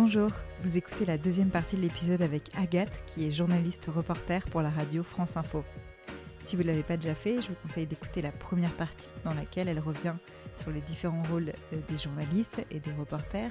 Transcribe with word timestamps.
Bonjour, 0.00 0.30
vous 0.62 0.76
écoutez 0.76 1.04
la 1.04 1.18
deuxième 1.18 1.50
partie 1.50 1.74
de 1.74 1.82
l'épisode 1.82 2.22
avec 2.22 2.56
Agathe, 2.56 3.02
qui 3.06 3.26
est 3.26 3.32
journaliste 3.32 3.90
reporter 3.92 4.44
pour 4.44 4.62
la 4.62 4.70
radio 4.70 5.02
France 5.02 5.36
Info. 5.36 5.64
Si 6.38 6.54
vous 6.54 6.62
ne 6.62 6.68
l'avez 6.68 6.84
pas 6.84 6.96
déjà 6.96 7.16
fait, 7.16 7.42
je 7.42 7.48
vous 7.48 7.56
conseille 7.66 7.86
d'écouter 7.86 8.22
la 8.22 8.30
première 8.30 8.70
partie 8.70 9.10
dans 9.24 9.34
laquelle 9.34 9.66
elle 9.66 9.80
revient 9.80 10.14
sur 10.54 10.70
les 10.70 10.82
différents 10.82 11.24
rôles 11.24 11.52
euh, 11.72 11.80
des 11.88 11.98
journalistes 11.98 12.64
et 12.70 12.78
des 12.78 12.92
reporters 12.92 13.50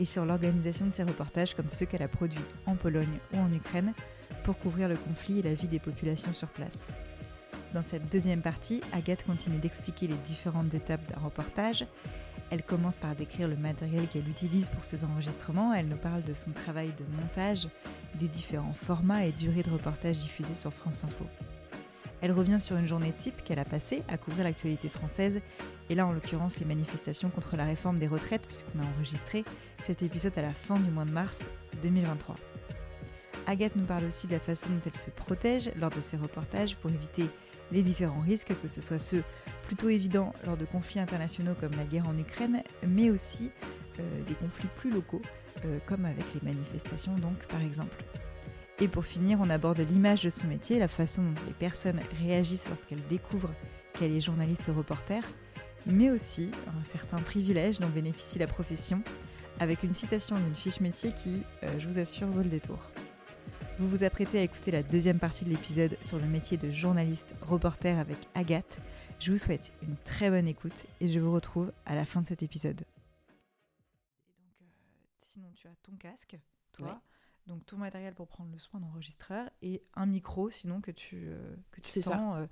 et 0.00 0.04
sur 0.04 0.24
l'organisation 0.24 0.88
de 0.88 0.94
ces 0.96 1.04
reportages 1.04 1.54
comme 1.54 1.70
ceux 1.70 1.86
qu'elle 1.86 2.02
a 2.02 2.08
produits 2.08 2.44
en 2.66 2.74
Pologne 2.74 3.20
ou 3.32 3.38
en 3.38 3.52
Ukraine 3.52 3.94
pour 4.42 4.58
couvrir 4.58 4.88
le 4.88 4.96
conflit 4.96 5.38
et 5.38 5.42
la 5.42 5.54
vie 5.54 5.68
des 5.68 5.78
populations 5.78 6.34
sur 6.34 6.48
place. 6.48 6.88
Dans 7.72 7.82
cette 7.82 8.10
deuxième 8.10 8.42
partie, 8.42 8.80
Agathe 8.92 9.24
continue 9.24 9.58
d'expliquer 9.58 10.08
les 10.08 10.16
différentes 10.16 10.74
étapes 10.74 11.08
d'un 11.08 11.20
reportage. 11.20 11.86
Elle 12.50 12.62
commence 12.62 12.98
par 12.98 13.14
décrire 13.14 13.48
le 13.48 13.56
matériel 13.56 14.06
qu'elle 14.06 14.28
utilise 14.28 14.68
pour 14.68 14.84
ses 14.84 15.04
enregistrements. 15.04 15.72
Elle 15.74 15.88
nous 15.88 15.96
parle 15.96 16.22
de 16.22 16.34
son 16.34 16.50
travail 16.52 16.88
de 16.88 17.04
montage, 17.20 17.68
des 18.16 18.28
différents 18.28 18.74
formats 18.74 19.24
et 19.24 19.32
durées 19.32 19.62
de 19.62 19.70
reportage 19.70 20.18
diffusés 20.18 20.54
sur 20.54 20.72
France 20.72 21.02
Info. 21.04 21.24
Elle 22.20 22.32
revient 22.32 22.60
sur 22.60 22.76
une 22.76 22.86
journée 22.86 23.12
type 23.12 23.42
qu'elle 23.44 23.58
a 23.58 23.64
passée 23.64 24.02
à 24.08 24.16
couvrir 24.16 24.44
l'actualité 24.44 24.88
française, 24.88 25.40
et 25.90 25.94
là 25.94 26.06
en 26.06 26.12
l'occurrence 26.12 26.58
les 26.58 26.64
manifestations 26.64 27.28
contre 27.28 27.56
la 27.56 27.64
réforme 27.64 27.98
des 27.98 28.06
retraites, 28.06 28.46
puisqu'on 28.46 28.80
a 28.80 28.96
enregistré 28.96 29.44
cet 29.82 30.02
épisode 30.02 30.38
à 30.38 30.42
la 30.42 30.54
fin 30.54 30.78
du 30.78 30.90
mois 30.90 31.04
de 31.04 31.10
mars 31.10 31.50
2023. 31.82 32.36
Agathe 33.46 33.76
nous 33.76 33.84
parle 33.84 34.04
aussi 34.04 34.26
de 34.26 34.32
la 34.32 34.40
façon 34.40 34.70
dont 34.70 34.80
elle 34.86 34.96
se 34.96 35.10
protège 35.10 35.70
lors 35.76 35.90
de 35.90 36.00
ses 36.00 36.16
reportages 36.16 36.76
pour 36.76 36.90
éviter 36.90 37.24
les 37.72 37.82
différents 37.82 38.22
risques, 38.22 38.54
que 38.62 38.68
ce 38.68 38.80
soit 38.80 38.98
ceux 38.98 39.22
plutôt 39.64 39.88
évidents 39.88 40.32
lors 40.46 40.56
de 40.56 40.64
conflits 40.64 41.00
internationaux 41.00 41.54
comme 41.58 41.72
la 41.72 41.84
guerre 41.84 42.08
en 42.08 42.18
Ukraine, 42.18 42.62
mais 42.86 43.10
aussi 43.10 43.50
euh, 43.98 44.22
des 44.26 44.34
conflits 44.34 44.68
plus 44.76 44.90
locaux, 44.90 45.22
euh, 45.64 45.78
comme 45.86 46.04
avec 46.04 46.24
les 46.34 46.40
manifestations 46.42 47.14
donc 47.16 47.46
par 47.46 47.60
exemple. 47.60 48.04
Et 48.80 48.88
pour 48.88 49.04
finir, 49.04 49.38
on 49.40 49.50
aborde 49.50 49.80
l'image 49.80 50.22
de 50.22 50.30
son 50.30 50.46
métier, 50.48 50.78
la 50.78 50.88
façon 50.88 51.22
dont 51.22 51.40
les 51.46 51.52
personnes 51.52 52.00
réagissent 52.20 52.68
lorsqu'elles 52.68 53.06
découvrent 53.08 53.54
qu'elle 53.92 54.12
est 54.12 54.20
journaliste 54.20 54.68
reporter, 54.74 55.22
mais 55.86 56.10
aussi 56.10 56.50
un 56.80 56.84
certain 56.84 57.18
privilège 57.18 57.78
dont 57.78 57.88
bénéficie 57.88 58.38
la 58.38 58.48
profession, 58.48 59.02
avec 59.60 59.84
une 59.84 59.92
citation 59.92 60.36
d'une 60.36 60.54
fiche 60.54 60.80
métier 60.80 61.12
qui, 61.12 61.42
euh, 61.62 61.68
je 61.78 61.86
vous 61.86 61.98
assure, 61.98 62.28
vaut 62.28 62.42
le 62.42 62.48
détour. 62.48 62.78
Vous 63.78 63.88
vous 63.88 64.04
apprêtez 64.04 64.38
à 64.38 64.42
écouter 64.42 64.70
la 64.70 64.84
deuxième 64.84 65.18
partie 65.18 65.44
de 65.44 65.50
l'épisode 65.50 65.98
sur 66.00 66.18
le 66.18 66.26
métier 66.26 66.56
de 66.56 66.70
journaliste 66.70 67.34
reporter 67.42 67.98
avec 67.98 68.18
Agathe. 68.34 68.80
Je 69.18 69.32
vous 69.32 69.38
souhaite 69.38 69.72
une 69.82 69.96
très 70.04 70.30
bonne 70.30 70.46
écoute 70.46 70.86
et 71.00 71.08
je 71.08 71.18
vous 71.18 71.32
retrouve 71.32 71.72
à 71.84 71.96
la 71.96 72.06
fin 72.06 72.22
de 72.22 72.26
cet 72.28 72.44
épisode. 72.44 72.84
euh, 74.62 74.66
sinon, 75.18 75.50
tu 75.56 75.66
as 75.66 75.74
ton 75.82 75.96
casque, 75.96 76.36
toi 76.72 77.00
donc 77.46 77.64
tout 77.66 77.76
matériel 77.76 78.14
pour 78.14 78.26
prendre 78.26 78.50
le 78.52 78.58
soin 78.58 78.80
d'enregistreur 78.80 79.48
et 79.62 79.82
un 79.94 80.06
micro 80.06 80.48
sinon 80.50 80.80
que 80.80 80.90
tu 80.90 81.26
euh, 81.26 81.54
que 81.72 81.80
tu 81.80 82.00
tends, 82.00 82.36
euh, 82.36 82.46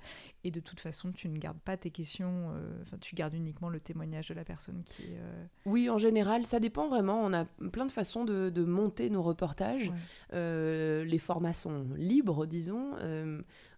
et 0.44 0.50
de 0.50 0.60
toute 0.60 0.80
façon 0.80 1.12
tu 1.12 1.28
ne 1.28 1.38
gardes 1.38 1.60
pas 1.60 1.76
tes 1.76 1.90
questions 1.90 2.50
euh, 2.52 2.82
enfin 2.82 2.98
tu 2.98 3.14
gardes 3.14 3.34
uniquement 3.34 3.70
le 3.70 3.80
témoignage 3.80 4.28
de 4.28 4.34
la 4.34 4.44
personne 4.44 4.82
qui 4.84 5.04
est 5.04 5.20
oui 5.64 5.88
en 5.88 5.98
général 5.98 6.46
ça 6.46 6.60
dépend 6.60 6.88
vraiment. 6.88 7.20
On 7.22 7.32
a 7.32 7.44
plein 7.44 7.86
de 7.86 7.92
façons 7.92 8.24
de, 8.24 8.50
de 8.50 8.64
monter 8.64 9.10
nos 9.10 9.22
reportages. 9.22 9.92
Les 10.32 11.18
formats 11.18 11.54
sont 11.54 11.86
libres 11.96 12.46
disons. 12.46 12.92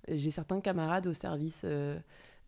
J'ai 0.09 0.31
certains 0.31 0.61
camarades 0.61 1.07
au 1.07 1.15
service 1.15 1.65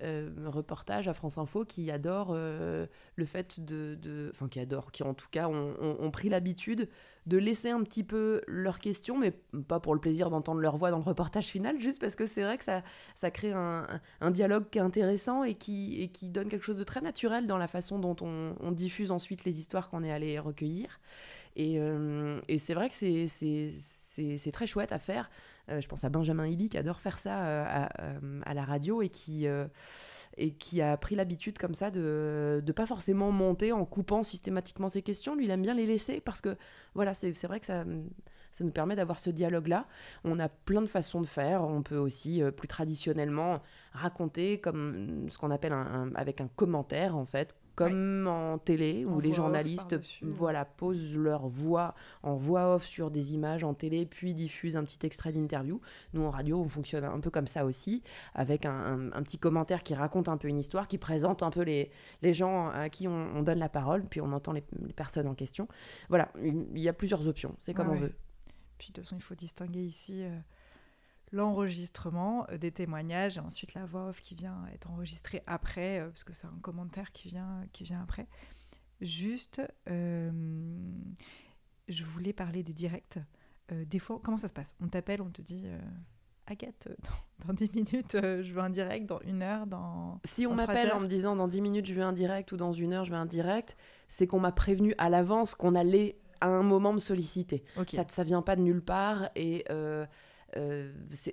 euh, 0.03 0.29
reportage 0.45 1.09
à 1.09 1.15
France 1.15 1.39
Info 1.39 1.65
qui 1.65 1.91
adorent 1.91 2.33
euh, 2.33 2.87
le 3.15 3.25
fait 3.25 3.61
de, 3.61 4.31
Enfin, 4.31 4.47
qui 4.47 4.61
adorent, 4.61 4.93
qui 4.93 5.03
en 5.03 5.15
tout 5.15 5.29
cas 5.31 5.49
ont, 5.49 6.11
pris 6.11 6.29
l'habitude 6.29 6.91
de 7.27 7.39
laisser 7.39 7.71
un 7.71 7.83
petit 7.83 8.05
peu 8.05 8.43
leurs 8.47 8.79
questions, 8.79 9.17
mais 9.17 9.33
pas 9.67 9.81
pour 9.81 9.95
le 9.95 10.01
plaisir 10.01 10.29
d'entendre 10.29 10.61
leur 10.61 10.77
voix 10.77 10.91
dans 10.91 10.99
le 10.99 11.03
reportage 11.03 11.47
final, 11.47 11.81
juste 11.81 12.01
parce 12.01 12.15
que 12.15 12.27
c'est 12.27 12.43
vrai 12.43 12.59
que 12.59 12.65
ça, 12.65 13.31
crée 13.31 13.53
un, 13.53 14.31
dialogue 14.31 14.69
qui 14.71 14.79
est 14.79 14.83
intéressant 14.83 15.45
et 15.45 15.55
qui, 15.55 16.11
donne 16.25 16.49
quelque 16.51 16.65
chose 16.65 16.79
de 16.79 16.85
très 16.85 17.01
naturel 17.01 17.47
dans 17.47 17.59
la 17.59 17.67
façon 17.67 17.99
dont 17.99 18.17
on, 18.21 18.73
diffuse 18.73 19.11
ensuite 19.11 19.45
les 19.45 19.59
histoires 19.59 19.89
qu'on 19.89 20.05
est 20.05 20.13
allé 20.13 20.39
recueillir. 20.39 21.01
Et, 21.57 21.81
euh, 21.81 22.39
c'est 22.59 22.75
vrai 22.75 22.91
que 22.91 22.95
c'est 22.95 24.53
très 24.53 24.67
chouette 24.67 24.93
à 24.93 24.99
faire. 24.99 25.31
Euh, 25.71 25.81
je 25.81 25.89
pense 25.89 26.05
à 26.05 26.09
Benjamin 26.09 26.47
Hilly 26.47 26.69
qui 26.69 26.79
adore 26.79 27.01
faire 27.01 27.19
ça 27.19 27.45
euh, 27.45 27.87
euh, 28.01 28.41
à, 28.45 28.55
la 28.55 28.65
radio 28.65 29.03
et 29.03 29.09
qui, 29.09 29.47
et 30.37 30.53
qui 30.55 30.81
a 30.83 30.97
pris 30.97 31.15
l'habitude 31.15 31.59
comme 31.59 31.75
ça 31.75 31.91
de 31.91 32.63
ne 32.65 32.73
pas 32.73 32.87
forcément 32.87 33.33
monter 33.33 33.73
en 33.73 33.85
coupant 33.85 34.23
systématiquement 34.23 34.89
ses 34.89 35.03
questions. 35.03 35.35
Lui, 35.35 35.47
il 35.47 35.51
aime 35.51 35.63
bien 35.63 35.75
les 35.75 35.87
laisser 35.87 36.21
parce 36.21 36.41
que 36.41 36.57
voilà, 36.95 37.15
c'est 37.15 37.33
vrai 37.45 37.61
que 37.61 37.67
ça, 37.67 37.85
ça 38.53 38.65
nous 38.65 38.71
permet 38.71 38.97
d'avoir 38.97 39.19
ce 39.19 39.31
dialogue-là. 39.31 39.87
On 40.25 40.39
a 40.39 40.49
plein 40.49 40.83
de 40.83 40.87
façons 40.87 41.21
de 41.21 41.27
faire. 41.27 41.63
On 41.63 41.83
peut 41.83 41.99
aussi, 41.99 42.43
plus 42.57 42.69
traditionnellement, 42.69 43.63
raconter 43.93 44.61
comme 44.61 45.29
ce 45.29 45.39
qu'on 45.39 45.51
appelle 45.51 45.73
un, 45.73 46.13
avec 46.15 46.41
un 46.41 46.49
commentaire, 46.49 47.17
en 47.17 47.25
fait, 47.25 47.57
comme 47.77 48.27
en 48.27 48.57
télé 48.57 49.05
où 49.05 49.21
les 49.21 49.35
journalistes 49.35 49.97
voilà 50.23 50.65
posent 50.65 51.17
leur 51.17 51.47
voix 51.47 51.95
en 52.23 52.35
voix 52.35 52.75
off 52.75 52.87
sur 52.87 53.11
des 53.11 53.35
images 53.35 53.65
en 53.65 53.75
télé 53.75 54.07
puis 54.07 54.35
diffusent 54.35 54.77
un 54.77 54.85
petit 54.85 55.05
extrait 55.05 55.31
d'interview. 55.31 55.81
Nous 56.15 56.23
en 56.23 56.31
radio 56.31 56.59
on 56.59 56.69
fonctionne 56.69 57.05
un 57.05 57.21
peu 57.21 57.31
comme 57.31 57.47
ça 57.47 57.67
aussi 57.67 58.03
avec 58.35 58.65
un, 58.65 59.11
petit 59.23 59.39
commentaire 59.39 59.83
qui 59.83 59.95
raconte 59.95 60.29
un 60.29 60.39
peu 60.39 60.49
une 60.49 60.59
histoire, 60.59 60.89
qui 60.89 60.97
présente 60.97 61.43
un 61.43 61.51
peu 61.51 61.63
les, 61.63 61.91
les 62.23 62.33
gens 62.33 62.71
à 62.71 62.89
qui 62.89 63.07
on, 63.07 63.43
donne 63.43 63.59
la 63.59 63.69
parole 63.69 64.05
puis 64.05 64.23
on 64.23 64.33
entend 64.33 64.53
les, 64.53 64.65
personnes 64.97 65.29
en 65.29 65.35
question. 65.35 65.69
Voilà, 66.09 66.33
il 66.43 66.79
y 66.79 66.89
a 66.89 66.95
plusieurs 66.95 67.29
options, 67.29 67.55
c'est 67.61 67.75
comme 67.75 67.91
on 67.91 67.97
veut. 67.97 68.15
Puis 68.79 68.89
de 68.89 68.95
toute 68.95 69.05
façon 69.05 69.17
il 69.17 69.23
faut 69.23 69.35
distinguer 69.35 69.83
ici. 69.83 70.23
Euh, 70.25 70.31
l'enregistrement 71.33 72.47
euh, 72.51 72.59
des 72.59 72.73
témoignages 72.73 73.39
et 73.39 73.41
ensuite 73.41 73.75
la 73.75 73.85
voix 73.85 74.09
off 74.09 74.21
qui 74.21 74.35
vient 74.35 74.65
être 74.73 74.91
enregistrée 74.91 75.43
après, 75.47 76.01
euh, 76.01 76.09
parce 76.09 76.25
que 76.25 76.33
c'est 76.33 76.47
un 76.47 76.59
commentaire 76.63 77.13
qui 77.13 77.29
vient, 77.29 77.65
qui 77.73 77.85
vient 77.85 78.03
après. 78.03 78.27
Juste, 79.01 79.61
euh, 79.91 80.31
je 81.89 82.05
voulais 82.05 82.33
parler 82.33 82.63
des 82.63 82.73
directs. 82.73 83.19
des 83.71 83.99
fois, 83.99 84.21
comment 84.23 84.39
ça 84.39 84.49
se 84.49 84.55
passe? 84.55 84.75
On 84.81 84.89
t'appelle, 84.89 85.21
on 85.21 85.29
te 85.29 85.43
dit 85.43 85.67
Agathe, 86.47 86.89
dans, 87.03 87.49
dans 87.49 87.53
10 87.53 87.73
minutes, 87.75 88.17
je 88.23 88.53
veux 88.55 88.63
un 88.63 88.71
direct, 88.71 89.05
dans 89.05 89.21
une 89.21 89.43
heure, 89.43 89.67
dans. 89.67 90.19
Si 90.25 90.47
on 90.47 90.55
m'appelle 90.55 90.93
en 90.93 91.01
me 91.01 91.09
disant 91.09 91.37
dans 91.37 91.47
10 91.47 91.61
minutes, 91.61 91.87
je 91.87 91.93
veux 91.93 92.03
un 92.03 92.15
direct 92.15 92.53
ou 92.53 92.57
dans 92.57 92.73
une 92.73 92.95
heure, 92.95 93.05
je 93.05 93.11
veux 93.11 93.19
un 93.19 93.27
direct, 93.27 93.77
c'est 94.09 94.27
qu'on 94.27 94.41
m'a 94.41 94.53
prévenu 94.53 94.95
à 94.97 95.11
l'avance 95.11 95.55
qu'on 95.55 95.75
allait 95.75 96.17
à 96.41 96.49
un 96.49 96.63
moment 96.63 96.95
me 96.95 96.99
solliciter. 96.99 97.65
Ça, 97.89 98.07
ça 98.09 98.25
vient 98.25 98.43
pas 98.43 98.57
de 98.57 98.63
nulle 98.63 98.83
part 98.83 99.29
et 99.37 99.65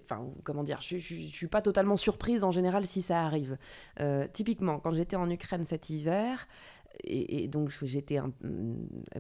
enfin, 0.03 0.25
comment 0.44 0.63
dire, 0.63 0.79
je, 0.81 0.97
je, 0.97 1.16
suis 1.16 1.47
pas 1.47 1.61
totalement 1.61 1.97
surprise 1.97 2.44
en 2.44 2.51
général 2.51 2.85
si 2.85 3.01
ça 3.01 3.22
arrive. 3.22 3.57
Euh, 4.00 4.28
typiquement, 4.31 4.79
quand 4.79 4.94
j'étais 4.94 5.16
en 5.16 5.29
Ukraine 5.29 5.66
cet 5.66 5.89
hiver, 5.89 6.47
et, 7.03 7.47
donc 7.47 7.72
j'étais 7.81 8.19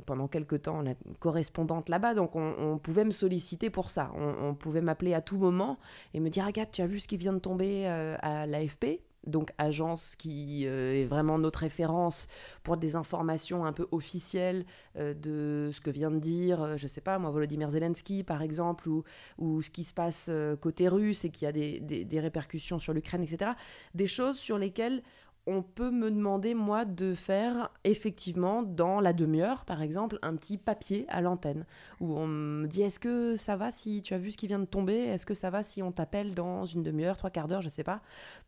pendant 0.05 0.27
quelques 0.27 0.63
temps 0.63 0.81
la 0.81 0.93
correspondante 1.19 1.89
là-bas, 1.89 2.13
donc 2.13 2.35
on, 2.35 2.77
pouvait 2.77 3.05
me 3.05 3.11
solliciter 3.11 3.69
pour 3.69 3.89
ça. 3.89 4.11
On, 4.15 4.53
pouvait 4.53 4.81
m'appeler 4.81 5.13
à 5.13 5.21
tout 5.21 5.37
moment 5.37 5.79
et 6.13 6.19
me 6.19 6.29
dire 6.29 6.45
Agathe, 6.45 6.71
tu 6.71 6.81
as 6.81 6.85
vu 6.85 6.99
ce 6.99 7.07
qui 7.07 7.17
vient 7.17 7.33
de 7.33 7.39
tomber 7.39 7.87
euh, 7.87 8.15
à 8.21 8.45
l'AFP 8.45 9.01
donc 9.25 9.51
agence 9.57 10.15
qui 10.15 10.65
euh, 10.67 11.01
est 11.01 11.05
vraiment 11.05 11.37
notre 11.37 11.59
référence 11.59 12.27
pour 12.63 12.77
des 12.77 12.95
informations 12.95 13.65
un 13.65 13.73
peu 13.73 13.87
officielles 13.91 14.65
euh, 14.97 15.13
de 15.13 15.71
ce 15.71 15.81
que 15.81 15.89
vient 15.89 16.11
de 16.11 16.19
dire, 16.19 16.61
euh, 16.61 16.77
je 16.77 16.87
sais 16.87 17.01
pas 17.01 17.19
moi, 17.19 17.31
Volodymyr 17.31 17.69
Zelensky 17.69 18.23
par 18.23 18.41
exemple, 18.41 18.89
ou, 18.89 19.03
ou 19.37 19.61
ce 19.61 19.69
qui 19.69 19.83
se 19.83 19.93
passe 19.93 20.29
côté 20.61 20.87
russe 20.87 21.25
et 21.25 21.29
qui 21.29 21.45
a 21.45 21.51
des, 21.51 21.79
des 21.79 22.19
répercussions 22.19 22.79
sur 22.79 22.93
l'Ukraine, 22.93 23.23
etc. 23.23 23.51
Des 23.93 24.07
choses 24.07 24.37
sur 24.37 24.57
lesquelles 24.57 25.01
on 25.45 25.61
peut 25.61 25.91
me 25.91 26.09
demander, 26.09 26.53
moi, 26.53 26.85
de 26.85 27.13
faire 27.13 27.69
effectivement, 27.83 28.63
dans 28.63 29.01
la 29.01 29.11
demi-heure, 29.11 29.65
par 29.65 29.81
exemple, 29.81 30.17
un 30.21 30.35
petit 30.35 30.57
papier 30.57 31.05
à 31.09 31.21
l'antenne, 31.21 31.65
où 31.99 32.17
on 32.17 32.27
me 32.27 32.67
dit, 32.67 32.81
est-ce 32.81 32.99
que 32.99 33.35
ça 33.35 33.55
va 33.57 33.69
si 33.69 34.01
tu 34.01 34.13
as 34.13 34.17
vu 34.17 34.31
ce 34.31 34.37
qui 34.37 34.47
vient 34.47 34.59
de 34.59 34.65
tomber? 34.65 34.95
Est-ce 34.95 35.25
que 35.25 35.33
ça 35.33 35.49
va 35.49 35.61
si 35.61 35.83
on 35.83 35.91
t'appelle 35.91 36.33
dans 36.33 36.63
une 36.63 36.81
demi-heure, 36.83 37.17
trois 37.17 37.29
quarts 37.29 37.47
d'heure, 37.47 37.61
je 37.61 37.69
sais 37.69 37.83
pas, 37.83 38.01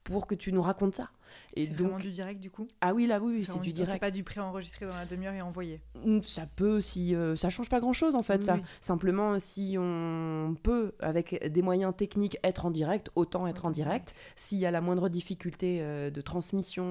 pour 0.04 0.26
que 0.26 0.36
tu 0.36 0.54
nous 0.54 0.62
racontes 0.62 0.96
ça? 0.96 1.10
Et 1.56 1.66
c'est 1.66 1.74
vraiment 1.74 1.98
du 1.98 2.12
direct, 2.12 2.40
du 2.40 2.52
coup? 2.52 2.68
Ah 2.82 2.94
oui, 2.94 3.08
là, 3.08 3.20
oui, 3.20 3.44
c'est 3.44 3.60
du 3.60 3.74
direct. 3.74 3.94
C'est 3.94 4.00
pas 4.00 4.12
du 4.12 4.24
pré-enregistré 4.24 4.86
dans 4.86 4.96
la 4.96 5.06
demi-heure 5.06 5.34
et 5.34 5.42
envoyé? 5.42 5.82
Mm, 6.06 6.22
Ça 6.22 6.46
peut, 6.56 6.80
si... 6.80 7.14
Euh, 7.16 7.36
ça 7.36 7.50
change 7.50 7.68
pas 7.68 7.80
grand-chose, 7.80 8.16
en 8.16 8.22
fait, 8.22 8.44
ça. 8.44 8.60
Simplement, 8.80 9.38
si 9.40 9.76
on 9.78 10.56
peut, 10.64 10.94
avec 11.00 11.52
des 11.52 11.62
moyens 11.62 11.94
techniques, 11.96 12.38
être 12.44 12.66
en 12.66 12.72
direct, 12.72 13.10
autant 13.16 13.48
être 13.48 13.66
en 13.66 13.72
direct. 13.72 14.18
S'il 14.36 14.60
y 14.60 14.66
a 14.66 14.72
la 14.72 14.82
moindre 14.82 15.10
difficulté 15.10 15.80
euh, 15.82 16.10
de 16.10 16.22
transmission, 16.22 16.85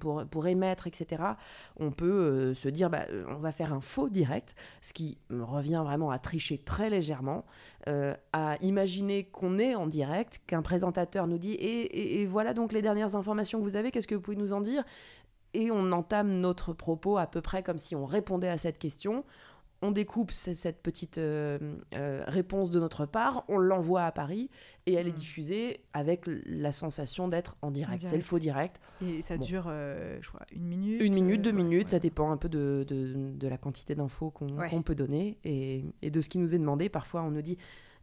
pour, 0.00 0.24
pour 0.26 0.46
émettre, 0.46 0.86
etc., 0.86 1.22
on 1.78 1.90
peut 1.90 2.06
euh, 2.06 2.54
se 2.54 2.68
dire 2.68 2.90
bah, 2.90 3.06
euh, 3.10 3.24
on 3.28 3.38
va 3.38 3.52
faire 3.52 3.72
un 3.72 3.80
faux 3.80 4.08
direct, 4.08 4.54
ce 4.82 4.92
qui 4.92 5.18
revient 5.30 5.82
vraiment 5.84 6.10
à 6.10 6.18
tricher 6.18 6.58
très 6.58 6.90
légèrement, 6.90 7.44
euh, 7.88 8.14
à 8.32 8.56
imaginer 8.62 9.24
qu'on 9.24 9.58
est 9.58 9.74
en 9.74 9.86
direct, 9.86 10.40
qu'un 10.46 10.62
présentateur 10.62 11.26
nous 11.26 11.38
dit 11.38 11.52
et, 11.52 12.20
et, 12.20 12.26
voilà 12.26 12.54
donc 12.54 12.72
les 12.72 12.82
dernières 12.82 13.16
informations 13.16 13.58
que 13.58 13.64
vous 13.64 13.76
avez, 13.76 13.90
qu'est-ce 13.90 14.06
que 14.06 14.14
vous 14.14 14.20
pouvez 14.20 14.36
nous 14.36 14.52
en 14.52 14.60
dire? 14.60 14.84
Et 15.54 15.70
on 15.70 15.92
entame 15.92 16.40
notre 16.40 16.72
propos 16.72 17.16
à 17.16 17.26
peu 17.26 17.40
près 17.40 17.62
comme 17.62 17.78
si 17.78 17.96
on 17.96 18.04
répondait 18.04 18.48
à 18.48 18.58
cette 18.58 18.78
question 18.78 19.24
on 19.82 19.90
découpe 19.90 20.32
cette 20.32 20.82
petite 20.82 21.18
euh, 21.18 21.58
euh, 21.94 22.24
réponse 22.26 22.70
de 22.70 22.80
notre 22.80 23.06
part, 23.06 23.44
on 23.48 23.58
l'envoie 23.58 24.04
à 24.04 24.12
Paris 24.12 24.50
et 24.86 24.94
elle 24.94 25.06
est 25.06 25.10
hmm. 25.10 25.14
diffusée 25.14 25.80
avec 25.92 26.22
la 26.26 26.72
sensation 26.72 27.28
d'être 27.28 27.56
en 27.62 27.70
direct. 27.70 28.04
C'est 28.06 28.16
le 28.16 28.22
faux 28.22 28.38
direct. 28.38 28.80
Et 29.06 29.22
ça 29.22 29.36
dure, 29.36 29.66
euh, 29.68 30.18
je 30.20 30.28
crois, 30.28 30.46
une 30.52 30.64
minute 30.64 31.02
Une 31.02 31.14
minute, 31.14 31.42
deux 31.42 31.52
minutes, 31.52 31.90
ça 31.90 31.98
dépend 31.98 32.30
un 32.30 32.36
peu 32.36 32.48
de, 32.48 32.84
de, 32.88 33.48
la 33.48 33.58
quantité 33.58 33.94
d'infos 33.94 34.30
qu'on 34.30 34.82
peut 34.82 34.94
donner 34.94 35.38
et, 35.44 35.84
et, 36.02 36.10
de 36.10 36.20
ce 36.20 36.28
qui 36.28 36.38
nous 36.38 36.54
est 36.54 36.58
demandé. 36.58 36.88
Parfois, 36.88 37.22
on 37.22 37.30
nous 37.30 37.42
dit 37.42 37.58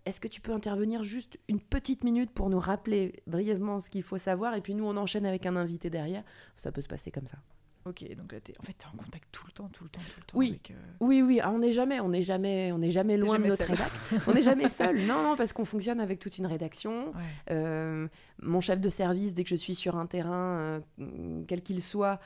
est-ce 0.06 0.20
que 0.20 0.28
tu 0.28 0.42
peux 0.42 0.52
intervenir 0.52 1.04
juste 1.04 1.40
une 1.48 1.62
petite 1.62 2.04
minute 2.04 2.32
pour 2.32 2.50
nous 2.50 2.60
rappeler 2.60 3.24
brièvement 3.26 3.80
ce 3.80 3.90
qu'il 3.90 4.04
faut 4.04 4.18
savoir 4.18 4.54
et 4.54 4.62
puis 4.62 4.76
nous, 4.76 4.86
on 4.86 4.98
enchaîne 4.98 5.26
avec 5.26 5.46
un 5.46 5.56
invité 5.56 5.90
derrière? 5.90 6.24
Ça 6.58 6.72
peut 6.72 6.82
se 6.82 6.90
passer 6.90 7.10
comme 7.10 7.28
ça. 7.28 7.38
Ok, 7.86 8.06
donc 8.16 8.32
là, 8.32 8.38
es, 8.38 8.60
en 8.60 8.64
fait, 8.64 8.74
tu 8.78 8.86
es 8.86 8.90
en 8.90 8.96
contact 8.96 9.28
tout 9.32 9.46
le 9.46 9.52
temps, 9.52 9.68
tout 9.68 9.84
le 9.84 9.90
temps, 9.90 10.00
tout 10.00 10.20
le 10.20 10.26
temps. 10.26 10.38
Oui, 10.38 10.60
euh, 10.72 10.74
oui, 11.02 11.22
oui. 11.22 11.40
Ah, 11.42 11.52
on 11.52 11.60
n'est 11.60 11.74
jamais, 11.74 12.00
on 12.00 12.08
n'est 12.08 12.22
jamais, 12.22 12.72
on 12.72 12.78
n'est 12.78 12.92
jamais 12.92 13.18
loin 13.18 13.38
de 13.38 13.46
notre 13.46 13.66
rédac. 13.66 13.92
on 14.26 14.34
n'est 14.34 14.42
jamais 14.42 14.70
seul. 14.70 15.02
Non, 15.06 15.22
non, 15.22 15.36
parce 15.36 15.52
qu'on 15.52 15.66
fonctionne 15.66 16.00
avec 16.00 16.20
toute 16.20 16.38
une 16.38 16.46
rédaction. 16.46 17.12
Euh, 17.52 18.08
mon 18.42 18.62
chef 18.62 18.80
de 18.80 18.90
service, 18.90 19.34
dès 19.34 19.44
que 19.44 19.50
je 19.50 19.56
suis 19.56 19.76
sur 19.76 19.98
un 19.98 20.06
terrain, 20.06 20.82
euh, 21.02 21.44
quel 21.48 21.62
qu'il 21.62 21.82
soit, 21.82 22.20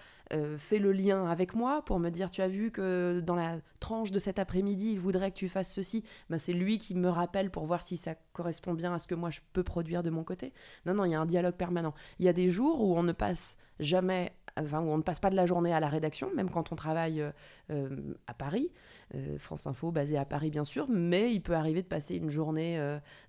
fait 0.58 0.80
le 0.80 0.92
lien 0.92 1.26
avec 1.32 1.56
moi 1.56 1.86
pour 1.86 2.00
me 2.00 2.10
dire, 2.10 2.30
tu 2.30 2.42
as 2.42 2.50
vu 2.50 2.70
que 2.70 3.22
dans 3.26 3.36
la 3.36 3.60
tranche 3.80 4.12
de 4.12 4.20
cet 4.20 4.40
après-midi, 4.40 4.92
il 4.92 5.00
voudrait 5.00 5.32
que 5.32 5.38
tu 5.38 5.48
fasses 5.48 5.74
ceci. 5.74 6.04
Ben, 6.30 6.38
c'est 6.38 6.52
lui 6.52 6.80
qui 6.80 6.96
me 6.96 7.08
rappelle 7.08 7.50
pour 7.50 7.66
voir 7.66 7.82
si 7.82 7.96
ça 7.96 8.14
correspond 8.34 8.74
bien 8.74 8.94
à 8.94 8.98
ce 9.00 9.08
que 9.08 9.16
moi 9.16 9.30
je 9.30 9.40
peux 9.54 9.64
produire 9.64 10.04
de 10.04 10.10
mon 10.10 10.26
côté. 10.26 10.52
Non, 10.86 10.94
non, 10.96 11.06
il 11.06 11.12
y 11.12 11.16
a 11.16 11.22
un 11.22 11.26
dialogue 11.26 11.56
permanent. 11.56 11.94
Il 12.20 12.26
y 12.26 12.28
a 12.30 12.34
des 12.34 12.52
jours 12.52 12.84
où 12.84 12.98
on 12.98 13.04
ne 13.04 13.14
passe 13.14 13.56
jamais 13.80 14.34
enfin, 14.58 14.82
on 14.82 14.98
ne 14.98 15.04
passe 15.04 15.20
pas 15.20 15.30
de 15.30 15.36
la 15.36 15.46
journée 15.46 15.74
à 15.74 15.80
la 15.80 15.90
rédaction, 15.90 16.34
même 16.36 16.50
quand 16.50 16.72
on 16.72 16.76
travaille 16.76 17.22
euh, 17.22 17.32
euh, 17.72 18.14
à 18.28 18.34
Paris. 18.34 18.72
Euh, 19.16 19.38
France 19.38 19.68
Info, 19.68 19.92
basée 19.92 20.18
à 20.18 20.26
Paris 20.26 20.50
bien 20.50 20.66
sûr, 20.66 20.86
mais 20.90 21.34
il 21.34 21.42
peut 21.42 21.56
arriver 21.56 21.82
de 21.82 21.88
passer 21.88 22.16
une 22.16 22.30
journée 22.30 22.78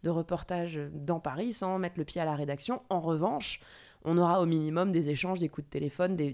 de 0.03 0.11
reportage 0.11 0.81
dans 0.93 1.21
Paris 1.21 1.53
sans 1.53 1.79
mettre 1.79 1.99
le 1.99 2.05
pied 2.05 2.21
à 2.21 2.25
la 2.25 2.35
rédaction. 2.35 2.83
En 2.91 3.01
revanche, 3.01 3.61
on 4.05 4.19
aura 4.19 4.41
au 4.41 4.47
minimum 4.47 4.91
des 4.93 5.09
échanges, 5.09 5.41
des 5.41 5.49
coups 5.49 5.67
de 5.67 5.71
téléphone, 5.71 6.17
des, 6.17 6.33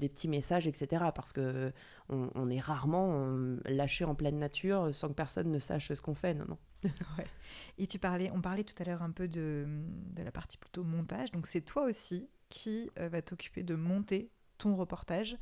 petits 0.00 0.28
messages, 0.28 0.66
etc. 0.66 1.04
Parce 1.14 1.32
que 1.32 1.72
on, 2.08 2.48
est 2.48 2.60
rarement 2.60 3.34
lâché 3.66 4.04
en 4.04 4.14
pleine 4.14 4.38
nature 4.38 4.94
sans 4.94 5.08
que 5.08 5.14
personne 5.14 5.50
ne 5.50 5.58
sache 5.58 5.92
ce 5.92 6.00
qu'on 6.00 6.14
fait. 6.14 6.34
Non, 6.34 6.46
non. 6.48 6.58
Et 7.78 7.86
tu 7.86 7.98
parlais, 7.98 8.30
on 8.34 8.40
parlait 8.40 8.64
tout 8.64 8.74
à 8.80 8.84
l'heure 8.84 9.02
un 9.02 9.10
peu 9.10 9.28
de 9.28 9.66
la 10.16 10.30
partie 10.30 10.56
plutôt 10.56 10.84
montage. 10.84 11.32
Donc 11.32 11.46
c'est 11.46 11.62
toi 11.62 11.84
aussi 11.84 12.28
qui 12.54 12.88
euh, 13.00 13.08
va 13.08 13.20
t'occuper 13.20 13.64
de 13.64 13.74
monter 13.74 14.30
ton 14.58 14.76
reportage, 14.76 15.36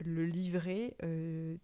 le 0.00 0.24
livrer. 0.24 0.96
Euh, 1.04 1.56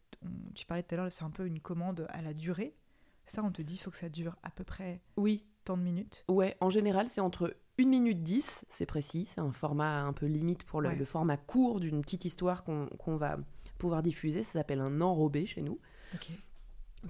tu 0.54 0.66
parlais 0.66 0.82
tout 0.82 0.94
à 0.94 0.98
l'heure, 0.98 1.12
c'est 1.12 1.24
un 1.24 1.30
peu 1.30 1.46
une 1.46 1.60
commande 1.60 2.06
à 2.10 2.20
la 2.20 2.34
durée. 2.34 2.76
Ça, 3.24 3.42
on 3.42 3.50
te 3.50 3.62
dit, 3.62 3.74
il 3.74 3.78
faut 3.78 3.90
que 3.90 3.96
ça 3.96 4.10
dure 4.10 4.36
à 4.42 4.50
peu 4.50 4.64
près 4.64 5.00
oui. 5.16 5.44
tant 5.64 5.78
de 5.78 5.82
minutes. 5.82 6.24
Ouais, 6.28 6.56
en 6.60 6.68
général, 6.68 7.06
c'est 7.06 7.22
entre 7.22 7.56
1 7.78 7.86
minute 7.86 8.22
10, 8.22 8.66
c'est 8.68 8.84
précis, 8.84 9.24
c'est 9.24 9.40
un 9.40 9.52
format 9.52 10.02
un 10.02 10.12
peu 10.12 10.26
limite 10.26 10.64
pour 10.64 10.82
le, 10.82 11.04
format 11.06 11.38
court 11.38 11.80
d'une 11.80 12.02
petite 12.02 12.26
histoire 12.26 12.62
qu'on 12.62 13.16
va 13.16 13.38
pouvoir 13.78 14.02
diffuser. 14.02 14.42
Ça 14.42 14.58
s'appelle 14.58 14.80
un 14.80 15.00
enrobé 15.00 15.46
chez 15.46 15.62
nous. 15.62 15.80
Ok 16.14 16.30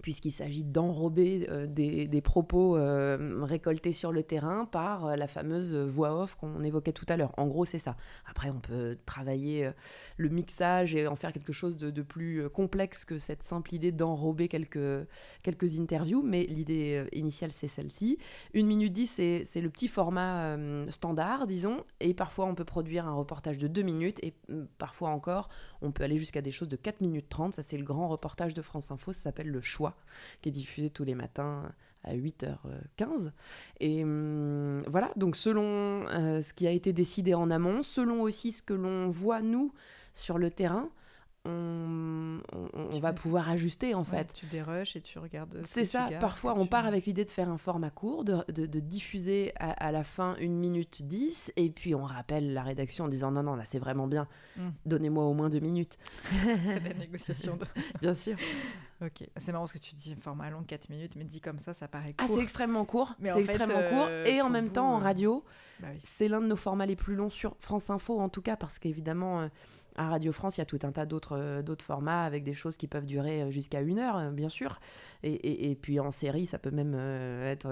puisqu'il 0.01 0.31
s'agit 0.31 0.65
d'enrober 0.65 1.47
euh, 1.51 1.67
des, 1.67 2.21
propos 2.23 2.77
euh, 2.77 3.41
récoltés 3.43 3.93
sur 3.93 4.13
le 4.13 4.23
terrain 4.23 4.65
par 4.65 5.07
euh, 5.07 5.17
la 5.17 5.27
fameuse 5.27 5.75
voix 5.75 6.23
off 6.23 6.35
qu'on 6.37 6.63
évoquait 6.63 6.93
tout 6.93 7.05
à 7.09 7.17
l'heure. 7.17 7.33
En 7.37 7.47
gros, 7.47 7.65
c'est 7.65 7.79
ça. 7.79 7.97
Après, 8.25 8.49
on 8.51 8.61
peut 8.61 8.97
travailler 9.05 9.71
le 10.17 10.29
mixage 10.29 10.95
et 10.95 11.07
en 11.07 11.17
faire 11.17 11.33
quelque 11.33 11.53
chose 11.53 11.77
de, 11.77 12.03
plus 12.03 12.49
complexe 12.51 13.05
que 13.05 13.19
cette 13.19 13.43
simple 13.43 13.75
idée 13.75 13.93
d'enrober 13.93 14.49
quelques, 14.49 15.07
quelques 15.43 15.79
interviews, 15.79 16.23
mais 16.23 16.45
l'idée 16.45 17.07
initiale, 17.13 17.53
c'est 17.53 17.69
celle-ci. 17.69 18.19
Une 18.55 18.67
minute 18.67 18.93
dix, 18.93 19.07
c'est 19.07 19.61
le 19.61 19.71
petit 19.71 19.89
format 19.89 20.57
standard, 20.91 21.47
disons, 21.47 21.85
et 22.01 22.13
parfois 22.15 22.47
on 22.47 22.55
peut 22.55 22.65
produire 22.65 23.07
un 23.07 23.15
reportage 23.15 23.59
de 23.59 23.69
deux 23.69 23.83
minutes, 23.83 24.19
et 24.23 24.35
mm, 24.49 24.65
parfois 24.79 25.11
encore, 25.11 25.49
on 25.81 25.93
peut 25.93 26.03
aller 26.05 26.19
jusqu'à 26.19 26.41
des 26.41 26.51
choses 26.51 26.69
de 26.69 26.77
4 26.77 27.01
minutes 27.01 27.29
30. 27.29 27.55
Ça, 27.55 27.63
c'est 27.63 27.79
le 27.79 27.85
grand 27.85 28.09
reportage 28.09 28.55
de 28.55 28.63
France 28.63 28.91
Info, 28.91 29.13
ça 29.13 29.23
s'appelle 29.23 29.49
Le 29.49 29.61
Choix 29.61 29.82
qui 30.41 30.49
est 30.49 30.53
diffusé 30.53 30.91
tous 30.91 31.05
les 31.05 31.15
matins 31.15 31.73
à 32.05 32.15
8h15. 32.15 33.31
Et 33.81 34.05
hum, 34.05 34.81
voilà, 34.87 35.13
donc 35.17 35.37
selon 35.37 36.07
euh, 36.09 36.41
ce 36.41 36.53
qui 36.53 36.67
a 36.67 36.71
été 36.71 36.93
décidé 36.93 37.35
en 37.35 37.51
amont, 37.51 37.83
selon 37.83 38.23
aussi 38.23 38.53
ce 38.53 38.63
que 38.63 38.75
l'on 38.75 39.09
voit 39.09 39.43
nous 39.43 39.73
sur 40.15 40.39
le 40.39 40.51
terrain, 40.51 40.91
on, 41.45 42.41
va 43.01 43.13
pouvoir 43.13 43.51
ajuster 43.51 43.95
en 43.95 44.05
fait. 44.05 44.33
Tu 44.35 44.47
dérushes 44.47 44.95
et 44.95 45.01
tu 45.01 45.19
regardes. 45.19 45.61
C'est 45.65 45.85
ça, 45.85 46.09
parfois 46.21 46.55
on 46.57 46.67
part 46.67 46.87
avec 46.87 47.07
l'idée 47.07 47.25
de 47.25 47.31
faire 47.31 47.49
un 47.49 47.59
format 47.59 47.91
court, 47.91 48.25
de, 48.25 48.79
diffuser 48.79 49.53
à, 49.57 49.91
la 49.91 50.05
fin 50.05 50.37
une 50.37 50.57
minute 50.57 51.03
10, 51.03 51.53
et 51.57 51.71
puis 51.71 51.95
on 51.95 52.05
rappelle 52.05 52.53
la 52.53 52.63
rédaction 52.63 53.07
en 53.07 53.09
disant 53.09 53.33
non, 53.33 53.43
non, 53.43 53.57
là 53.57 53.65
c'est 53.65 53.79
vraiment 53.79 54.07
bien, 54.07 54.29
hmm. 54.57 54.69
donnez-moi 54.87 55.25
au 55.25 55.35
moins 55.35 55.49
deux 55.51 55.61
minutes. 55.61 55.99
la 56.47 56.95
négociation. 56.95 57.59
Bien 58.01 58.15
sûr. 58.15 58.37
Ok, 59.05 59.27
c'est 59.37 59.51
marrant 59.51 59.67
ce 59.67 59.73
que 59.73 59.79
tu 59.79 59.95
dis, 59.95 60.15
format 60.15 60.49
long 60.51 60.63
4 60.63 60.89
minutes, 60.89 61.17
mais 61.17 61.25
dit 61.25 61.41
comme 61.41 61.59
ça, 61.59 61.75
ça 61.75 61.89
paraît 61.89 62.13
court. 62.13 62.29
Ah, 62.31 62.33
c'est 62.33 62.41
extrêmement 62.41 62.85
court, 62.85 63.15
c'est 63.21 63.41
extrêmement 63.41 63.89
court, 63.89 64.07
euh, 64.09 64.25
et 64.25 64.41
en 64.41 64.49
même 64.49 64.71
temps 64.71 64.95
en 64.95 65.01
euh, 65.01 65.03
radio, 65.03 65.45
bah 65.81 65.89
c'est 66.05 66.29
l'un 66.29 66.41
de 66.41 66.47
nos 66.47 66.57
formats 66.57 66.87
les 66.87 66.95
plus 66.95 67.17
longs 67.17 67.31
sur 67.31 67.57
France 67.59 67.91
Info 67.91 68.21
en 68.21 68.29
tout 68.29 68.43
cas, 68.43 68.57
parce 68.57 68.79
qu'évidemment... 68.79 69.49
À 69.97 70.09
Radio 70.09 70.33
France, 70.33 70.57
il 70.57 70.61
y 70.61 70.63
a 70.63 70.67
tout 70.67 70.79
un 70.85 70.93
tas 70.93 71.05
d'autres 71.05 71.37
euh, 71.37 71.77
formats 71.81 72.25
avec 72.25 72.45
des 72.45 72.55
choses 72.55 72.77
qui 72.77 72.87
peuvent 72.87 73.05
durer 73.05 73.43
euh, 73.43 73.51
jusqu'à 73.51 73.83
une 73.83 73.99
heure, 73.99 74.17
euh, 74.17 74.31
bien 74.31 74.49
sûr. 74.49 74.81
Et, 75.23 75.71
et, 75.71 75.75
puis 75.75 76.01
en 76.01 76.11
série, 76.11 76.47
ça 76.47 76.59
peut 76.59 76.71
même 76.71 76.95
être, 77.45 77.69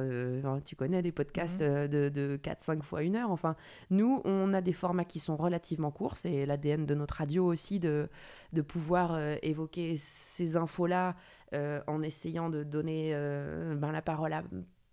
tu 0.65 0.77
connais, 0.77 1.03
des 1.03 1.11
podcasts 1.11 1.63
mhm. 1.63 1.89
de, 1.89 2.09
de 2.09 2.39
4-5 2.41 2.83
fois 2.83 3.03
une 3.03 3.17
heure. 3.17 3.31
Enfin, 3.31 3.57
nous, 3.91 4.21
on 4.25 4.53
a 4.55 4.61
des 4.61 4.73
formats 4.73 5.05
qui 5.05 5.19
sont 5.19 5.35
relativement 5.35 5.91
courts. 5.91 6.17
C'est 6.17 6.47
l'ADN 6.47 6.87
de 6.87 6.95
notre 6.95 7.15
radio 7.15 7.47
aussi 7.47 7.81
de, 7.81 8.09
de 8.53 8.63
pouvoir 8.63 9.19
évoquer 9.43 9.97
ces 9.97 10.57
infos-là 10.57 11.17
en 11.53 12.03
essayant 12.03 12.51
de 12.51 12.63
donner 12.63 13.13
ben, 13.77 13.91
la 13.91 14.03
parole 14.03 14.33
à 14.33 14.45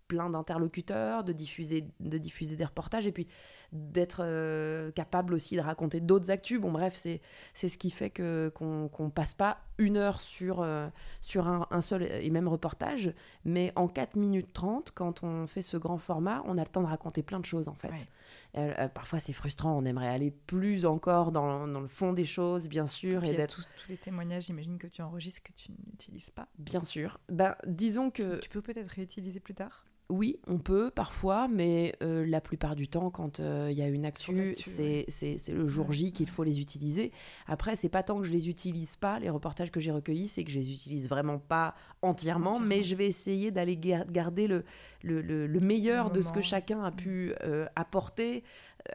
plein 0.08 0.30
d'interlocuteurs, 0.30 1.22
de 1.22 1.32
diffuser, 1.32 1.86
de 2.00 2.18
diffuser 2.18 2.56
des 2.56 2.64
reportages 2.64 3.06
et 3.06 3.12
puis 3.12 3.28
d'être 3.72 4.22
euh, 4.24 4.90
capable 4.92 5.34
aussi 5.34 5.56
de 5.56 5.60
raconter 5.60 6.00
d'autres 6.00 6.30
actus. 6.30 6.60
Bon, 6.60 6.72
bref, 6.72 6.94
c'est, 6.94 7.20
ce 7.54 7.78
qui 7.78 7.90
fait 7.90 8.10
que, 8.10 8.50
qu'on 8.54 8.88
ne 8.98 9.10
passe 9.10 9.34
pas 9.34 9.58
une 9.76 9.96
heure 9.96 10.20
sur, 10.20 10.60
euh, 10.60 10.88
sur 11.20 11.46
un, 11.46 11.80
seul 11.80 12.02
et 12.02 12.30
même 12.30 12.48
reportage, 12.48 13.12
mais 13.44 13.72
en 13.76 13.86
4 13.86 14.16
minutes 14.16 14.52
30, 14.52 14.90
quand 14.92 15.22
on 15.22 15.46
fait 15.46 15.62
ce 15.62 15.76
grand 15.76 15.98
format, 15.98 16.42
on 16.46 16.58
a 16.58 16.62
le 16.62 16.68
temps 16.68 16.82
de 16.82 16.86
raconter 16.86 17.22
plein 17.22 17.38
de 17.40 17.44
choses 17.44 17.68
en 17.68 17.74
fait. 17.74 18.08
Euh, 18.56 18.88
parfois, 18.88 19.20
c'est 19.20 19.32
frustrant, 19.32 19.76
on 19.76 19.84
aimerait 19.84 20.08
aller 20.08 20.30
plus 20.30 20.86
encore 20.86 21.30
dans, 21.30 21.68
dans 21.68 21.80
le 21.80 21.88
fond 21.88 22.12
des 22.12 22.24
choses, 22.24 22.68
bien 22.68 22.86
sûr. 22.86 23.22
Et, 23.24 23.36
d'être... 23.36 23.56
Tous, 23.56 23.68
tous 23.76 23.88
les 23.88 23.98
témoignages, 23.98 24.44
j'imagine 24.44 24.78
que 24.78 24.86
tu 24.86 25.02
enregistres, 25.02 25.42
que 25.42 25.52
tu 25.52 25.72
n'utilises 25.86 26.30
pas. 26.30 26.48
Bien 26.58 26.82
sûr. 26.82 27.18
Ben, 27.28 27.54
disons 27.66 28.10
que... 28.10 28.40
Tu 28.40 28.48
peux 28.48 28.62
peut-être 28.62 28.88
réutiliser 28.88 29.40
plus 29.40 29.54
tard 29.54 29.84
oui, 30.10 30.38
on 30.46 30.58
peut 30.58 30.90
parfois, 30.90 31.48
mais 31.48 31.94
euh, 32.02 32.24
la 32.26 32.40
plupart 32.40 32.74
du 32.74 32.88
temps, 32.88 33.10
quand 33.10 33.40
il 33.40 33.44
euh, 33.44 33.70
y 33.70 33.82
a 33.82 33.88
une 33.88 34.06
actu, 34.06 34.54
c'est 34.56 35.06
le 35.48 35.68
jour 35.68 35.92
J 35.92 36.12
qu'il 36.12 36.28
faut 36.28 36.44
les 36.44 36.60
utiliser. 36.60 37.12
Après, 37.46 37.76
c'est 37.76 37.90
pas 37.90 38.02
tant 38.02 38.18
que 38.18 38.24
je 38.24 38.32
les 38.32 38.48
utilise 38.48 38.96
pas, 38.96 39.18
les 39.18 39.28
reportages 39.28 39.70
que 39.70 39.80
j'ai 39.80 39.90
recueillis, 39.90 40.28
c'est 40.28 40.44
que 40.44 40.50
je 40.50 40.58
les 40.60 40.72
utilise 40.72 41.10
vraiment 41.10 41.38
pas 41.38 41.74
entièrement, 42.00 42.58
mais 42.58 42.82
je 42.82 42.96
vais 42.96 43.06
essayer 43.06 43.50
d'aller 43.50 43.76
garder 43.76 44.46
le, 44.46 44.64
le, 45.02 45.60
meilleur 45.60 46.10
de 46.10 46.22
ce 46.22 46.32
que 46.32 46.40
chacun 46.40 46.82
a 46.82 46.90
pu 46.90 47.34
euh, 47.44 47.66
apporter 47.76 48.44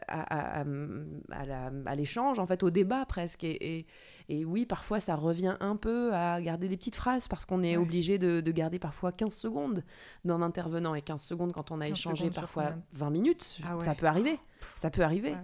à, 0.08 0.60
à, 0.60 1.94
l'échange, 1.94 2.38
en 2.38 2.46
fait, 2.46 2.62
au 2.62 2.70
débat 2.70 3.04
presque. 3.06 3.44
Et, 3.44 3.86
et, 4.28 4.44
oui, 4.44 4.66
parfois, 4.66 5.00
ça 5.00 5.16
revient 5.16 5.56
un 5.60 5.76
peu 5.76 6.12
à 6.14 6.40
garder 6.40 6.68
des 6.68 6.76
petites 6.76 6.96
phrases 6.96 7.28
parce 7.28 7.44
qu'on 7.44 7.62
est 7.62 7.76
obligé 7.76 8.18
de, 8.18 8.40
garder 8.50 8.78
parfois 8.78 9.12
15 9.12 9.34
secondes 9.34 9.84
d'un 10.24 10.42
intervenant. 10.42 10.94
Et 10.94 11.02
15 11.02 11.22
secondes, 11.22 11.52
quand 11.52 11.70
on 11.70 11.80
a 11.80 11.88
échangé 11.88 12.30
parfois 12.30 12.74
20 12.92 13.10
minutes, 13.10 13.58
ah 13.64 13.76
ça 13.80 13.94
peut 13.94 14.06
arriver. 14.06 14.38
Ça 14.76 14.90
peut 14.90 15.02
arriver. 15.02 15.34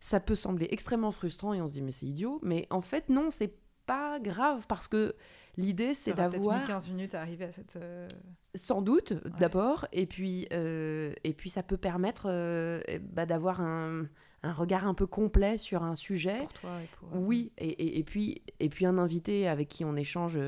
Ça 0.00 0.20
peut 0.20 0.34
sembler 0.34 0.68
extrêmement 0.70 1.10
frustrant 1.10 1.54
et 1.54 1.60
on 1.60 1.68
se 1.68 1.74
dit, 1.74 1.82
mais 1.82 1.92
c'est 1.92 2.06
idiot. 2.06 2.38
Mais 2.42 2.66
en 2.70 2.80
fait, 2.80 3.08
non, 3.08 3.30
c'est 3.30 3.54
pas 3.86 4.18
grave 4.20 4.66
parce 4.68 4.88
que 4.88 5.14
L'idée, 5.56 5.94
c'est 5.94 6.12
d'avoir. 6.14 6.64
15 6.66 6.90
minutes 6.90 7.14
à 7.14 7.20
arriver 7.20 7.46
à 7.46 7.52
cette. 7.52 7.76
Euh, 7.76 8.06
Sans 8.54 8.82
doute, 8.82 9.14
d'abord. 9.38 9.86
Et, 9.92 10.06
puis, 10.06 10.46
euh, 10.52 11.14
et 11.24 11.32
puis, 11.32 11.50
ça 11.50 11.62
peut 11.62 11.78
permettre 11.78 12.26
euh, 12.28 12.80
bah, 13.12 13.24
d'avoir 13.24 13.62
un, 13.62 14.06
un, 14.42 14.52
regard 14.52 14.86
un 14.86 14.92
peu 14.92 15.06
complet 15.06 15.56
sur 15.56 15.82
un 15.82 15.94
sujet. 15.94 16.38
Pour 16.40 16.52
toi 16.52 16.70
et 16.82 16.88
pour. 16.98 17.08
Oui. 17.18 17.52
Et, 17.56 17.98
et, 17.98 18.04
puis, 18.04 18.42
et 18.60 18.68
puis, 18.68 18.84
un 18.84 18.98
invité 18.98 19.48
avec 19.48 19.68
qui 19.68 19.84
on 19.84 19.96
échange 19.96 20.38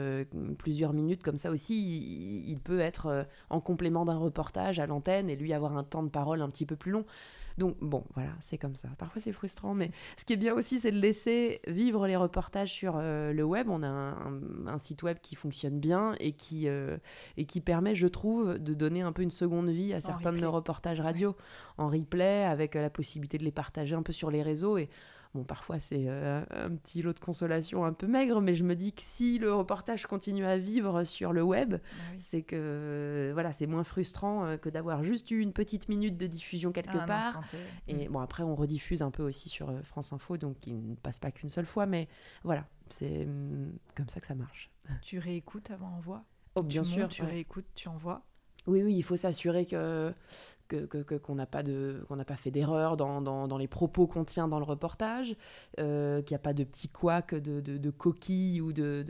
plusieurs 0.58 0.92
minutes 0.92 1.22
comme 1.22 1.38
ça 1.38 1.50
aussi, 1.50 2.44
il, 2.46 2.58
peut 2.58 2.80
être 2.80 3.26
en 3.48 3.60
complément 3.60 4.04
d'un 4.04 4.18
reportage 4.18 4.78
à 4.78 4.86
l'antenne 4.86 5.30
et 5.30 5.36
lui 5.36 5.54
avoir 5.54 5.76
un 5.76 5.84
temps 5.84 6.02
de 6.02 6.10
parole 6.10 6.42
un 6.42 6.50
petit 6.50 6.66
peu 6.66 6.76
plus 6.76 6.92
long. 6.92 7.06
Donc 7.58 7.76
bon, 7.80 8.04
voilà, 8.14 8.30
c'est 8.40 8.56
comme 8.56 8.76
ça. 8.76 8.88
Parfois 8.98 9.20
c'est 9.20 9.32
frustrant, 9.32 9.74
mais 9.74 9.90
ce 10.16 10.24
qui 10.24 10.32
est 10.32 10.36
bien 10.36 10.54
aussi, 10.54 10.78
c'est 10.78 10.92
de 10.92 10.98
laisser 10.98 11.60
vivre 11.66 12.06
les 12.06 12.14
reportages 12.14 12.72
sur 12.72 12.94
euh, 12.96 13.32
le 13.32 13.42
web. 13.42 13.68
On 13.68 13.82
a 13.82 13.88
un, 13.88 14.78
site 14.78 15.02
web 15.02 15.18
qui 15.20 15.34
fonctionne 15.34 15.80
bien 15.80 16.14
et 16.20 16.32
qui, 16.32 16.68
euh, 16.68 16.96
et 17.36 17.46
qui 17.46 17.60
permet, 17.60 17.96
je 17.96 18.06
trouve, 18.06 18.60
de 18.60 18.74
donner 18.74 19.02
un 19.02 19.10
peu 19.10 19.22
une 19.22 19.32
seconde 19.32 19.68
vie 19.70 19.92
à 19.92 20.00
certains 20.00 20.32
de 20.32 20.38
nos 20.38 20.52
reportages 20.52 21.00
radio 21.00 21.34
en 21.78 21.88
replay, 21.88 22.44
avec 22.44 22.76
la 22.76 22.90
possibilité 22.90 23.38
de 23.38 23.44
les 23.44 23.50
partager 23.50 23.96
un 23.96 24.02
peu 24.02 24.12
sur 24.12 24.30
les 24.30 24.42
réseaux. 24.42 24.78
Et 24.78 24.88
Bon, 25.34 25.44
parfois 25.44 25.78
c'est 25.78 26.04
euh, 26.08 26.42
un 26.50 26.70
petit 26.70 27.02
lot 27.02 27.12
de 27.12 27.18
consolation 27.18 27.84
un 27.84 27.92
peu 27.92 28.06
maigre, 28.06 28.40
mais 28.40 28.54
je 28.54 28.64
me 28.64 28.74
dis 28.74 28.92
que 28.92 29.02
si 29.02 29.38
le 29.38 29.52
reportage 29.52 30.06
continue 30.06 30.44
à 30.44 30.56
vivre 30.56 31.04
sur 31.04 31.32
le 31.32 31.42
web, 31.42 31.74
bah 31.74 31.80
c'est 32.18 32.42
que 32.42 33.30
voilà, 33.34 33.52
c'est 33.52 33.66
moins 33.66 33.84
frustrant 33.84 34.44
euh, 34.44 34.56
que 34.56 34.68
d'avoir 34.68 35.04
juste 35.04 35.30
eu 35.30 35.40
une 35.40 35.52
petite 35.52 35.88
minute 35.88 36.16
de 36.16 36.26
diffusion 36.26 36.72
quelque 36.72 36.98
ah, 36.98 37.06
part. 37.06 37.40
Et 37.86 38.08
bon, 38.08 38.20
après 38.20 38.42
on 38.42 38.54
rediffuse 38.54 39.02
un 39.02 39.10
peu 39.10 39.22
aussi 39.22 39.48
sur 39.48 39.68
euh, 39.68 39.82
France 39.82 40.12
Info, 40.12 40.36
donc 40.36 40.66
il 40.66 40.90
ne 40.90 40.94
passe 40.94 41.18
pas 41.18 41.30
qu'une 41.30 41.50
seule 41.50 41.66
fois, 41.66 41.86
mais 41.86 42.08
voilà, 42.44 42.66
c'est 42.88 43.26
mm, 43.26 43.72
comme 43.94 44.08
ça 44.08 44.20
que 44.20 44.26
ça 44.26 44.34
marche. 44.34 44.70
Tu 45.02 45.18
réécoutes 45.18 45.70
avant 45.70 45.88
envoi 45.88 46.24
Oh, 46.54 46.62
bien 46.62 46.82
sûr. 46.82 47.08
tu 47.08 47.22
réécoutes, 47.22 47.66
tu 47.74 47.88
envoies? 47.88 48.22
Oui, 48.68 48.82
oui, 48.82 48.94
il 48.94 49.02
faut 49.02 49.16
s'assurer 49.16 49.66
que 49.66 50.12
qu'on 51.24 51.34
n'a 51.34 51.46
pas 51.46 51.62
de 51.62 52.04
pas 52.26 52.36
fait 52.36 52.50
d'erreur 52.50 52.98
dans, 52.98 53.22
dans, 53.22 53.56
les 53.56 53.68
propos 53.68 54.06
qu'on 54.06 54.24
tient 54.24 54.48
dans 54.48 54.58
le 54.58 54.66
reportage, 54.66 55.34
euh, 55.80 56.20
qu'il 56.20 56.34
n'y 56.34 56.36
a 56.36 56.42
pas 56.42 56.52
de 56.52 56.62
petits 56.62 56.88
couacs 56.88 57.34
de, 57.34 57.60
de, 57.60 57.90
coquilles 57.90 58.60
ou 58.60 58.74
de, 58.74 59.02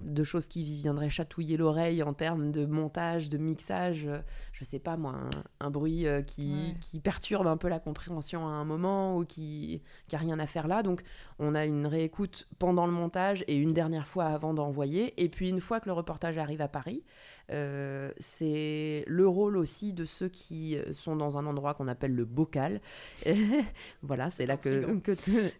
de 0.00 0.24
choses 0.24 0.46
qui 0.46 0.64
viendraient 0.64 1.10
chatouiller 1.10 1.56
l'oreille 1.56 2.02
en 2.02 2.12
termes 2.12 2.50
de 2.50 2.66
montage, 2.66 3.28
de 3.28 3.38
mixage, 3.38 4.08
je 4.52 4.64
sais 4.64 4.78
pas 4.78 4.96
moi, 4.96 5.14
un, 5.60 5.70
bruit 5.70 6.06
euh, 6.06 6.22
qui, 6.22 6.74
qui, 6.80 7.00
perturbe 7.00 7.46
un 7.46 7.56
peu 7.56 7.68
la 7.68 7.80
compréhension 7.80 8.46
à 8.46 8.50
un 8.50 8.64
moment 8.64 9.16
ou 9.16 9.24
qui 9.24 9.82
n'a 10.12 10.18
rien 10.18 10.38
à 10.38 10.46
faire 10.46 10.68
là. 10.68 10.82
Donc 10.82 11.02
on 11.38 11.54
a 11.54 11.64
une 11.64 11.86
réécoute 11.86 12.48
pendant 12.58 12.86
le 12.86 12.92
montage 12.92 13.44
et 13.48 13.56
une 13.56 13.72
dernière 13.72 14.06
fois 14.06 14.26
avant 14.26 14.54
d'envoyer. 14.54 15.22
Et 15.22 15.28
puis 15.28 15.48
une 15.48 15.60
fois 15.60 15.80
que 15.80 15.86
le 15.86 15.92
reportage 15.92 16.38
arrive 16.38 16.60
à 16.60 16.68
Paris, 16.68 17.04
euh, 17.50 18.10
c'est 18.18 19.04
le 19.06 19.26
rôle 19.28 19.56
aussi 19.56 19.92
de 19.92 20.04
ceux 20.04 20.28
qui 20.28 20.76
sont 20.92 21.16
dans 21.16 21.38
un 21.38 21.46
endroit 21.46 21.74
qu'on 21.74 21.88
appelle 21.88 22.14
le 22.14 22.24
bocal. 22.24 22.80
voilà, 24.02 24.30
c'est 24.30 24.46
là 24.46 24.56
que, 24.56 24.98
que 25.00 25.12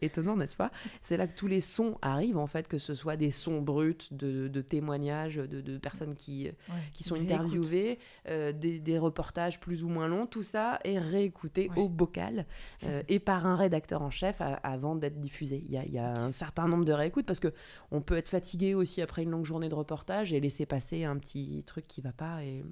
étonnant, 0.03 0.37
n'est-ce 0.37 0.57
pas? 0.57 0.71
C'est 1.03 1.17
là 1.17 1.26
que 1.26 1.37
tous 1.37 1.47
les 1.47 1.61
sons 1.61 1.97
arrivent 2.03 2.38
en 2.38 2.47
fait, 2.47 2.69
que 2.69 2.79
ce 2.79 2.95
soit 2.95 3.17
des 3.17 3.31
sons 3.31 3.61
bruts 3.61 4.09
de, 4.11 4.49
témoignages 4.62 5.37
de, 5.37 5.79
personnes 5.79 6.14
qui, 6.14 6.50
qui 6.93 7.05
sont 7.05 7.17
interviewées, 7.17 7.99
euh, 8.29 8.53
des, 8.53 8.99
reportages 8.99 9.59
plus 9.61 9.83
ou 9.83 9.88
moins 9.88 10.07
longs, 10.07 10.26
tout 10.26 10.45
ça 10.45 10.79
est 10.85 10.99
réécouté 10.99 11.69
au 11.76 11.88
bocal 11.88 12.47
euh, 12.85 13.03
et 13.09 13.19
par 13.19 13.45
un 13.45 13.57
rédacteur 13.57 14.03
en 14.03 14.11
chef 14.11 14.41
avant 14.62 14.95
d'être 14.95 15.21
diffusé. 15.21 15.62
Il 15.67 15.73
y 15.73 15.76
a, 15.76 15.85
y 15.85 15.99
a 15.99 16.12
un 16.12 16.33
certain 16.33 16.69
nombre 16.69 16.85
de 16.85 16.93
réécoutes 16.93 17.26
parce 17.26 17.41
que 17.41 17.53
on 17.91 18.00
peut 18.00 18.17
être 18.17 18.29
fatigué 18.29 18.75
aussi 18.75 19.03
après 19.03 19.25
une 19.25 19.31
longue 19.31 19.45
journée 19.45 19.69
de 19.69 19.75
reportage 19.75 20.33
et 20.33 20.41
laisser 20.41 20.64
passer 20.64 21.05
un 21.05 21.17
petit 21.19 21.64
truc 21.67 21.74
truc 21.75 21.87
qui 21.88 22.00
va 22.00 22.12
pas 22.12 22.45
et, 22.45 22.64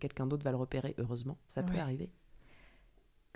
quelqu'un 0.00 0.26
d'autre 0.26 0.42
va 0.42 0.50
le 0.50 0.56
repérer, 0.56 0.94
heureusement. 0.98 1.38
Ça 1.46 1.62
peut 1.62 1.78
arriver. 1.78 2.10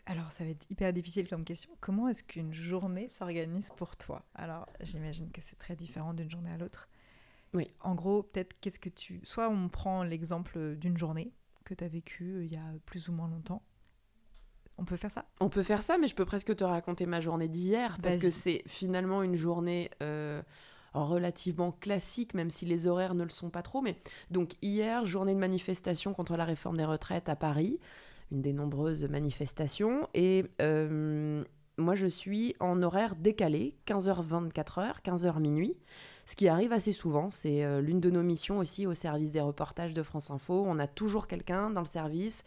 Alors, 0.06 0.32
ça 0.32 0.42
va 0.42 0.50
être 0.50 0.68
hyper 0.68 0.92
difficile 0.92 1.28
comme 1.28 1.44
question. 1.44 1.70
Comment 1.80 2.08
est-ce 2.08 2.24
qu'une 2.24 2.52
journée 2.52 3.08
s'organise 3.08 3.70
pour 3.76 3.94
toi? 3.96 4.24
Alors, 4.34 4.66
j'imagine 4.80 5.30
que 5.30 5.40
c'est 5.40 5.58
très 5.58 5.76
différent 5.76 6.12
d'une 6.12 6.30
journée 6.30 6.50
à 6.50 6.56
l'autre. 6.56 6.88
Oui. 7.54 7.70
En 7.80 7.94
gros, 7.94 8.24
peut-être 8.24 8.58
qu'est-ce 8.60 8.80
que 8.80 8.88
tu. 8.88 9.20
Soit 9.22 9.48
on 9.48 9.68
prend 9.68 10.02
l'exemple 10.02 10.74
d'une 10.76 10.96
journée 10.96 11.32
que 11.64 11.74
tu 11.74 11.84
as 11.84 11.88
vécue 11.88 12.36
euh, 12.36 12.44
il 12.44 12.52
y 12.52 12.56
a 12.56 12.64
plus 12.86 13.08
ou 13.08 13.12
moins 13.12 13.28
longtemps. 13.28 13.62
On 14.78 14.84
peut 14.84 14.96
faire 14.96 15.10
ça? 15.10 15.26
On 15.40 15.50
peut 15.50 15.62
faire 15.62 15.82
ça, 15.82 15.98
mais 15.98 16.08
je 16.08 16.14
peux 16.14 16.24
presque 16.24 16.56
te 16.56 16.64
raconter 16.64 17.06
ma 17.06 17.20
journée 17.20 17.48
d'hier, 17.48 17.98
parce 18.02 18.16
que 18.16 18.30
c'est 18.30 18.62
finalement 18.66 19.22
une 19.22 19.36
journée 19.36 19.90
euh, 20.02 20.42
relativement 20.94 21.72
classique, 21.72 22.34
même 22.34 22.50
si 22.50 22.66
les 22.66 22.86
horaires 22.86 23.14
ne 23.14 23.24
le 23.24 23.30
sont 23.30 23.50
pas 23.50 23.62
trop. 23.62 23.80
Mais 23.80 23.96
donc 24.30 24.52
hier, 24.62 25.06
journée 25.06 25.34
de 25.34 25.40
manifestation 25.40 26.12
contre 26.14 26.36
la 26.36 26.44
réforme 26.44 26.76
des 26.76 26.84
retraites 26.84 27.28
à 27.28 27.36
Paris, 27.36 27.78
une 28.32 28.42
des 28.42 28.52
nombreuses 28.52 29.04
manifestations. 29.04 30.08
Et 30.14 30.44
euh, 30.60 31.44
moi, 31.78 31.94
je 31.94 32.06
suis 32.06 32.54
en 32.60 32.82
horaire 32.82 33.16
décalé, 33.16 33.74
15h, 33.86 34.26
24h, 34.26 35.02
15h 35.04 35.38
minuit. 35.40 35.76
Ce 36.26 36.36
qui 36.36 36.46
arrive 36.46 36.72
assez 36.72 36.92
souvent, 36.92 37.30
c'est 37.30 37.64
euh, 37.64 37.80
l'une 37.80 38.00
de 38.00 38.10
nos 38.10 38.22
missions 38.22 38.58
aussi 38.58 38.86
au 38.86 38.94
service 38.94 39.32
des 39.32 39.40
reportages 39.40 39.94
de 39.94 40.02
France 40.02 40.30
Info. 40.30 40.64
On 40.66 40.78
a 40.78 40.86
toujours 40.86 41.26
quelqu'un 41.26 41.70
dans 41.70 41.80
le 41.80 41.86
service 41.86 42.44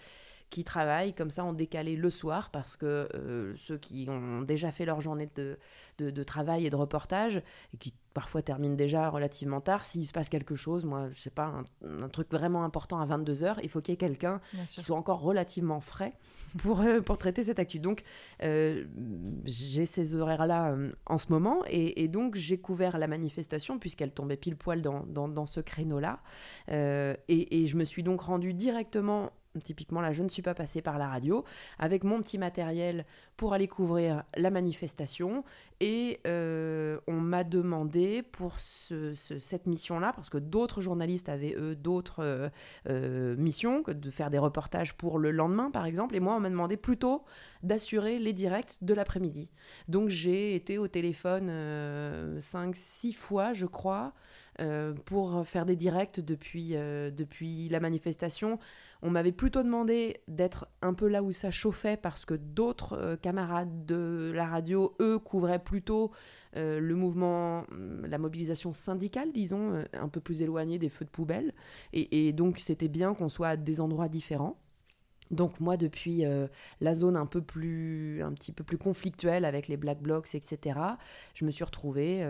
qui 0.53 0.63
travaillent 0.63 1.15
comme 1.15 1.31
ça 1.31 1.43
en 1.43 1.51
décalé 1.51 1.95
le 1.95 2.11
soir 2.11 2.51
parce 2.51 2.77
que 2.77 3.09
euh, 3.15 3.55
ceux 3.55 3.79
qui 3.79 4.05
ont 4.07 4.43
déjà 4.43 4.71
fait 4.71 4.85
leur 4.85 5.01
journée 5.01 5.27
de, 5.33 5.57
de, 5.97 6.23
travail 6.23 6.67
et 6.67 6.69
de 6.69 6.75
reportage 6.75 7.41
et 7.73 7.77
qui 7.77 7.91
parfois 8.13 8.43
terminent 8.43 8.75
déjà 8.75 9.09
relativement 9.09 9.61
tard, 9.61 9.83
s'il 9.83 10.05
se 10.05 10.13
passe 10.13 10.29
quelque 10.29 10.55
chose, 10.55 10.85
moi 10.85 11.09
je 11.11 11.19
sais 11.19 11.31
pas, 11.31 11.63
un, 11.83 12.07
truc 12.09 12.29
vraiment 12.29 12.63
important 12.63 12.99
à 12.99 13.07
22h, 13.07 13.55
il 13.63 13.69
faut 13.69 13.81
qu'il 13.81 13.93
y 13.93 13.95
ait 13.95 13.97
quelqu'un 13.97 14.41
qui 14.67 14.83
soit 14.83 14.95
encore 14.95 15.21
relativement 15.21 15.79
frais 15.79 16.13
pour, 16.59 16.81
euh, 16.81 17.01
pour 17.01 17.17
traiter 17.17 17.43
cette 17.45 17.57
actu. 17.57 17.79
Donc 17.79 18.03
euh, 18.43 18.85
j'ai 19.45 19.87
ces 19.87 20.13
horaires-là 20.13 20.75
en 21.07 21.17
ce 21.17 21.31
moment 21.31 21.63
et, 21.65 22.07
donc 22.09 22.35
j'ai 22.35 22.59
couvert 22.59 22.99
la 22.99 23.07
manifestation 23.07 23.79
puisqu'elle 23.79 24.11
tombait 24.11 24.37
pile 24.37 24.55
poil 24.55 24.83
dans, 24.83 25.03
dans, 25.07 25.27
dans 25.27 25.47
ce 25.47 25.61
créneau-là 25.61 26.19
et, 26.67 27.15
et 27.27 27.65
je 27.65 27.75
me 27.75 27.85
suis 27.85 28.03
donc 28.03 28.21
rendue 28.21 28.53
directement 28.53 29.31
Typiquement, 29.61 30.01
là, 30.01 30.13
je 30.13 30.23
ne 30.23 30.29
suis 30.29 30.41
pas 30.41 30.55
passée 30.55 30.81
par 30.81 30.97
la 30.97 31.07
radio 31.07 31.43
avec 31.77 32.03
mon 32.03 32.21
petit 32.21 32.37
matériel 32.37 33.05
pour 33.37 33.53
aller 33.53 33.67
couvrir 33.67 34.23
la 34.35 34.49
manifestation. 34.49 35.43
Et 35.79 36.19
euh, 36.25 36.97
on 37.07 37.19
m'a 37.19 37.43
demandé 37.43 38.23
pour 38.23 38.59
cette 38.59 39.67
mission-là, 39.67 40.13
parce 40.15 40.29
que 40.29 40.37
d'autres 40.37 40.81
journalistes 40.81 41.29
avaient, 41.29 41.55
eux, 41.57 41.75
d'autres 41.75 42.23
euh, 42.23 42.49
euh, 42.89 43.35
missions, 43.35 43.83
que 43.83 43.91
de 43.91 44.09
faire 44.09 44.29
des 44.29 44.39
reportages 44.39 44.95
pour 44.95 45.19
le 45.19 45.31
lendemain, 45.31 45.71
par 45.71 45.85
exemple. 45.85 46.15
Et 46.15 46.19
moi, 46.19 46.35
on 46.35 46.39
m'a 46.39 46.49
demandé 46.49 46.77
plutôt 46.77 47.23
d'assurer 47.61 48.17
les 48.17 48.33
directs 48.33 48.77
de 48.81 48.93
l'après-midi. 48.93 49.51
Donc, 49.87 50.09
j'ai 50.09 50.55
été 50.55 50.77
au 50.77 50.87
téléphone 50.87 51.49
5-6 52.39 53.13
fois, 53.13 53.53
je 53.53 53.65
crois. 53.65 54.13
pour 55.05 55.45
faire 55.45 55.65
des 55.65 55.75
directs 55.75 56.19
depuis, 56.19 56.71
depuis 56.71 57.69
la 57.69 57.79
manifestation 57.79 58.59
on 59.03 59.09
m'avait 59.09 59.33
plutôt 59.33 59.63
demandé 59.63 60.21
d'être 60.29 60.65
un 60.81 60.93
peu 60.93 61.09
là 61.09 61.21
où 61.23 61.33
ça 61.33 61.51
chauffait 61.51 61.97
parce 61.97 62.23
que 62.23 62.33
d'autres 62.33 62.93
euh, 62.93 63.15
camarades 63.17 63.85
de 63.85 64.31
la 64.33 64.47
radio, 64.47 64.95
eux, 65.01 65.19
couvraient 65.19 65.61
plutôt 65.61 66.11
euh, 66.55 66.79
le 66.79 66.95
mouvement, 66.95 67.65
hum, 67.69 68.05
la 68.05 68.17
mobilisation 68.17 68.71
syndicale, 68.71 69.33
disons, 69.33 69.73
euh, 69.73 69.83
un 69.91 70.07
peu 70.07 70.21
plus 70.21 70.41
éloigné 70.41 70.79
des 70.79 70.87
feux 70.87 71.03
de 71.03 71.09
poubelle. 71.09 71.53
Et, 71.91 72.31
donc, 72.31 72.59
c'était 72.59 72.87
bien 72.87 73.13
qu'on 73.13 73.27
soit 73.27 73.49
à 73.49 73.57
des 73.57 73.81
endroits 73.81 74.07
différents. 74.07 74.57
Donc 75.31 75.59
moi, 75.59 75.77
depuis 75.77 76.25
la 76.79 76.93
zone 76.93 77.17
un 77.17 77.25
peu 77.25 77.41
plus, 77.41 78.21
un 78.21 78.33
petit 78.33 78.51
peu 78.51 78.63
plus 78.63 78.77
conflictuelle 78.77 79.45
avec 79.45 79.67
les 79.67 79.77
black 79.77 79.99
blocs, 79.99 80.35
etc., 80.35 80.79
je 81.33 81.45
me 81.45 81.49
suis 81.49 81.63
retrouvée 81.63 82.27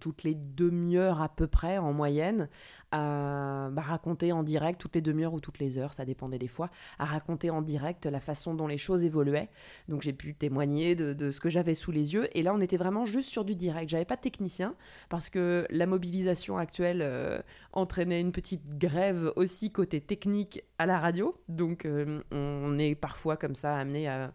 toutes 0.00 0.22
les 0.22 0.34
demi-heures 0.34 1.20
à 1.20 1.28
peu 1.28 1.46
près 1.46 1.76
en 1.76 1.92
moyenne 1.92 2.48
à 2.92 3.70
bah, 3.72 3.82
raconter 3.82 4.32
en 4.32 4.42
direct, 4.42 4.80
toutes 4.80 4.94
les 4.94 5.00
demi-heures 5.00 5.34
ou 5.34 5.40
toutes 5.40 5.58
les 5.58 5.78
heures, 5.78 5.94
ça 5.94 6.04
dépendait 6.04 6.38
des 6.38 6.48
fois, 6.48 6.70
à 6.98 7.04
raconter 7.04 7.50
en 7.50 7.62
direct 7.62 8.06
la 8.06 8.20
façon 8.20 8.54
dont 8.54 8.66
les 8.66 8.78
choses 8.78 9.02
évoluaient. 9.02 9.48
Donc 9.88 10.02
j'ai 10.02 10.12
pu 10.12 10.34
témoigner 10.34 10.94
de, 10.94 11.30
ce 11.30 11.40
que 11.40 11.48
j'avais 11.48 11.74
sous 11.74 11.90
les 11.90 12.12
yeux. 12.12 12.28
Et 12.36 12.42
là, 12.42 12.54
on 12.54 12.60
était 12.60 12.76
vraiment 12.76 13.04
juste 13.04 13.28
sur 13.28 13.44
du 13.44 13.56
direct. 13.56 13.90
J'avais 13.90 14.04
pas 14.04 14.16
de 14.16 14.20
technicien 14.20 14.74
parce 15.08 15.28
que 15.28 15.66
la 15.70 15.86
mobilisation 15.86 16.58
actuelle 16.58 17.00
euh, 17.02 17.40
entraînait 17.72 18.20
une 18.20 18.32
petite 18.32 18.78
grève 18.78 19.32
aussi 19.36 19.72
côté 19.72 20.00
technique 20.00 20.62
à 20.78 20.86
la 20.86 20.98
radio. 20.98 21.34
Donc 21.48 21.86
on 22.30 22.78
est 22.78 22.94
parfois 22.94 23.36
comme 23.36 23.54
ça 23.54 23.76
amené 23.76 24.08
à, 24.08 24.32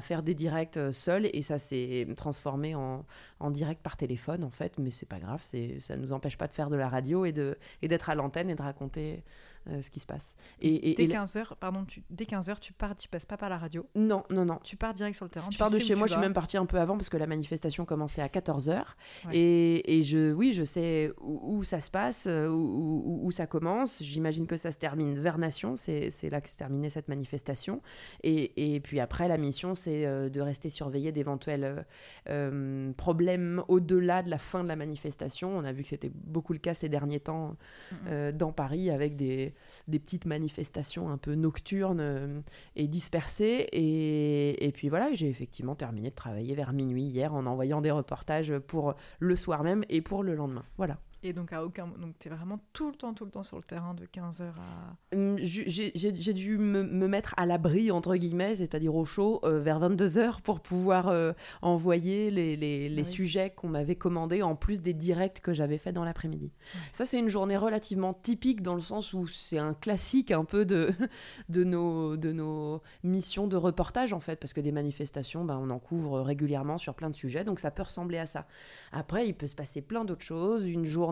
faire 0.00 0.22
des 0.22 0.34
directs 0.34 0.76
euh, 0.76 0.92
seuls 0.92 1.28
et 1.32 1.42
ça 1.42 1.58
s'est 1.58 2.06
transformé 2.16 2.74
en, 2.74 3.04
direct 3.50 3.82
par 3.82 3.96
téléphone 3.96 4.44
en 4.44 4.50
fait, 4.50 4.78
mais 4.78 4.90
c'est 4.90 5.08
pas 5.08 5.18
grave, 5.18 5.42
ça 5.42 5.96
nous 5.96 6.12
empêche 6.12 6.36
pas 6.36 6.46
de 6.46 6.52
faire 6.52 6.70
de 6.70 6.76
la 6.76 6.88
radio 6.88 7.24
et 7.24 7.32
d'être 7.32 7.97
à 8.06 8.14
l'antenne 8.14 8.50
et 8.50 8.54
de 8.54 8.62
raconter 8.62 9.22
euh, 9.70 9.82
ce 9.82 9.90
qui 9.90 10.00
se 10.00 10.06
passe. 10.06 10.34
Et, 10.60 10.94
dès 10.94 11.06
15h, 11.06 11.56
pardon, 11.60 11.84
tu, 11.84 12.02
dès 12.08 12.24
15h, 12.24 12.58
tu 12.58 12.72
pars, 12.72 12.96
tu 12.96 13.06
passes 13.06 13.26
pas 13.26 13.36
par 13.36 13.50
la 13.50 13.58
radio 13.58 13.86
Non, 13.94 14.24
non, 14.30 14.46
non. 14.46 14.58
Tu 14.64 14.76
pars 14.76 14.94
direct 14.94 15.16
sur 15.16 15.26
le 15.26 15.30
terrain. 15.30 15.48
Je 15.50 15.58
pars 15.58 15.70
de 15.70 15.78
chez 15.78 15.94
moi, 15.94 16.06
je 16.06 16.12
suis 16.12 16.20
même 16.20 16.32
partie 16.32 16.56
un 16.56 16.64
peu 16.64 16.78
avant 16.78 16.96
parce 16.96 17.10
que 17.10 17.18
la 17.18 17.26
manifestation 17.26 17.84
commençait 17.84 18.22
à 18.22 18.28
14h. 18.28 18.82
Et, 19.32 20.02
je, 20.02 20.32
oui, 20.32 20.54
je 20.54 20.64
sais 20.64 21.12
où, 21.20 21.64
ça 21.64 21.80
se 21.80 21.90
passe, 21.90 22.26
euh, 22.28 22.48
où, 22.48 23.20
où, 23.24 23.30
ça 23.30 23.46
commence. 23.46 24.02
J'imagine 24.02 24.46
que 24.46 24.56
ça 24.56 24.72
se 24.72 24.78
termine 24.78 25.18
vers 25.18 25.38
Nation, 25.38 25.76
c'est 25.76 26.30
là 26.30 26.40
que 26.40 26.48
se 26.48 26.56
terminait 26.56 26.90
cette 26.90 27.08
manifestation. 27.08 27.82
Et, 28.22 28.74
et 28.74 28.80
puis 28.80 29.00
après, 29.00 29.28
la 29.28 29.36
mission, 29.36 29.74
c'est 29.74 30.06
euh, 30.06 30.30
de 30.30 30.40
rester 30.40 30.70
surveillé 30.70 31.12
d'éventuels 31.12 31.84
problèmes 32.96 33.62
au-delà 33.68 34.22
de 34.22 34.30
la 34.30 34.38
fin 34.38 34.62
de 34.62 34.68
la 34.68 34.76
manifestation. 34.76 35.56
On 35.56 35.64
a 35.64 35.72
vu 35.72 35.82
que 35.82 35.88
c'était 35.88 36.10
beaucoup 36.12 36.52
le 36.52 36.58
cas 36.58 36.74
ces 36.74 36.88
derniers 36.88 37.20
temps 37.20 37.56
dans 38.32 38.52
Paris 38.52 38.90
avec 38.90 39.16
des 39.16 39.54
des 39.86 39.98
petites 39.98 40.26
manifestations 40.26 41.08
un 41.10 41.18
peu 41.18 41.34
nocturnes 41.34 42.42
et 42.76 42.88
dispersées. 42.88 43.66
Et, 43.72 44.66
et 44.66 44.72
puis 44.72 44.88
voilà, 44.88 45.12
j'ai 45.12 45.28
effectivement 45.28 45.74
terminé 45.74 46.10
de 46.10 46.14
travailler 46.14 46.54
vers 46.54 46.72
minuit 46.72 47.04
hier 47.04 47.34
en 47.34 47.46
envoyant 47.46 47.80
des 47.80 47.90
reportages 47.90 48.58
pour 48.58 48.94
le 49.18 49.36
soir 49.36 49.62
même 49.62 49.84
et 49.88 50.00
pour 50.00 50.22
le 50.22 50.34
lendemain. 50.34 50.64
Voilà. 50.76 50.98
Et 51.24 51.32
donc, 51.32 51.52
à 51.52 51.64
aucun 51.64 51.88
donc 51.98 52.14
tu 52.20 52.28
es 52.28 52.30
vraiment 52.30 52.60
tout 52.72 52.90
le 52.90 52.94
temps, 52.94 53.12
tout 53.12 53.24
le 53.24 53.30
temps 53.30 53.42
sur 53.42 53.56
le 53.56 53.64
terrain 53.64 53.92
de 53.94 54.06
15h 54.06 54.42
à. 54.42 55.16
Hum, 55.16 55.36
j'ai 55.38 56.32
dû 56.32 56.58
me, 56.58 56.84
me, 56.84 57.08
mettre 57.08 57.34
à 57.36 57.44
l'abri, 57.44 57.90
entre 57.90 58.14
guillemets, 58.14 58.56
c'est-à-dire 58.56 58.94
au 58.94 59.04
chaud, 59.04 59.40
euh, 59.42 59.60
vers 59.60 59.80
22h 59.80 60.42
pour 60.42 60.60
pouvoir 60.60 61.08
euh, 61.08 61.32
envoyer 61.60 62.30
les, 62.30 62.56
les, 62.56 62.88
les 62.88 63.00
ah 63.02 63.04
sujets 63.04 63.50
qu'on 63.50 63.68
m'avait 63.68 63.96
commandés 63.96 64.42
en 64.42 64.54
plus 64.54 64.80
des 64.80 64.94
directs 64.94 65.40
que 65.40 65.52
j'avais 65.52 65.78
fait 65.78 65.92
dans 65.92 66.04
l'après-midi. 66.04 66.52
Ça, 66.92 67.04
c'est 67.04 67.18
une 67.18 67.28
journée 67.28 67.56
relativement 67.56 68.14
typique 68.14 68.62
dans 68.62 68.74
le 68.76 68.80
sens 68.80 69.12
où 69.12 69.26
c'est 69.26 69.58
un 69.58 69.74
classique 69.74 70.30
un 70.30 70.44
peu 70.44 70.64
de, 70.64 70.92
de, 71.48 71.64
nos, 71.64 72.16
de 72.16 72.32
nos 72.32 72.80
missions 73.02 73.48
de 73.48 73.56
reportage, 73.56 74.12
en 74.12 74.20
fait, 74.20 74.36
parce 74.36 74.52
que 74.52 74.60
des 74.60 74.72
manifestations, 74.72 75.44
ben, 75.44 75.58
on 75.60 75.70
en 75.70 75.80
couvre 75.80 76.20
régulièrement 76.20 76.78
sur 76.78 76.94
plein 76.94 77.10
de 77.10 77.14
sujets, 77.14 77.42
donc 77.42 77.58
ça 77.58 77.72
peut 77.72 77.82
ressembler 77.82 78.18
à 78.18 78.26
ça. 78.26 78.46
Après, 78.92 79.26
il 79.26 79.34
peut 79.34 79.48
se 79.48 79.56
passer 79.56 79.82
plein 79.82 80.04
d'autres 80.04 80.24
choses. 80.24 80.66
Une 80.66 80.84
journée 80.84 81.07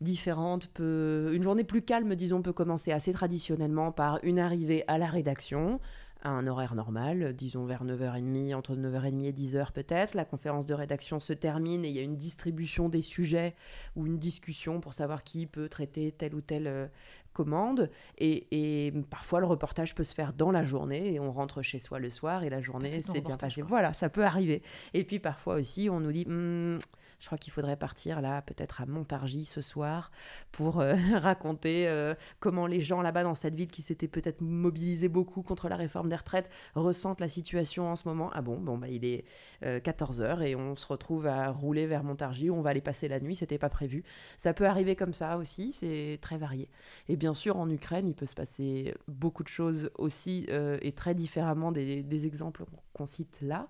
différente 0.00 0.68
peut... 0.68 1.30
Une 1.34 1.42
journée 1.42 1.64
plus 1.64 1.82
calme, 1.82 2.14
disons, 2.14 2.42
peut 2.42 2.52
commencer 2.52 2.92
assez 2.92 3.12
traditionnellement 3.12 3.92
par 3.92 4.18
une 4.22 4.38
arrivée 4.38 4.84
à 4.88 4.98
la 4.98 5.06
rédaction, 5.06 5.80
à 6.22 6.30
un 6.30 6.46
horaire 6.46 6.74
normal, 6.74 7.34
disons 7.34 7.64
vers 7.64 7.84
9h30, 7.84 8.54
entre 8.54 8.74
9h30 8.74 9.24
et 9.24 9.32
10h 9.32 9.72
peut-être. 9.72 10.14
La 10.14 10.24
conférence 10.24 10.66
de 10.66 10.74
rédaction 10.74 11.18
se 11.18 11.32
termine 11.32 11.84
et 11.84 11.88
il 11.88 11.94
y 11.94 11.98
a 11.98 12.02
une 12.02 12.16
distribution 12.16 12.88
des 12.88 13.02
sujets 13.02 13.54
ou 13.96 14.06
une 14.06 14.18
discussion 14.18 14.80
pour 14.80 14.92
savoir 14.92 15.22
qui 15.22 15.46
peut 15.46 15.68
traiter 15.68 16.12
telle 16.12 16.34
ou 16.34 16.40
telle 16.40 16.66
euh, 16.66 16.86
commande. 17.32 17.90
Et, 18.18 18.46
et, 18.86 18.92
parfois, 19.10 19.40
le 19.40 19.46
reportage 19.46 19.94
peut 19.94 20.04
se 20.04 20.14
faire 20.14 20.32
dans 20.32 20.50
la 20.50 20.64
journée 20.64 21.14
et 21.14 21.20
on 21.20 21.32
rentre 21.32 21.62
chez 21.62 21.78
soi 21.78 21.98
le 21.98 22.10
soir 22.10 22.44
et 22.44 22.50
la 22.50 22.60
journée 22.60 23.00
s'est 23.02 23.20
bien 23.20 23.36
passée. 23.36 23.62
Voilà, 23.62 23.92
ça 23.92 24.08
peut 24.08 24.24
arriver. 24.24 24.62
Et 24.94 25.04
puis 25.04 25.18
parfois 25.18 25.54
aussi, 25.54 25.88
on 25.90 26.00
nous 26.00 26.12
dit... 26.12 26.24
Hmm, 26.26 26.78
je 27.20 27.26
crois 27.26 27.38
qu'il 27.38 27.52
faudrait 27.52 27.76
partir 27.76 28.20
là, 28.20 28.42
peut-être 28.42 28.80
à 28.80 28.86
Montargis 28.86 29.44
ce 29.44 29.60
soir, 29.60 30.10
pour 30.52 30.80
euh, 30.80 30.94
raconter 31.18 31.86
euh, 31.86 32.14
comment 32.40 32.66
les 32.66 32.80
gens 32.80 33.02
là-bas 33.02 33.22
dans 33.22 33.34
cette 33.34 33.54
ville 33.54 33.68
qui 33.68 33.82
s'étaient 33.82 34.08
peut-être 34.08 34.40
mobilisés 34.40 35.08
beaucoup 35.08 35.42
contre 35.42 35.68
la 35.68 35.76
réforme 35.76 36.08
des 36.08 36.16
retraites 36.16 36.50
ressentent 36.74 37.20
la 37.20 37.28
situation 37.28 37.88
en 37.88 37.96
ce 37.96 38.08
moment. 38.08 38.30
Ah 38.32 38.40
bon, 38.40 38.58
bon 38.58 38.78
bah, 38.78 38.88
il 38.88 39.04
est 39.04 39.24
14h 39.62 40.22
euh, 40.22 40.40
et 40.40 40.56
on 40.56 40.74
se 40.76 40.86
retrouve 40.86 41.26
à 41.26 41.50
rouler 41.50 41.86
vers 41.86 42.02
Montargis, 42.02 42.50
on 42.50 42.62
va 42.62 42.70
aller 42.70 42.80
passer 42.80 43.06
la 43.06 43.20
nuit, 43.20 43.36
c'était 43.36 43.58
pas 43.58 43.68
prévu. 43.68 44.02
Ça 44.38 44.54
peut 44.54 44.66
arriver 44.66 44.96
comme 44.96 45.12
ça 45.12 45.36
aussi, 45.36 45.72
c'est 45.72 46.18
très 46.22 46.38
varié. 46.38 46.70
Et 47.08 47.16
bien 47.20 47.34
sûr, 47.34 47.56
en 47.56 47.70
Ukraine, 47.70 48.08
il 48.08 48.14
peut 48.14 48.26
se 48.26 48.34
passer 48.34 48.94
beaucoup 49.06 49.44
de 49.44 49.48
choses 49.48 49.90
aussi 49.96 50.46
et 50.48 50.92
très 50.92 51.14
différemment 51.14 51.70
des, 51.70 52.26
exemples 52.26 52.64
qu'on 52.94 53.06
cite 53.06 53.38
là, 53.42 53.68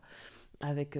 avec 0.61 0.97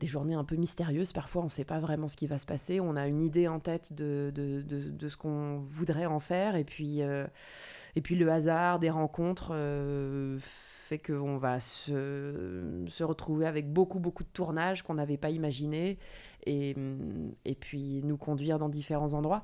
des 0.00 0.06
journées 0.06 0.34
un 0.34 0.44
peu 0.44 0.56
mystérieuses. 0.56 1.12
Parfois, 1.12 1.42
on 1.42 1.46
ne 1.46 1.50
sait 1.50 1.64
pas 1.64 1.80
vraiment 1.80 2.08
ce 2.08 2.16
qui 2.16 2.26
va 2.26 2.38
se 2.38 2.46
passer. 2.46 2.80
On 2.80 2.96
a 2.96 3.06
une 3.08 3.20
idée 3.20 3.48
en 3.48 3.58
tête 3.58 3.92
de, 3.92 4.32
de, 4.34 4.62
de, 4.62 5.08
ce 5.08 5.16
qu'on 5.16 5.58
voudrait 5.58 6.06
en 6.06 6.20
faire. 6.20 6.56
Et 6.56 6.64
puis, 6.64 7.02
euh, 7.02 7.26
et 7.96 8.00
puis 8.00 8.14
le 8.14 8.30
hasard 8.30 8.78
des 8.78 8.90
rencontres 8.90 9.50
euh, 9.52 10.38
fait 10.40 10.98
qu'on 10.98 11.36
va 11.36 11.60
se, 11.60 12.84
se, 12.86 13.04
retrouver 13.04 13.46
avec 13.46 13.72
beaucoup, 13.72 13.98
beaucoup 13.98 14.22
de 14.22 14.28
tournages 14.28 14.82
qu'on 14.82 14.94
n'avait 14.94 15.18
pas 15.18 15.30
imaginé. 15.30 15.98
Et, 16.46 16.76
et 17.44 17.54
puis 17.54 18.00
nous 18.04 18.16
conduire 18.16 18.58
dans 18.58 18.68
différents 18.68 19.14
endroits. 19.14 19.42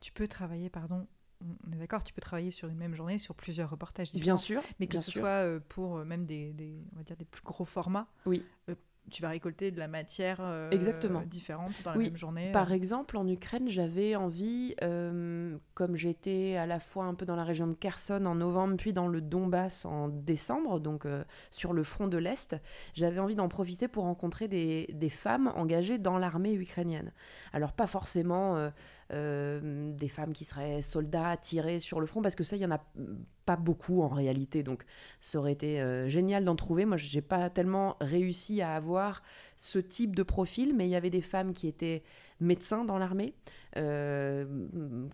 Tu 0.00 0.12
peux 0.12 0.28
travailler, 0.28 0.70
pardon, 0.70 1.06
on 1.42 1.72
est 1.72 1.76
d'accord, 1.76 2.04
tu 2.04 2.12
peux 2.12 2.20
travailler 2.20 2.50
sur 2.50 2.68
une 2.68 2.76
même 2.76 2.94
journée 2.94 3.18
sur 3.18 3.34
plusieurs 3.34 3.70
reportages 3.70 4.10
différents. 4.10 4.36
Bien 4.36 4.36
sûr. 4.36 4.62
Mais 4.78 4.86
que 4.86 4.98
ce 4.98 5.10
soit 5.10 5.28
euh, 5.28 5.60
pour 5.68 5.96
même 6.04 6.26
des, 6.26 6.52
des, 6.52 6.84
on 6.92 6.96
va 6.96 7.02
dire 7.02 7.16
des 7.16 7.24
plus 7.24 7.42
gros 7.42 7.64
formats. 7.64 8.08
Oui 8.26 8.44
tu 9.10 9.22
vas 9.22 9.28
récolter 9.28 9.70
de 9.70 9.78
la 9.78 9.88
matière 9.88 10.38
euh, 10.40 10.70
Exactement. 10.70 11.22
différente 11.22 11.72
dans 11.84 11.92
la 11.92 11.98
même 11.98 12.16
journée. 12.16 12.52
Par 12.52 12.70
euh. 12.70 12.74
exemple, 12.74 13.16
en 13.16 13.26
Ukraine, 13.26 13.68
j'avais 13.68 14.16
envie, 14.16 14.74
euh, 14.82 15.56
comme 15.74 15.96
j'étais 15.96 16.56
à 16.56 16.66
la 16.66 16.80
fois 16.80 17.04
un 17.04 17.14
peu 17.14 17.26
dans 17.26 17.36
la 17.36 17.44
région 17.44 17.66
de 17.66 17.74
Kherson 17.74 18.24
en 18.24 18.36
novembre, 18.36 18.76
puis 18.76 18.92
dans 18.92 19.08
le 19.08 19.20
Donbass 19.20 19.84
en 19.84 20.08
décembre, 20.08 20.80
donc 20.80 21.06
sur 21.50 21.72
le 21.72 21.82
front 21.82 22.06
de 22.06 22.18
l'Est, 22.18 22.56
j'avais 22.94 23.18
envie 23.18 23.34
d'en 23.34 23.48
profiter 23.48 23.88
pour 23.88 24.04
rencontrer 24.04 24.48
des, 24.48 24.88
des, 24.92 25.08
femmes 25.08 25.52
engagées 25.56 25.98
dans 25.98 26.18
l'armée 26.18 26.54
ukrainienne. 26.54 27.12
Alors 27.52 27.72
pas 27.72 27.86
forcément 27.86 28.70
euh, 29.12 29.92
des 29.92 30.08
femmes 30.08 30.32
qui 30.32 30.44
seraient 30.44 30.82
soldats 30.82 31.36
tirés 31.36 31.80
sur 31.80 32.00
le 32.00 32.06
front, 32.06 32.22
parce 32.22 32.34
que 32.34 32.44
ça, 32.44 32.56
il 32.56 32.62
y 32.62 32.66
en 32.66 32.70
a 32.70 32.82
pas 33.44 33.56
beaucoup 33.56 34.02
en 34.02 34.08
réalité. 34.08 34.62
Donc, 34.62 34.84
ça 35.20 35.38
aurait 35.38 35.52
été 35.52 35.80
euh, 35.80 36.08
génial 36.08 36.44
d'en 36.44 36.54
trouver. 36.54 36.84
Moi, 36.84 36.96
j'ai 36.96 37.22
pas 37.22 37.50
tellement 37.50 37.96
réussi 38.00 38.62
à 38.62 38.74
avoir 38.74 39.22
ce 39.56 39.78
type 39.78 40.14
de 40.14 40.22
profil, 40.22 40.74
mais 40.76 40.86
il 40.86 40.90
y 40.90 40.96
avait 40.96 41.10
des 41.10 41.22
femmes 41.22 41.52
qui 41.52 41.66
étaient 41.66 42.02
médecins 42.40 42.84
dans 42.84 42.98
l'armée, 42.98 43.34
euh, 43.76 44.46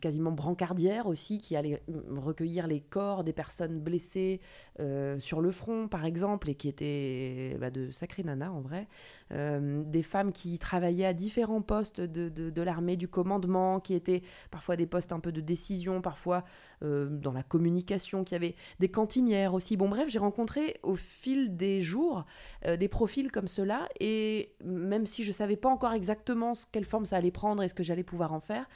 quasiment 0.00 0.32
brancardières 0.32 1.06
aussi, 1.06 1.38
qui 1.38 1.56
allaient 1.56 1.82
recueillir 2.10 2.66
les 2.66 2.80
corps 2.80 3.24
des 3.24 3.32
personnes 3.32 3.80
blessées 3.80 4.40
euh, 4.80 5.18
sur 5.18 5.40
le 5.40 5.50
front, 5.50 5.88
par 5.88 6.04
exemple, 6.04 6.50
et 6.50 6.54
qui 6.54 6.68
étaient 6.68 7.56
bah, 7.60 7.70
de 7.70 7.90
sacrées 7.90 8.22
nanas 8.22 8.50
en 8.50 8.60
vrai. 8.60 8.88
Euh, 9.32 9.82
des 9.84 10.02
femmes 10.02 10.32
qui 10.32 10.58
travaillaient 10.58 11.06
à 11.06 11.14
différents 11.14 11.62
postes 11.62 12.00
de, 12.00 12.28
de, 12.28 12.62
l'armée, 12.62 12.96
du 12.96 13.08
commandement, 13.08 13.80
qui 13.80 13.94
étaient 13.94 14.22
parfois 14.50 14.76
des 14.76 14.86
postes 14.86 15.12
un 15.12 15.20
peu 15.20 15.32
de 15.32 15.40
décision, 15.40 16.00
parfois 16.00 16.44
dans 16.82 17.32
la 17.32 17.42
communication, 17.42 18.22
qui 18.22 18.34
avaient 18.34 18.54
des 18.80 18.90
cantinières 18.90 19.54
aussi. 19.54 19.78
Bon, 19.78 19.88
bref, 19.88 20.10
j'ai 20.10 20.18
rencontré 20.18 20.76
au 20.82 20.94
fil 20.94 21.56
des 21.56 21.80
jours 21.80 22.26
des 22.66 22.88
profils 22.88 23.32
comme 23.32 23.48
cela, 23.48 23.88
et 23.98 24.52
même 24.62 25.06
si 25.06 25.24
je 25.24 25.32
savais 25.32 25.56
pas 25.56 25.70
encore 25.70 25.94
exactement 25.94 26.52
quelle 26.70 26.84
forme 26.84 27.06
ça 27.06 27.16
allait 27.16 27.30
prendre 27.30 27.62
et 27.62 27.68
ce 27.68 27.74
que 27.74 27.82
j'allais 27.82 28.02
pouvoir 28.02 28.34
en 28.34 28.40
faire. 28.40 28.66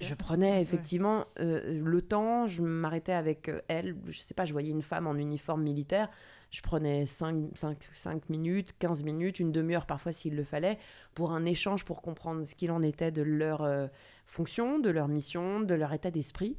Je 0.00 0.14
prenais 0.14 0.62
effectivement 0.62 1.26
euh, 1.40 1.80
le 1.82 2.02
temps, 2.02 2.46
je 2.46 2.62
m'arrêtais 2.62 3.12
avec 3.12 3.48
euh, 3.48 3.60
elle, 3.68 3.96
je 4.06 4.18
sais 4.18 4.34
pas, 4.34 4.44
je 4.44 4.52
voyais 4.52 4.70
une 4.70 4.82
femme 4.82 5.06
en 5.06 5.14
uniforme 5.24 5.62
militaire, 5.62 6.08
je 6.50 6.62
prenais 6.62 7.06
5, 7.06 7.50
5, 7.54 7.76
5 7.92 8.28
minutes, 8.28 8.74
15 8.78 9.02
minutes, 9.02 9.40
une 9.40 9.50
demi-heure 9.50 9.86
parfois 9.86 10.12
s'il 10.12 10.36
le 10.36 10.44
fallait, 10.44 10.78
pour 11.14 11.32
un 11.32 11.44
échange 11.44 11.84
pour 11.84 12.00
comprendre 12.00 12.44
ce 12.44 12.54
qu'il 12.54 12.70
en 12.70 12.82
était 12.82 13.10
de 13.10 13.22
leur 13.22 13.62
euh, 13.62 13.88
fonction, 14.26 14.78
de 14.78 14.90
leur 14.90 15.08
mission, 15.08 15.60
de 15.60 15.74
leur 15.74 15.92
état 15.92 16.10
d'esprit. 16.10 16.56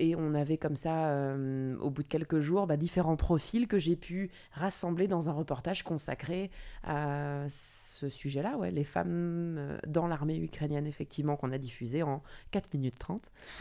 Et 0.00 0.14
on 0.14 0.32
avait 0.34 0.58
comme 0.58 0.76
ça, 0.76 1.34
au 1.80 1.90
bout 1.90 2.04
de 2.04 2.08
quelques 2.08 2.38
jours, 2.38 2.68
bah, 2.68 2.76
différents 2.76 3.16
profils 3.16 3.66
que 3.66 3.80
j'ai 3.80 3.96
pu 3.96 4.30
rassembler 4.52 5.08
dans 5.08 5.28
un 5.28 5.32
reportage 5.32 5.82
consacré 5.82 6.52
à 6.84 7.46
ce 7.98 8.08
sujet-là, 8.08 8.56
ouais, 8.56 8.70
les 8.70 8.84
femmes 8.84 9.56
euh, 9.58 9.78
dans 9.86 10.06
l'armée 10.06 10.38
ukrainienne, 10.38 10.86
effectivement, 10.86 11.36
qu'on 11.36 11.50
a 11.50 11.58
diffusé 11.58 12.04
en 12.04 12.22
4 12.52 12.72
minutes 12.74 12.98
30. 12.98 13.32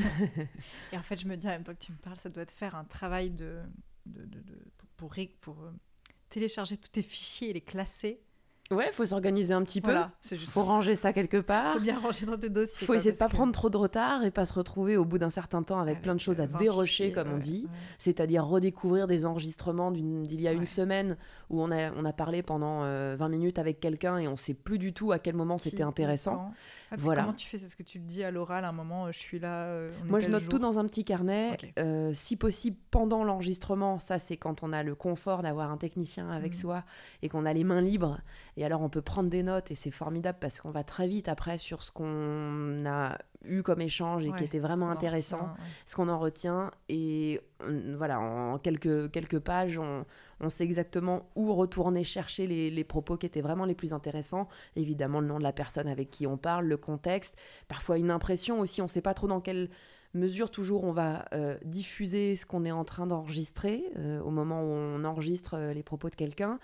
et 0.94 0.98
en 0.98 1.02
fait, 1.02 1.20
je 1.20 1.28
me 1.28 1.36
dis 1.36 1.48
en 1.48 1.52
même 1.52 1.64
temps 1.64 1.74
que 1.74 1.84
tu 1.84 1.92
me 1.92 1.98
parles, 1.98 2.18
ça 2.18 2.30
doit 2.30 2.46
te 2.46 2.52
faire 2.52 2.76
un 2.76 2.84
travail 2.84 3.32
de, 3.32 3.58
pour, 4.98 5.64
euh, 5.64 5.72
télécharger 6.30 6.78
tous 6.78 6.90
tes 6.90 7.02
fichiers 7.02 7.50
et 7.50 7.54
les 7.54 7.62
classer 7.62 8.22
Ouais, 8.72 8.92
faut 8.92 9.06
s'organiser 9.06 9.54
un 9.54 9.64
petit 9.64 9.82
peu. 9.82 9.96
Il 10.32 10.38
faut 10.38 10.64
ranger 10.64 10.96
ça 10.96 11.14
quelque 11.14 11.38
part. 11.38 11.74
Faut 11.74 11.80
bien 11.80 12.00
ranger 12.00 12.26
dans 12.26 12.38
tes 12.38 12.50
dossiers. 12.50 12.86
Faut 12.86 12.94
essayer 12.94 13.12
de 13.12 13.18
pas 13.18 13.30
prendre 13.30 13.54
trop 13.54 13.70
de 13.70 13.78
retard 13.78 14.24
et 14.24 14.32
pas 14.32 14.46
se 14.46 14.54
retrouver 14.54 14.98
au 14.98 15.06
bout 15.06 15.18
d'un 15.18 15.30
certain 15.30 15.64
temps 15.64 15.80
avec, 15.80 16.02
plein 16.02 16.16
de 16.16 16.20
choses 16.20 16.40
à 16.40 16.48
dérocher, 16.48 17.12
comme 17.12 17.32
on 17.32 17.38
dit. 17.38 17.68
C'est-à-dire 17.98 18.46
redécouvrir 18.46 19.08
des 19.08 19.26
enregistrements 19.26 19.92
d'il 19.92 20.42
y 20.42 20.48
a 20.48 20.52
une 20.52 20.66
semaine 20.66 21.18
où 21.50 21.62
on 21.62 21.72
a, 21.72 21.92
on 21.94 22.04
a 22.04 22.14
parlé 22.14 22.44
pendant 22.44 22.80
20 22.80 22.86
euh, 22.86 23.30
minutes 23.30 23.60
avec 23.60 23.80
quelqu'un 23.80 24.18
et 24.18 24.28
on 24.28 24.36
sait 24.36 24.54
plus 24.54 24.78
du 24.78 24.94
tout 24.94 25.12
à 25.12 25.20
quel 25.20 25.36
moment 25.36 25.58
c'était 25.58 25.84
intéressant. 25.84 26.52
Ah, 26.92 26.96
voilà. 26.98 27.22
Comment 27.22 27.34
tu 27.34 27.48
fais? 27.48 27.58
C'est 27.58 27.68
ce 27.68 27.76
que 27.76 27.84
tu 27.84 28.00
dis 28.00 28.24
à 28.24 28.32
l'oral 28.32 28.66
à 28.66 28.70
un 28.70 28.74
moment, 28.74 29.06
euh, 29.06 29.12
je 29.12 29.20
suis 29.20 29.40
là. 29.40 29.66
Euh, 29.66 29.92
Moi, 30.06 30.20
je 30.20 30.30
note 30.30 30.48
tout 30.50 30.60
dans 30.60 30.80
un 30.80 30.86
petit 30.86 31.06
carnet. 31.06 31.58
si 32.14 32.36
possible, 32.36 32.78
pendant 32.92 33.24
l'enregistrement, 33.24 34.00
ça 34.00 34.20
c'est 34.20 34.38
quand 34.38 34.64
on 34.64 34.74
a 34.74 34.84
le 34.84 34.96
confort 34.96 35.42
d'avoir 35.42 35.72
un 35.72 35.78
technicien 35.78 36.30
avec 36.30 36.54
mmh. 36.54 36.58
soi 36.58 36.84
et 37.22 37.30
qu'on 37.30 37.46
a 37.46 37.54
les 37.54 37.64
mains 37.64 37.82
libres 37.82 38.20
et 38.58 38.66
alors, 38.66 38.82
on 38.82 38.90
peut 38.90 39.04
prendre 39.04 39.30
des 39.30 39.44
notes 39.44 39.70
et 39.70 39.76
c'est 39.76 39.92
formidable 39.92 40.40
parce 40.42 40.60
qu'on 40.60 40.72
va 40.72 40.84
très 40.84 41.08
vite 41.08 41.30
après 41.30 41.60
sur 41.60 41.84
ce 41.84 41.92
qu'on 41.92 42.86
a 42.88 43.16
eu 43.46 43.62
comme 43.62 43.82
échange 43.82 44.26
et 44.26 44.32
qui 44.32 44.44
était 44.44 44.60
vraiment 44.60 44.90
intéressant, 44.90 45.54
ce 45.86 45.96
qu'on 45.96 46.10
en 46.10 46.18
retient. 46.18 46.72
Et 46.90 47.40
voilà, 47.96 48.20
en 48.20 48.58
quelques, 48.58 49.12
quelques 49.12 49.38
pages, 49.40 49.78
on, 49.78 50.06
on, 50.40 50.50
sait 50.50 50.64
exactement 50.64 51.30
où 51.36 51.54
retourner 51.54 52.04
chercher 52.04 52.48
les, 52.48 52.84
propos 52.84 53.18
qui 53.18 53.26
étaient 53.26 53.42
vraiment 53.42 53.66
les 53.66 53.76
plus 53.76 53.94
intéressants. 53.94 54.48
Évidemment, 54.76 55.20
le 55.20 55.28
nom 55.28 55.38
de 55.38 55.44
la 55.44 55.54
personne 55.54 55.88
avec 55.88 56.10
qui 56.10 56.28
on 56.28 56.38
parle, 56.38 56.66
le 56.66 56.78
contexte, 56.78 57.36
parfois 57.68 57.98
une 57.98 58.12
impression 58.12 58.60
aussi, 58.60 58.82
on 58.82 58.86
ne 58.86 58.90
sait 58.90 59.02
pas 59.02 59.14
trop 59.14 59.28
dans 59.28 59.42
quel 59.42 59.70
mesure 60.14 60.50
toujours 60.50 60.84
on 60.84 60.92
va 60.92 61.26
euh, 61.34 61.58
diffuser 61.64 62.36
ce 62.36 62.46
qu'on 62.46 62.66
est 62.66 62.72
en 62.72 62.84
train 62.84 63.08
d'enregistrer 63.08 63.84
euh, 63.98 64.20
au 64.22 64.32
moment 64.32 64.62
où 64.62 64.68
on 64.68 65.04
enregistre 65.04 65.56
euh, 65.56 65.74
les 65.74 65.84
propos 65.84 66.10
de 66.10 66.16
quelqu'un. 66.16 66.60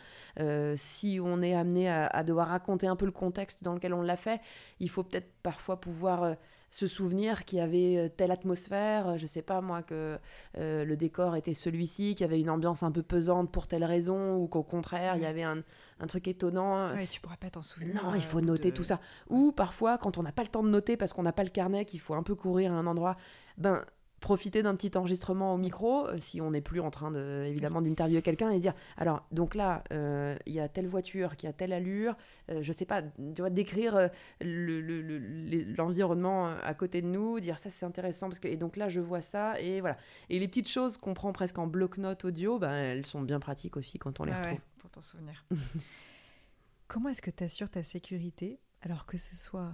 si 0.76 1.20
on 1.22 1.42
est 1.42 1.54
amené 1.54 1.90
à, 1.90 2.24
devoir 2.24 2.48
raconter 2.48 2.88
un 2.88 2.96
peu 2.96 3.06
le 3.06 3.12
contexte 3.12 3.64
dans 3.64 3.74
lequel 3.74 3.94
on 3.94 4.02
l'a 4.02 4.18
fait, 4.18 4.42
il 4.80 4.90
faut 4.90 5.04
peut-être 5.04 5.30
parfois 5.44 5.80
pouvoir 5.80 6.36
se 6.74 6.88
souvenir 6.88 7.46
qu'il 7.46 7.60
y 7.60 7.62
avait 7.62 7.98
euh, 7.98 8.10
telle 8.10 8.32
atmosphère, 8.32 9.16
je 9.20 9.28
sais 9.28 9.44
pas 9.44 9.62
moi, 9.62 9.84
que 9.84 10.18
euh, 10.58 10.84
le 10.84 10.98
décor 10.98 11.36
était 11.36 11.54
celui-ci, 11.54 12.16
qu'il 12.16 12.26
y 12.26 12.28
avait 12.28 12.42
une 12.42 12.50
ambiance 12.50 12.82
un 12.82 12.92
peu 12.92 13.04
pesante 13.04 13.52
pour 13.52 13.68
telle 13.68 13.84
raison, 13.84 14.38
ou 14.38 14.48
qu'au 14.48 14.64
contraire, 14.64 15.16
il 15.16 15.22
y 15.22 15.28
avait 15.28 15.44
un, 15.44 15.62
un 16.00 16.08
truc 16.08 16.28
étonnant. 16.28 16.92
Ouais, 16.96 17.06
tu 17.06 17.22
pourras 17.22 17.38
pas 17.38 17.52
t'en 17.52 17.62
souvenir. 17.62 18.04
Non, 18.04 18.16
il 18.16 18.24
faut 18.24 18.42
noter 18.42 18.72
tout 18.72 18.84
ça. 18.84 19.00
Ou 19.30 19.52
parfois, 19.52 20.00
quand 20.00 20.18
on 20.18 20.24
n'a 20.24 20.32
pas 20.32 20.42
le 20.42 20.48
temps 20.48 20.64
de 20.64 20.70
noter 20.70 20.98
parce 20.98 21.14
qu'on 21.14 21.22
n'a 21.22 21.32
pas 21.32 21.44
le 21.44 21.52
carnet, 21.52 21.86
qu'il 21.86 22.00
faut 22.00 22.16
un 22.16 22.24
peu 22.24 22.34
courir 22.34 22.74
à 22.74 22.76
un 22.76 22.88
endroit, 22.88 23.18
ben 23.60 23.86
profiter 24.24 24.64
d'un 24.64 24.76
petit 24.78 24.98
enregistrement 24.98 25.54
au 25.54 25.58
micro, 25.58 26.08
euh, 26.08 26.18
si 26.18 26.40
on 26.40 26.52
n'est 26.52 26.62
plus 26.62 26.80
en 26.80 26.90
train 26.90 27.12
de, 27.12 27.44
évidemment 27.46 27.82
d'interviewer 27.82 28.22
quelqu'un 28.22 28.52
et 28.52 28.60
dire 28.60 28.74
alors 28.96 29.28
donc 29.32 29.54
là 29.54 29.84
euh, 29.92 30.38
il 30.46 30.54
y 30.54 30.62
a 30.62 30.70
telle 30.70 30.88
voiture 30.88 31.36
qui 31.36 31.46
a 31.46 31.52
telle 31.52 31.74
allure, 31.74 32.16
euh, 32.50 32.62
je 32.62 32.72
sais 32.72 32.86
pas, 32.86 33.02
tu 33.02 33.42
vois 33.42 33.50
décrire 33.50 34.10
l'environnement 34.40 36.52
le, 36.52 36.66
à 36.66 36.74
côté 36.74 37.02
de 37.02 37.08
nous, 37.08 37.42
dire 37.42 37.58
ça 37.58 37.70
c'est 37.70 37.86
intéressant 37.86 38.30
parce 38.30 38.40
que 38.40 38.48
et 38.48 38.56
donc 38.56 38.78
là 38.78 38.88
je 38.88 39.02
vois 39.02 39.20
ça 39.20 39.60
et 39.60 39.82
voilà 39.82 39.98
et 40.30 40.40
les 40.40 40.48
petites 40.48 40.70
choses 40.70 40.96
qu'on 40.96 41.14
prend 41.14 41.34
presque 41.34 41.60
en 41.60 41.68
bloc-notes 41.68 42.24
audio, 42.24 42.60
ben 42.60 42.72
elles 42.72 43.06
sont 43.06 43.24
bien 43.24 43.42
pratiques 43.42 43.76
aussi 43.76 44.00
quand 44.00 44.22
on 44.22 44.24
les 44.24 44.34
retrouve. 44.34 44.60
pour 44.78 44.90
t'en 44.90 45.02
souvenir. 45.02 45.44
Comment 46.88 47.10
est-ce 47.10 47.22
que 47.22 47.32
tu 47.32 47.44
assures 47.44 47.70
ta 47.70 47.84
sécurité 47.84 48.62
alors 48.80 49.06
que 49.06 49.18
ce 49.18 49.36
soit 49.36 49.74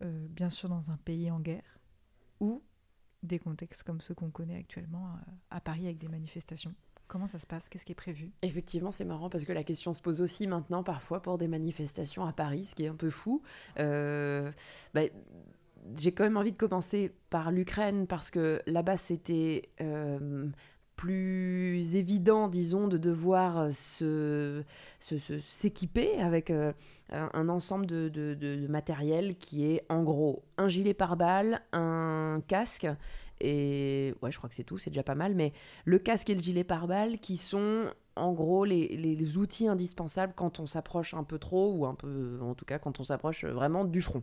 bien 0.00 0.48
sûr 0.48 0.70
dans 0.70 0.90
un 0.90 0.96
pays 0.96 1.30
en 1.30 1.40
guerre 1.40 1.78
ou 2.40 2.62
des 3.22 3.38
contextes 3.38 3.82
comme 3.82 4.00
ceux 4.00 4.14
qu'on 4.14 4.30
connaît 4.30 4.56
actuellement 4.56 5.06
euh, 5.06 5.30
à 5.50 5.60
Paris 5.60 5.84
avec 5.84 5.98
des 5.98 6.08
manifestations. 6.08 6.74
Comment 7.06 7.26
ça 7.26 7.38
se 7.38 7.46
passe? 7.46 7.68
Qu'est-ce 7.68 7.84
qui 7.84 7.92
est 7.92 7.96
prévu? 7.96 8.32
Effectivement, 8.42 8.90
c'est 8.90 9.04
marrant 9.04 9.28
parce 9.28 9.44
que 9.44 9.52
la 9.52 9.64
question 9.64 9.92
se 9.92 10.00
pose 10.00 10.20
aussi 10.20 10.46
maintenant 10.46 10.82
parfois 10.82 11.20
pour 11.20 11.36
des 11.36 11.48
manifestations 11.48 12.24
à 12.24 12.32
Paris, 12.32 12.66
ce 12.66 12.74
qui 12.74 12.84
est 12.84 12.88
un 12.88 12.94
peu 12.94 13.10
fou. 13.10 13.42
Euh, 13.78 14.50
bah, 14.94 15.02
j'ai 15.96 16.12
quand 16.12 16.24
même 16.24 16.36
envie 16.36 16.52
de 16.52 16.56
commencer 16.56 17.12
par 17.28 17.50
l'Ukraine 17.50 18.06
parce 18.06 18.30
que 18.30 18.62
là-bas 18.66 18.96
c'était 18.96 19.68
euh, 19.80 20.48
plus 20.96 21.96
évident, 21.96 22.48
disons, 22.48 22.86
de 22.86 22.96
devoir 22.96 23.72
se, 23.72 24.62
s'équiper 25.00 26.20
avec 26.20 26.52
un 27.10 27.48
ensemble 27.48 27.86
de, 27.86 28.08
de, 28.08 28.66
matériel 28.68 29.36
qui 29.36 29.64
est 29.64 29.84
en 29.88 30.02
gros 30.02 30.42
un 30.58 30.68
gilet 30.68 30.94
pare-balles, 30.94 31.60
un 31.72 32.40
casque 32.46 32.86
et 33.42 34.14
ouais, 34.22 34.30
je 34.30 34.38
crois 34.38 34.48
que 34.48 34.54
c'est 34.54 34.62
tout, 34.62 34.78
c'est 34.78 34.90
déjà 34.90 35.02
pas 35.02 35.16
mal. 35.16 35.34
Mais 35.34 35.52
le 35.84 35.98
casque 35.98 36.30
et 36.30 36.34
le 36.34 36.40
gilet 36.40 36.64
pare-balles 36.64 37.18
qui 37.18 37.36
sont 37.36 37.86
en 38.16 38.32
gros 38.32 38.64
les, 38.64 38.88
les, 38.88 39.36
outils 39.38 39.68
indispensables 39.68 40.32
quand 40.36 40.60
on 40.60 40.66
s'approche 40.66 41.14
un 41.14 41.24
peu 41.24 41.38
trop 41.38 41.72
ou 41.72 41.86
un 41.86 41.94
peu, 41.94 42.38
en 42.42 42.54
tout 42.54 42.64
cas 42.64 42.78
quand 42.78 43.00
on 43.00 43.04
s'approche 43.04 43.44
vraiment 43.44 43.84
du 43.84 44.02
front 44.02 44.22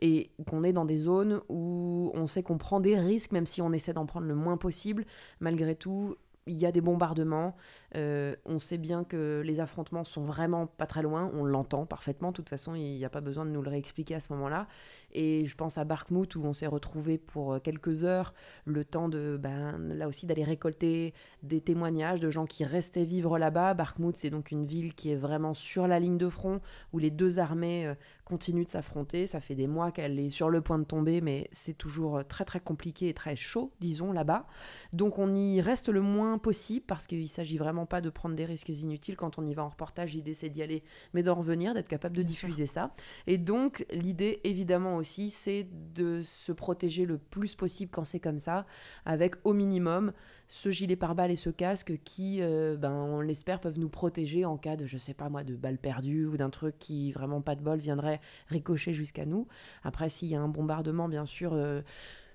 et 0.00 0.30
qu'on 0.46 0.64
est 0.64 0.72
dans 0.72 0.84
des 0.84 0.96
zones 0.96 1.40
où 1.48 2.10
on 2.14 2.26
sait 2.26 2.42
qu'on 2.42 2.58
prend 2.58 2.80
des 2.80 2.98
risques, 2.98 3.32
même 3.32 3.46
si 3.46 3.60
on 3.60 3.72
essaie 3.72 3.92
d'en 3.92 4.06
prendre 4.06 4.26
le 4.26 4.34
moins 4.34 4.56
possible. 4.56 5.04
Malgré 5.40 5.74
tout, 5.74 6.16
il 6.46 6.56
y 6.56 6.66
a 6.66 6.72
des 6.72 6.80
bombardements. 6.80 7.56
Euh, 7.96 8.36
on 8.44 8.58
sait 8.58 8.78
bien 8.78 9.04
que 9.04 9.42
les 9.44 9.60
affrontements 9.60 10.04
sont 10.04 10.22
vraiment 10.22 10.66
pas 10.66 10.86
très 10.86 11.02
loin. 11.02 11.30
On 11.34 11.44
l'entend 11.44 11.86
parfaitement. 11.86 12.30
De 12.30 12.36
toute 12.36 12.48
façon, 12.48 12.74
il 12.74 12.96
n'y 12.96 13.04
a 13.04 13.10
pas 13.10 13.20
besoin 13.20 13.46
de 13.46 13.50
nous 13.50 13.62
le 13.62 13.70
réexpliquer 13.70 14.14
à 14.14 14.20
ce 14.20 14.32
moment-là. 14.34 14.66
Et 15.12 15.46
je 15.46 15.54
pense 15.54 15.78
à 15.78 15.84
Barkmout 15.84 16.34
où 16.36 16.44
on 16.44 16.52
s'est 16.52 16.66
retrouvé 16.66 17.16
pour 17.16 17.54
euh, 17.54 17.58
quelques 17.58 18.04
heures, 18.04 18.34
le 18.66 18.84
temps 18.84 19.08
de, 19.08 19.38
ben, 19.40 19.78
là 19.78 20.08
aussi, 20.08 20.26
d'aller 20.26 20.44
récolter 20.44 21.14
des 21.42 21.60
témoignages 21.60 22.20
de 22.20 22.28
gens 22.28 22.44
qui 22.44 22.64
restaient 22.64 23.06
vivre 23.06 23.38
là-bas. 23.38 23.72
Barkmout, 23.72 24.14
c'est 24.14 24.30
donc 24.30 24.50
une 24.50 24.66
ville 24.66 24.94
qui 24.94 25.10
est 25.10 25.16
vraiment 25.16 25.54
sur 25.54 25.86
la 25.86 25.98
ligne 26.00 26.18
de 26.18 26.28
front 26.28 26.60
où 26.92 26.98
les 26.98 27.10
deux 27.10 27.38
armées 27.38 27.86
euh, 27.86 27.94
continuent 28.24 28.64
de 28.64 28.70
s'affronter. 28.70 29.26
Ça 29.26 29.40
fait 29.40 29.54
des 29.54 29.66
mois 29.66 29.90
qu'elle 29.90 30.18
est 30.18 30.30
sur 30.30 30.50
le 30.50 30.60
point 30.60 30.78
de 30.78 30.84
tomber, 30.84 31.22
mais 31.22 31.48
c'est 31.52 31.78
toujours 31.78 32.22
très 32.26 32.44
très 32.44 32.60
compliqué 32.60 33.08
et 33.08 33.14
très 33.14 33.36
chaud, 33.36 33.72
disons, 33.80 34.12
là-bas. 34.12 34.46
Donc 34.92 35.18
on 35.18 35.34
y 35.34 35.60
reste 35.60 35.88
le 35.88 36.02
moins 36.02 36.36
possible 36.36 36.84
parce 36.86 37.06
qu'il 37.06 37.28
s'agit 37.28 37.56
vraiment 37.56 37.85
pas 37.86 38.00
de 38.00 38.10
prendre 38.10 38.34
des 38.34 38.44
risques 38.44 38.68
inutiles. 38.68 39.16
Quand 39.16 39.38
on 39.38 39.46
y 39.46 39.54
va 39.54 39.64
en 39.64 39.68
reportage, 39.68 40.14
l'idée 40.14 40.34
c'est 40.34 40.48
d'y 40.48 40.62
aller, 40.62 40.82
mais 41.14 41.22
d'en 41.22 41.34
revenir, 41.34 41.74
d'être 41.74 41.88
capable 41.88 42.16
de 42.16 42.22
diffuser 42.22 42.66
ça. 42.66 42.92
Et 43.26 43.38
donc, 43.38 43.86
l'idée 43.90 44.40
évidemment 44.44 44.96
aussi, 44.96 45.30
c'est 45.30 45.66
de 45.94 46.22
se 46.22 46.52
protéger 46.52 47.04
le 47.04 47.18
plus 47.18 47.54
possible 47.54 47.90
quand 47.90 48.04
c'est 48.04 48.20
comme 48.20 48.38
ça, 48.38 48.66
avec 49.04 49.34
au 49.44 49.52
minimum 49.52 50.12
ce 50.48 50.70
gilet 50.70 50.96
pare-balles 50.96 51.30
et 51.30 51.36
ce 51.36 51.50
casque 51.50 51.98
qui, 52.04 52.38
euh, 52.40 52.76
ben, 52.76 52.92
on 52.92 53.20
l'espère, 53.20 53.60
peuvent 53.60 53.78
nous 53.78 53.88
protéger 53.88 54.44
en 54.44 54.56
cas 54.56 54.76
de, 54.76 54.86
je 54.86 54.98
sais 54.98 55.14
pas 55.14 55.28
moi, 55.28 55.44
de 55.44 55.56
balles 55.56 55.78
perdues 55.78 56.26
ou 56.26 56.36
d'un 56.36 56.50
truc 56.50 56.76
qui, 56.78 57.12
vraiment 57.12 57.40
pas 57.40 57.56
de 57.56 57.62
bol, 57.62 57.78
viendrait 57.78 58.20
ricocher 58.48 58.92
jusqu'à 58.92 59.26
nous. 59.26 59.48
Après, 59.82 60.08
s'il 60.08 60.28
y 60.28 60.34
a 60.36 60.40
un 60.40 60.48
bombardement, 60.48 61.08
bien 61.08 61.26
sûr. 61.26 61.52
Euh, 61.52 61.82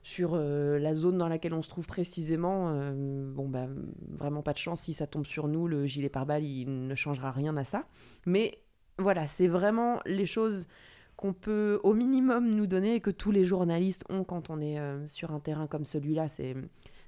sur 0.03 0.31
euh, 0.33 0.79
la 0.79 0.93
zone 0.93 1.17
dans 1.17 1.27
laquelle 1.27 1.53
on 1.53 1.61
se 1.61 1.69
trouve 1.69 1.85
précisément, 1.85 2.69
euh, 2.69 3.31
bon, 3.31 3.47
bah, 3.47 3.67
vraiment 4.09 4.41
pas 4.41 4.53
de 4.53 4.57
chance. 4.57 4.81
Si 4.81 4.93
ça 4.93 5.07
tombe 5.07 5.25
sur 5.25 5.47
nous, 5.47 5.67
le 5.67 5.85
gilet 5.85 6.09
pare-balles, 6.09 6.43
il 6.43 6.87
ne 6.87 6.95
changera 6.95 7.31
rien 7.31 7.55
à 7.57 7.63
ça. 7.63 7.85
Mais 8.25 8.59
voilà, 8.97 9.27
c'est 9.27 9.47
vraiment 9.47 9.99
les 10.05 10.25
choses 10.25 10.67
qu'on 11.17 11.33
peut 11.33 11.79
au 11.83 11.93
minimum 11.93 12.49
nous 12.49 12.65
donner 12.65 12.95
et 12.95 12.99
que 12.99 13.11
tous 13.11 13.31
les 13.31 13.45
journalistes 13.45 14.03
ont 14.09 14.23
quand 14.23 14.49
on 14.49 14.59
est 14.59 14.79
euh, 14.79 15.05
sur 15.05 15.31
un 15.31 15.39
terrain 15.39 15.67
comme 15.67 15.85
celui-là. 15.85 16.27
C'est, 16.27 16.55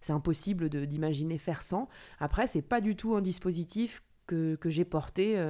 impossible 0.10 0.68
d'imaginer 0.68 1.38
faire 1.38 1.64
sans. 1.64 1.88
Après, 2.20 2.46
c'est 2.46 2.62
pas 2.62 2.82
du 2.82 2.98
tout 2.98 3.16
un 3.16 3.22
dispositif 3.22 4.04
que, 4.28 4.56
que 4.56 4.70
j'ai 4.70 4.84
porté 4.84 5.42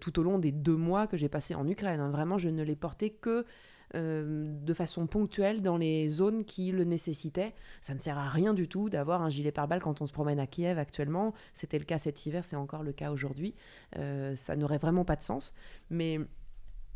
tout 0.00 0.18
au 0.18 0.22
long 0.22 0.38
des 0.38 0.50
deux 0.50 0.76
mois 0.76 1.06
que 1.06 1.18
j'ai 1.18 1.28
passé 1.28 1.54
en 1.54 1.68
Ukraine. 1.68 2.00
Hein. 2.00 2.08
Vraiment, 2.08 2.38
je 2.38 2.48
ne 2.48 2.62
l'ai 2.62 2.74
porté 2.74 3.10
que 3.10 3.44
euh, 3.96 4.46
de 4.48 4.74
façon 4.74 5.06
ponctuelle 5.06 5.62
dans 5.62 5.76
les 5.76 6.08
zones 6.08 6.44
qui 6.44 6.70
le 6.70 6.84
nécessitaient. 6.84 7.54
Ça 7.80 7.94
ne 7.94 7.98
sert 7.98 8.18
à 8.18 8.28
rien 8.28 8.54
du 8.54 8.68
tout 8.68 8.90
d'avoir 8.90 9.22
un 9.22 9.28
gilet 9.28 9.52
pare-balles 9.52 9.80
quand 9.80 10.00
on 10.00 10.06
se 10.06 10.12
promène 10.12 10.38
à 10.38 10.46
Kiev 10.46 10.78
actuellement. 10.78 11.34
C'était 11.54 11.78
le 11.78 11.84
cas 11.84 11.98
cet 11.98 12.26
hiver, 12.26 12.44
c'est 12.44 12.56
encore 12.56 12.82
le 12.82 12.92
cas 12.92 13.10
aujourd'hui. 13.10 13.54
Euh, 13.96 14.36
ça 14.36 14.54
n'aurait 14.56 14.78
vraiment 14.78 15.04
pas 15.04 15.16
de 15.16 15.22
sens. 15.22 15.54
Mais 15.90 16.20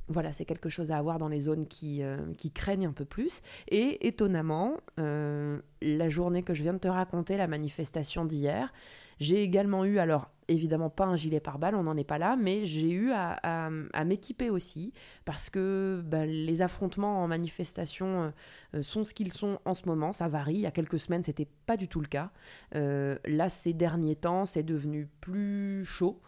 voilà, 0.08 0.32
c'est 0.32 0.44
quelque 0.44 0.68
chose 0.68 0.90
à 0.90 0.98
avoir 0.98 1.18
dans 1.18 1.28
les 1.28 1.40
zones 1.40 1.66
qui, 1.66 2.02
euh, 2.02 2.18
qui 2.36 2.50
craignent 2.50 2.86
un 2.86 2.92
peu 2.92 3.04
plus. 3.04 3.42
Et 3.68 4.06
étonnamment, 4.06 4.76
la 4.96 6.08
journée 6.08 6.42
que 6.42 6.54
je 6.54 6.62
viens 6.62 6.74
de 6.74 6.78
te 6.78 6.88
raconter, 6.88 7.36
la 7.36 7.46
manifestation 7.46 8.24
d'hier, 8.24 8.72
j'ai 9.20 9.42
également 9.42 9.85
eu, 9.85 9.98
alors 9.98 10.30
évidemment 10.50 10.90
pas 10.90 11.06
un 11.06 11.16
gilet 11.16 11.40
pare-balles, 11.40 11.74
on 11.74 11.85
n'en 11.85 11.96
est 11.96 12.04
pas 12.04 12.18
là, 12.18 12.37
mais 12.37 12.66
j'ai 12.66 12.90
eu 12.90 13.12
à, 13.12 13.70
m'équiper 14.04 14.50
aussi, 14.50 14.92
parce 15.24 15.50
que 15.50 16.02
bah, 16.04 16.26
les 16.26 16.62
affrontements 16.62 17.22
en 17.22 17.28
manifestation 17.28 18.33
euh, 18.74 18.83
sont 18.83 19.04
ce 19.04 19.14
qu'ils 19.14 19.33
sont 19.33 19.61
en 19.64 19.74
ce 19.74 19.87
moment, 19.87 20.12
ça 20.12 20.28
varie. 20.28 20.54
Il 20.54 20.61
y 20.61 20.66
a 20.66 20.70
quelques 20.70 20.98
semaines, 20.98 21.22
c'était 21.22 21.48
pas 21.66 21.76
du 21.76 21.88
tout 21.88 22.00
le 22.00 22.09
cas. 22.09 22.30
Euh, 22.74 23.16
là, 23.26 23.48
ces 23.48 23.72
derniers 23.72 24.16
temps, 24.16 24.46
c'est 24.46 24.62
devenu 24.62 25.09
plus 25.20 25.85
chaud 25.85 26.20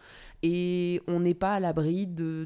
et 0.42 1.00
on 1.07 1.20
n'est 1.20 1.35
pas 1.35 1.55
à 1.55 1.61
l'abri 1.61 2.07
de, 2.07 2.44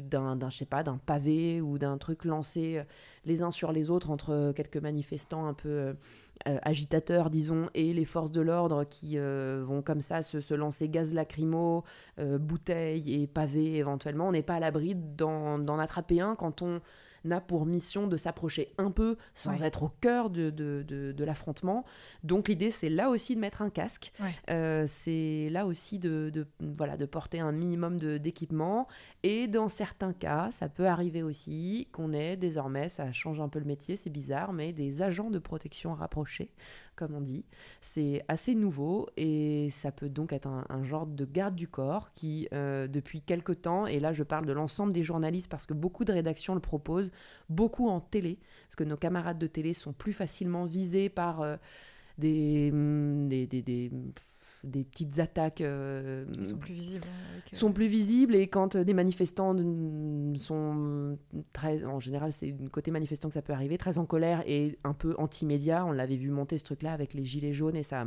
d'un, 0.00 0.36
d'un 0.36 0.98
pavé 1.04 1.60
ou 1.60 1.78
d'un 1.78 1.98
truc 1.98 2.24
lancé 2.24 2.78
euh, 2.78 2.84
les 3.24 3.42
uns 3.42 3.50
sur 3.50 3.72
les 3.72 3.90
autres 3.90 4.10
entre 4.10 4.52
quelques 4.54 4.78
manifestants 4.78 5.46
un 5.46 5.54
peu 5.54 5.94
euh, 6.48 6.58
agitateurs, 6.62 7.30
disons, 7.30 7.68
et 7.74 7.92
les 7.92 8.04
forces 8.04 8.32
de 8.32 8.40
l'ordre 8.40 8.84
qui 8.84 9.18
euh, 9.18 9.62
vont 9.64 9.82
comme 9.82 10.00
ça 10.00 10.22
se, 10.22 10.54
lancer 10.54 10.88
gaz 10.88 11.14
lacrymo, 11.14 11.84
euh, 12.18 12.38
bouteilles 12.38 13.22
et 13.22 13.26
pavés 13.26 13.76
éventuellement. 13.76 14.28
On 14.28 14.32
n'est 14.32 14.42
pas 14.42 14.54
à 14.54 14.60
l'abri 14.60 14.94
d'en 14.94 15.78
attraper 15.78 16.20
un 16.20 16.34
quand 16.34 16.62
on 16.62 16.80
n'a 17.24 17.40
pour 17.40 17.66
mission 17.66 18.06
de 18.06 18.16
s'approcher 18.16 18.72
un 18.78 18.90
peu 18.90 19.16
sans 19.34 19.62
être 19.62 19.82
au 19.84 19.88
cœur 20.00 20.30
de, 20.30 20.50
de, 20.50 20.84
de, 20.86 21.24
l'affrontement. 21.24 21.84
Donc 22.24 22.48
l'idée, 22.48 22.70
c'est 22.70 22.88
là 22.88 23.10
aussi 23.10 23.34
de 23.34 23.40
mettre 23.40 23.62
un 23.62 23.70
casque. 23.70 24.12
Euh, 24.50 24.86
c'est 24.88 25.48
là 25.50 25.66
aussi 25.66 25.98
de, 25.98 26.46
voilà, 26.60 26.96
de 26.96 27.06
porter 27.06 27.40
un 27.40 27.52
minimum 27.52 27.98
d'équipement. 27.98 28.88
Et 29.22 29.46
dans 29.46 29.68
certains 29.68 30.12
cas, 30.12 30.50
ça 30.50 30.68
peut 30.68 30.86
arriver 30.86 31.22
aussi 31.22 31.88
qu'on 31.92 32.12
ait 32.12 32.36
désormais, 32.36 32.88
ça 32.88 33.12
change 33.12 33.40
un 33.40 33.48
peu 33.48 33.58
le 33.58 33.64
métier, 33.64 33.96
c'est 33.96 34.10
bizarre, 34.10 34.52
mais 34.52 34.72
des 34.72 35.02
agents 35.02 35.30
de 35.30 35.38
protection 35.38 35.94
rapprochés 35.94 36.50
comme 37.02 37.16
on 37.16 37.20
dit. 37.20 37.44
C'est 37.80 38.24
assez 38.28 38.54
nouveau 38.54 39.08
et 39.16 39.70
ça 39.70 39.90
peut 39.90 40.08
donc 40.08 40.32
être 40.32 40.46
un, 40.46 40.84
genre 40.84 41.06
de 41.06 41.24
garde 41.24 41.56
du 41.56 41.66
corps 41.66 42.12
qui, 42.14 42.48
euh, 42.52 42.86
depuis 42.86 43.22
quelque 43.22 43.52
temps, 43.52 43.86
et 43.88 43.98
là 43.98 44.12
je 44.12 44.22
parle 44.22 44.46
de 44.46 44.52
l'ensemble 44.52 44.92
des 44.92 45.02
journalistes 45.02 45.50
parce 45.50 45.66
que 45.66 45.74
beaucoup 45.74 46.04
de 46.04 46.12
rédactions 46.12 46.54
le 46.54 46.60
proposent, 46.60 47.10
beaucoup 47.48 47.88
en 47.88 48.00
télé, 48.00 48.38
parce 48.66 48.76
que 48.76 48.84
nos 48.84 48.96
camarades 48.96 49.38
de 49.38 49.48
télé 49.48 49.74
sont 49.74 49.92
plus 49.92 50.12
facilement 50.12 50.64
visés 50.64 51.08
par 51.08 51.40
euh, 51.40 51.56
des, 52.18 52.70
des 52.70 53.90
petites 54.62 55.18
attaques 55.18 55.60
euh, 55.60 56.24
sont 56.44 56.56
plus 56.56 56.74
visibles. 56.74 57.06
Hein, 57.06 57.36
euh, 57.36 57.56
sont 57.56 57.72
plus 57.72 57.86
visibles 57.86 58.34
et 58.34 58.46
quand 58.46 58.76
des 58.76 58.94
manifestants 58.94 59.54
sont 60.36 61.18
très, 61.52 61.84
en 61.84 62.00
général 62.00 62.32
c'est 62.32 62.52
du 62.52 62.70
côté 62.70 62.90
manifestant 62.90 63.28
que 63.28 63.34
ça 63.34 63.42
peut 63.42 63.52
arriver, 63.52 63.76
très 63.78 63.98
en 63.98 64.06
colère 64.06 64.42
et 64.46 64.78
un 64.84 64.94
peu 64.94 65.14
anti-média. 65.18 65.84
On 65.84 65.92
l'avait 65.92 66.16
vu 66.16 66.30
monter 66.30 66.58
ce 66.58 66.64
truc-là 66.64 66.92
avec 66.92 67.14
les 67.14 67.24
gilets 67.24 67.52
jaunes 67.52 67.76
et 67.76 67.82
ça 67.82 68.04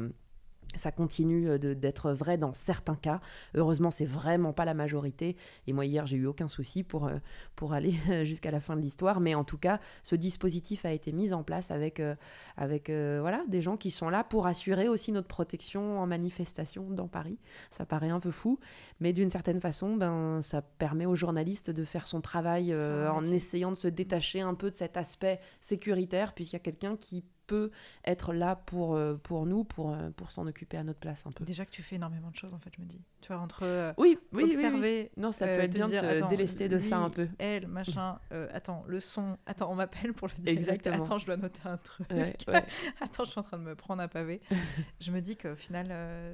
ça 0.79 0.91
continue 0.91 1.49
euh, 1.49 1.57
d'être 1.57 2.11
vrai 2.11 2.37
dans 2.37 2.53
certains 2.53 2.95
cas. 2.95 3.21
Heureusement, 3.55 3.91
c'est 3.91 4.05
vraiment 4.05 4.53
pas 4.53 4.65
la 4.65 4.73
majorité. 4.73 5.35
Et 5.67 5.73
moi, 5.73 5.85
hier, 5.85 6.05
j'ai 6.05 6.17
eu 6.17 6.25
aucun 6.25 6.47
souci 6.47 6.83
pour, 6.83 7.07
euh, 7.07 7.17
pour 7.55 7.73
aller 7.73 7.93
jusqu'à 8.25 8.51
la 8.51 8.59
fin 8.59 8.75
de 8.75 8.81
l'histoire. 8.81 9.19
Mais 9.19 9.35
en 9.35 9.43
tout 9.43 9.57
cas, 9.57 9.79
ce 10.03 10.15
dispositif 10.15 10.85
a 10.85 10.91
été 10.91 11.11
mis 11.11 11.33
en 11.33 11.43
place 11.43 11.71
avec, 11.71 11.99
euh, 11.99 12.15
avec 12.57 12.89
voilà, 12.89 13.43
des 13.47 13.61
gens 13.61 13.77
qui 13.77 13.91
sont 13.91 14.09
là 14.09 14.23
pour 14.23 14.47
assurer 14.47 14.87
aussi 14.87 15.11
notre 15.11 15.27
protection 15.27 15.99
en 15.99 16.07
manifestation 16.07 16.89
dans 16.89 17.07
Paris. 17.07 17.37
Ça 17.71 17.85
paraît 17.85 18.09
un 18.09 18.19
peu 18.19 18.31
fou, 18.31 18.59
mais 18.99 19.13
d'une 19.13 19.29
certaine 19.29 19.59
façon, 19.59 19.95
ben, 19.95 20.41
ça 20.41 20.61
permet 20.61 21.05
aux 21.05 21.15
journalistes 21.15 21.71
de 21.71 21.83
faire 21.83 22.07
son 22.07 22.21
travail 22.21 22.73
en 22.75 23.25
essayant 23.25 23.71
de 23.71 23.75
se 23.75 23.87
détacher 23.87 24.41
un 24.41 24.53
peu 24.53 24.69
de 24.69 24.75
cet 24.75 24.97
aspect 24.97 25.39
sécuritaire, 25.61 26.33
puisqu'il 26.33 26.55
y 26.55 26.57
a 26.57 26.59
quelqu'un 26.59 26.95
qui 26.95 27.23
peut 27.45 27.71
être 28.05 28.33
là 28.33 28.55
pour, 28.55 28.95
euh, 28.95 29.15
pour 29.15 29.45
nous, 29.45 29.63
pour, 29.63 29.93
euh, 29.93 30.09
pour 30.11 30.31
s'en 30.31 30.47
occuper 30.47 30.77
à 30.77 30.83
notre 30.83 30.99
place 30.99 31.25
un 31.25 31.31
peu. 31.31 31.45
Déjà 31.45 31.65
que 31.65 31.71
tu 31.71 31.81
fais 31.81 31.95
énormément 31.95 32.31
de 32.31 32.35
choses, 32.35 32.53
en 32.53 32.59
fait, 32.59 32.71
je 32.75 32.81
me 32.81 32.87
dis. 32.87 33.01
Tu 33.21 33.31
vois, 33.31 33.41
entre 33.41 33.63
euh, 33.63 33.93
oui, 33.97 34.17
oui, 34.33 34.43
observer... 34.43 35.11
Non, 35.17 35.31
ça 35.31 35.47
peut 35.47 35.61
être 35.61 35.73
bien 35.73 35.87
de 35.87 35.93
se 35.93 36.29
délester 36.29 36.69
de 36.69 36.79
ça 36.79 36.97
un 36.97 37.09
peu. 37.09 37.27
Elle, 37.39 37.67
machin, 37.67 38.19
attends, 38.53 38.83
le 38.87 38.99
son, 38.99 39.37
attends, 39.45 39.71
on 39.71 39.75
m'appelle 39.75 40.13
pour 40.13 40.27
le 40.27 40.43
dire. 40.43 40.53
Exactement. 40.53 41.03
Attends, 41.03 41.17
je 41.17 41.25
dois 41.25 41.37
noter 41.37 41.61
un 41.65 41.77
truc. 41.77 42.07
attends, 43.01 43.23
je 43.23 43.29
suis 43.29 43.39
en 43.39 43.43
train 43.43 43.57
de 43.57 43.63
me 43.63 43.75
prendre 43.75 44.01
un 44.01 44.07
pavé. 44.07 44.41
je 44.99 45.11
me 45.11 45.21
dis 45.21 45.37
qu'au 45.37 45.55
final, 45.55 45.87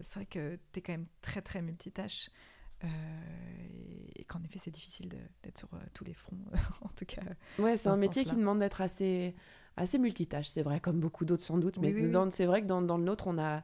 c'est 0.04 0.16
vrai 0.16 0.26
que 0.26 0.58
tu 0.74 0.80
es 0.80 0.82
quand 0.82 0.94
même 0.94 1.08
très, 1.22 1.42
très 1.42 1.62
multitâche. 1.62 2.30
et 4.16 4.24
qu'en 4.26 4.42
effet, 4.44 4.60
c'est 4.62 4.72
difficile 4.72 5.10
d'être 5.44 5.58
sur 5.58 5.70
tous 5.94 6.04
les 6.04 6.14
fronts, 6.14 6.38
en 6.82 6.90
tout 6.90 7.06
cas. 7.06 7.22
Ouais, 7.60 7.78
c'est 7.78 7.90
un 7.90 7.98
métier 7.98 8.26
qui 8.26 8.36
demande 8.36 8.60
d'être 8.60 8.82
assez 8.82 9.36
assez 9.78 9.98
multitâche, 10.00 10.48
c'est 10.48 10.64
vrai, 10.64 10.80
comme 10.80 11.00
beaucoup 11.00 11.26
d'autres 11.26 11.44
sans 11.44 11.58
doute. 11.58 11.78
Mais 11.78 11.92
c'est 12.32 12.46
vrai 12.46 12.62
que 12.62 12.68
dans, 12.68 12.82
dans, 12.82 12.98
le 12.98 13.04
nôtre, 13.04 13.28
on 13.28 13.38
a, 13.38 13.64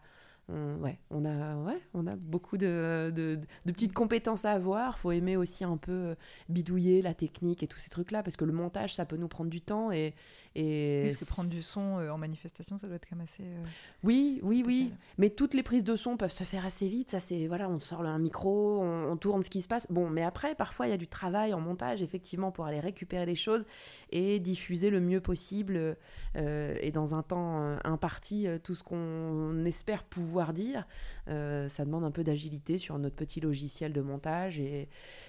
on, 0.49 0.77
ouais, 0.81 0.99
on 1.09 1.25
a, 1.25 1.55
ouais, 1.57 1.79
on 1.93 2.07
a 2.07 2.15
beaucoup 2.15 2.57
de, 2.57 3.11
de, 3.13 3.39
petites 3.65 3.93
compétences 3.93 4.45
à 4.45 4.51
avoir. 4.51 4.95
Il 4.97 5.01
faut 5.01 5.11
aimer 5.11 5.37
aussi 5.37 5.63
un 5.63 5.77
peu 5.77 6.15
bidouiller 6.49 7.01
la 7.01 7.13
technique 7.13 7.63
et 7.63 7.67
tous 7.67 7.79
ces 7.79 7.89
trucs-là, 7.89 8.23
parce 8.23 8.37
que 8.37 8.45
le 8.45 8.53
montage, 8.53 8.95
ça 8.95 9.05
peut 9.05 9.17
nous 9.17 9.27
prendre 9.27 9.49
du 9.49 9.61
temps. 9.61 9.91
Et, 9.91 10.13
et 10.55 11.03
parce 11.05 11.17
que 11.17 11.25
prendre 11.25 11.49
du 11.49 11.61
son 11.61 11.99
euh, 11.99 12.09
en 12.09 12.17
manifestation, 12.17 12.77
ça 12.77 12.87
doit 12.87 12.95
être 12.95 13.07
quand 13.09 13.15
même 13.15 13.23
assez. 13.23 13.43
Euh, 13.43 13.63
oui, 14.03 14.39
oui, 14.43 14.63
oui. 14.65 14.93
Mais 15.17 15.29
toutes 15.29 15.53
les 15.53 15.63
prises 15.63 15.83
de 15.83 15.95
son 15.95 16.17
peuvent 16.17 16.31
se 16.31 16.43
faire 16.43 16.65
assez 16.65 16.87
vite. 16.87 17.11
Ça, 17.11 17.19
c'est 17.19 17.47
voilà, 17.47 17.69
on 17.69 17.79
sort 17.79 18.01
un 18.01 18.19
micro, 18.19 18.81
on, 18.81 19.17
tourne 19.17 19.43
ce 19.43 19.49
qui 19.49 19.61
se 19.61 19.67
passe. 19.67 19.87
Bon, 19.91 20.09
mais 20.09 20.23
après, 20.23 20.55
parfois, 20.55 20.87
il 20.87 20.89
y 20.89 20.93
a 20.93 20.97
du 20.97 21.07
travail 21.07 21.53
en 21.53 21.59
montage, 21.59 22.01
effectivement, 22.01 22.51
pour 22.51 22.65
aller 22.65 22.79
récupérer 22.79 23.25
les 23.25 23.35
choses 23.35 23.65
et 24.11 24.39
diffuser 24.39 24.89
le 24.89 24.99
mieux 24.99 25.21
possible 25.21 25.97
et 26.35 26.91
dans 26.91 27.15
un 27.15 27.23
temps 27.23 27.77
imparti 27.83 28.47
tout 28.63 28.75
ce 28.75 28.83
qu'on 28.83 29.65
espère 29.65 30.03
pouvoir 30.03 30.53
dire. 30.53 30.85
Euh, 31.29 31.67
ça 31.67 31.83
demande 31.83 32.03
un 32.03 32.11
peu 32.11 32.23
d'agilité 32.23 32.77
sur 32.77 32.97
notre 32.99 33.15
petit 33.15 33.41
logiciel 33.41 33.91
de 33.91 34.01
montage 34.01 34.59
et, 34.59 34.87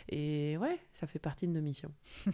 et 0.09 0.57
ouais, 0.59 0.79
ça 0.93 1.07
fait 1.07 1.19
partie 1.19 1.47
de 1.47 1.53
nos 1.53 1.61
missions. 1.61 1.93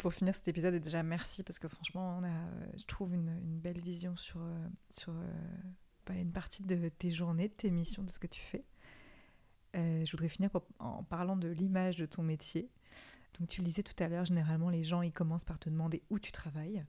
Pour 0.00 0.14
finir 0.14 0.34
cet 0.34 0.48
épisode, 0.48 0.72
et 0.72 0.80
déjà 0.80 1.02
merci 1.02 1.42
parce 1.42 1.58
que 1.58 1.68
franchement, 1.68 2.18
on 2.18 2.24
a, 2.24 2.78
je 2.78 2.86
trouve, 2.86 3.12
une, 3.12 3.38
belle 3.58 3.82
vision 3.82 4.16
sur, 4.16 4.40
euh, 4.40 4.68
sur 4.88 5.12
euh, 5.12 5.30
bah, 6.06 6.14
une 6.14 6.32
partie 6.32 6.62
de 6.62 6.88
tes 6.88 7.10
journées, 7.10 7.48
de 7.48 7.52
tes 7.52 7.70
missions, 7.70 8.02
de 8.02 8.08
ce 8.08 8.18
que 8.18 8.26
tu 8.26 8.40
fais. 8.40 8.64
je 9.74 10.10
voudrais 10.10 10.30
finir 10.30 10.48
en 10.78 11.04
parlant 11.04 11.36
de 11.36 11.48
l'image 11.48 11.96
de 11.96 12.06
ton 12.06 12.22
métier. 12.22 12.70
Donc 13.38 13.48
tu 13.48 13.60
le 13.60 13.66
disais 13.66 13.82
tout 13.82 14.02
à 14.02 14.08
l'heure, 14.08 14.24
généralement 14.24 14.70
les 14.70 14.84
gens 14.84 15.02
ils 15.02 15.12
commencent 15.12 15.44
par 15.44 15.58
te 15.58 15.68
demander 15.68 16.02
où 16.08 16.18
tu 16.18 16.32
travailles. 16.32 16.82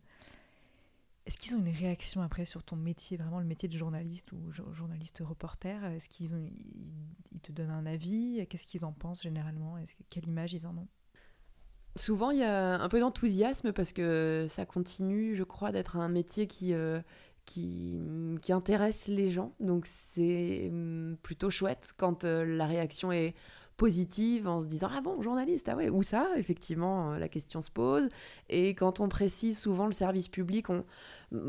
Est-ce 1.25 1.37
qu'ils 1.37 1.53
ont 1.53 1.59
une 1.59 1.67
réaction 1.67 2.21
après 2.21 2.45
sur 2.45 2.63
ton 2.63 2.77
métier, 2.77 3.17
vraiment 3.17 3.39
le 3.39 3.45
métier 3.45 3.67
de 3.67 3.77
journaliste 3.77 4.31
ou 4.31 4.51
journaliste 4.51 5.21
reporter? 5.21 5.83
Est-ce 5.83 6.07
qu'ils 6.07 6.49
ils, 7.33 7.41
te 7.41 7.51
donnent 7.51 7.71
un 7.71 7.85
avis? 7.85 8.47
Qu'est-ce 8.47 8.65
qu'ils 8.65 8.85
en 8.85 8.93
pensent 8.93 9.21
généralement? 9.21 9.75
Quelle 10.09 10.27
image 10.27 10.53
ils 10.53 10.65
en 10.65 10.77
ont? 10.77 10.87
Souvent, 11.97 12.31
il 12.31 12.39
y 12.39 12.43
a 12.43 12.79
un 12.79 12.89
peu 12.89 12.99
d'enthousiasme 12.99 13.73
parce 13.73 13.91
que 13.91 14.45
ça 14.47 14.65
continue, 14.65 15.35
je 15.35 15.43
crois, 15.43 15.71
d'être 15.71 15.97
un 15.97 16.07
métier 16.07 16.47
qui, 16.47 16.73
euh, 16.73 17.01
qui, 17.45 17.99
intéresse 18.49 19.07
les 19.07 19.29
gens. 19.29 19.53
Donc, 19.59 19.85
c'est 19.85 20.69
hum, 20.69 21.17
plutôt 21.21 21.49
chouette 21.49 21.93
quand 21.97 22.23
euh, 22.23 22.45
la 22.45 22.65
réaction 22.65 23.11
est 23.11 23.35
positive 23.77 24.47
en 24.47 24.61
se 24.61 24.67
disant 24.67 24.89
ah 24.95 25.01
bon 25.01 25.23
journaliste 25.23 25.67
ah 25.67 25.75
ouais 25.75 25.89
où 25.89 26.03
ça 26.03 26.27
effectivement 26.37 27.13
euh, 27.13 27.17
la 27.17 27.27
question 27.27 27.61
se 27.61 27.71
pose 27.71 28.09
et 28.47 28.75
quand 28.75 28.99
on 28.99 29.09
précise 29.09 29.57
souvent 29.57 29.87
le 29.87 29.91
service 29.91 30.27
public 30.27 30.69
on 30.69 30.85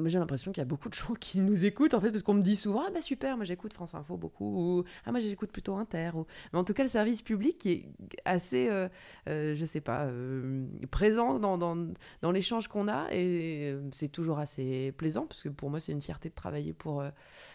j'ai 0.06 0.18
l'impression 0.18 0.52
qu'il 0.52 0.60
y 0.60 0.62
a 0.62 0.66
beaucoup 0.66 0.88
de 0.88 0.94
gens 0.94 1.14
qui 1.20 1.40
nous 1.40 1.64
écoutent, 1.64 1.94
en 1.94 2.00
fait, 2.00 2.10
parce 2.10 2.22
qu'on 2.22 2.34
me 2.34 2.42
dit 2.42 2.56
souvent 2.56 2.84
Ah, 2.86 2.90
bah 2.92 3.02
super, 3.02 3.36
moi 3.36 3.44
j'écoute 3.44 3.72
France 3.72 3.94
Info 3.94 4.16
beaucoup, 4.16 4.78
ou 4.78 4.84
Ah, 5.04 5.10
moi 5.10 5.20
j'écoute 5.20 5.50
plutôt 5.50 5.74
Inter. 5.74 6.10
Mais 6.52 6.58
en 6.58 6.64
tout 6.64 6.74
cas, 6.74 6.82
le 6.82 6.88
service 6.88 7.22
public 7.22 7.66
est 7.66 7.88
assez, 8.24 8.68
euh, 8.68 8.88
euh, 9.28 9.54
je 9.56 9.64
sais 9.64 9.80
pas, 9.80 10.04
euh, 10.04 10.66
présent 10.90 11.38
dans, 11.38 11.58
dans, 11.58 11.76
dans 12.22 12.30
l'échange 12.30 12.68
qu'on 12.68 12.88
a, 12.88 13.12
et 13.12 13.76
c'est 13.92 14.08
toujours 14.08 14.38
assez 14.38 14.92
plaisant, 14.92 15.26
parce 15.26 15.42
que 15.42 15.48
pour 15.48 15.70
moi, 15.70 15.80
c'est 15.80 15.92
une 15.92 16.02
fierté 16.02 16.28
de 16.28 16.34
travailler 16.34 16.72
pour, 16.72 17.04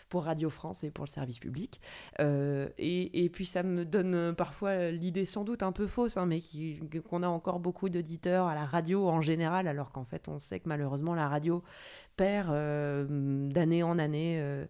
pour 0.09 0.23
Radio 0.23 0.49
France 0.49 0.83
et 0.83 0.91
pour 0.91 1.05
le 1.05 1.09
service 1.09 1.39
public. 1.39 1.79
Et, 2.19 3.23
et, 3.25 3.29
puis, 3.29 3.45
ça 3.45 3.63
me 3.63 3.85
donne 3.85 4.35
parfois 4.35 4.91
l'idée, 4.91 5.25
sans 5.25 5.43
doute 5.43 5.63
un 5.63 5.71
peu 5.71 5.87
fausse, 5.87 6.17
hein, 6.17 6.25
mais 6.25 6.41
qu'on 7.07 7.23
a 7.23 7.27
encore 7.27 7.59
beaucoup 7.59 7.89
d'auditeurs 7.89 8.47
à 8.47 8.55
la 8.55 8.65
radio 8.65 9.07
en 9.07 9.21
général, 9.21 9.67
alors 9.67 9.91
qu'en 9.91 10.05
fait, 10.05 10.27
on 10.27 10.39
sait 10.39 10.59
que 10.59 10.67
malheureusement, 10.67 11.15
la 11.15 11.29
radio 11.29 11.63
euh, 12.51 13.05
d'année 13.09 13.83
en 13.83 13.99
année 13.99 14.37
euh, 14.39 14.65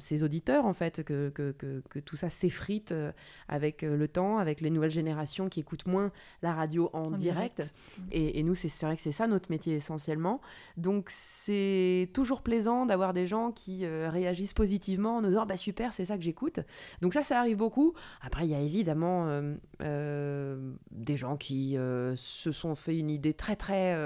ses 0.00 0.22
auditeurs, 0.22 0.66
en 0.66 0.72
fait, 0.72 1.02
que, 1.02 1.30
que, 1.30 1.52
que, 1.52 1.98
tout 1.98 2.16
ça 2.16 2.30
s'effrite 2.30 2.92
euh, 2.92 3.12
avec 3.48 3.82
le 3.82 4.08
temps, 4.08 4.38
avec 4.38 4.60
les 4.60 4.70
nouvelles 4.70 4.90
générations 4.90 5.48
qui 5.48 5.60
écoutent 5.60 5.86
moins 5.86 6.12
la 6.42 6.52
radio 6.52 6.90
en, 6.92 7.10
direct. 7.10 7.72
Et, 8.12 8.38
et, 8.38 8.42
nous, 8.42 8.54
c'est 8.54 8.68
vrai 8.82 8.96
que 8.96 9.02
c'est 9.02 9.12
ça 9.12 9.26
notre 9.26 9.50
métier 9.50 9.76
essentiellement. 9.76 10.40
Donc, 10.76 11.06
c'est 11.08 12.10
toujours 12.12 12.42
plaisant 12.42 12.86
d'avoir 12.86 13.12
des 13.12 13.26
gens 13.26 13.52
qui 13.52 13.86
réagissent 13.86 14.52
positivement 14.52 15.16
en 15.16 15.20
nous 15.22 15.28
disant 15.28 15.46
bah, 15.46 15.56
super, 15.56 15.92
c'est 15.92 16.04
ça 16.04 16.16
que 16.16 16.22
j'écoute. 16.22 16.60
Donc, 17.00 17.14
ça, 17.14 17.22
ça 17.22 17.38
arrive 17.38 17.56
beaucoup. 17.56 17.94
Après, 18.20 18.46
il 18.46 18.50
y 18.50 18.54
a 18.54 18.60
évidemment 18.60 19.42
des 19.80 21.16
gens 21.16 21.36
qui 21.36 21.76
se 22.16 22.52
sont 22.52 22.74
fait 22.74 22.98
une 22.98 23.10
idée 23.10 23.34
très, 23.34 23.56
très, 23.56 23.96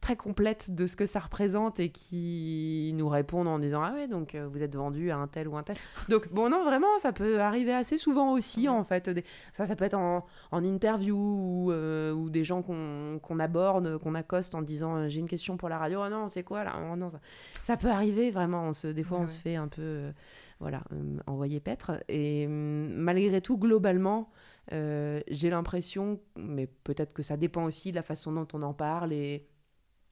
très 0.00 0.16
complète 0.16 0.74
de 0.74 0.86
ce 0.86 0.96
que 0.96 1.06
ça 1.06 1.20
représente 1.20 1.80
et 1.80 1.90
qui 1.90 2.92
nous 2.94 3.08
répondent 3.08 3.48
en 3.48 3.58
disant 3.58 3.82
Ah 3.82 3.92
ouais, 3.92 4.08
donc 4.08 4.34
euh, 4.34 4.48
vous 4.58 4.64
êtes 4.64 4.76
vendu 4.76 5.10
à 5.10 5.16
un 5.16 5.26
tel 5.26 5.48
ou 5.48 5.56
un 5.56 5.62
tel. 5.62 5.76
Donc, 6.08 6.32
bon, 6.32 6.48
non, 6.48 6.64
vraiment, 6.64 6.98
ça 6.98 7.12
peut 7.12 7.40
arriver 7.40 7.72
assez 7.72 7.96
souvent 7.96 8.32
aussi, 8.32 8.68
en 8.68 8.84
fait. 8.84 9.10
Ça, 9.52 9.66
ça 9.66 9.76
peut 9.76 9.84
être 9.84 9.94
en, 9.94 10.26
en 10.50 10.64
interview 10.64 11.16
ou, 11.16 11.72
euh, 11.72 12.12
ou, 12.12 12.28
des 12.28 12.44
gens 12.44 12.62
qu'on 12.62 13.38
aborde, 13.38 13.98
qu'on 13.98 14.14
accoste 14.14 14.54
en 14.54 14.62
disant 14.62 14.96
euh, 14.96 15.08
J'ai 15.08 15.20
une 15.20 15.28
question 15.28 15.56
pour 15.56 15.68
la 15.68 15.78
radio. 15.78 16.02
Ah 16.02 16.10
non, 16.10 16.28
c'est 16.28 16.42
quoi 16.42 16.64
là? 16.64 16.74
Oh 16.92 16.96
non, 16.96 17.10
ça... 17.10 17.20
ça... 17.62 17.76
peut 17.76 17.90
arriver, 17.90 18.30
vraiment. 18.30 18.64
On 18.68 18.72
se, 18.72 18.88
des 18.88 19.02
fois, 19.02 19.18
on 19.18 19.26
se 19.26 19.38
fait 19.38 19.56
un 19.56 19.68
peu. 19.68 20.12
voilà, 20.60 20.82
envoyer 21.26 21.60
paître. 21.60 21.92
Et 22.08 22.46
hum, 22.46 22.88
malgré 22.90 23.40
tout, 23.40 23.56
globalement, 23.56 24.30
j'ai 24.70 25.50
l'impression, 25.50 26.20
mais 26.36 26.66
peut-être 26.66 27.14
que 27.14 27.22
ça 27.22 27.36
dépend 27.36 27.64
aussi 27.64 27.90
de 27.90 27.96
la 27.96 28.02
façon 28.02 28.32
dont 28.32 28.48
on 28.52 28.62
en 28.62 28.74
parle 28.74 29.12
et 29.12 29.46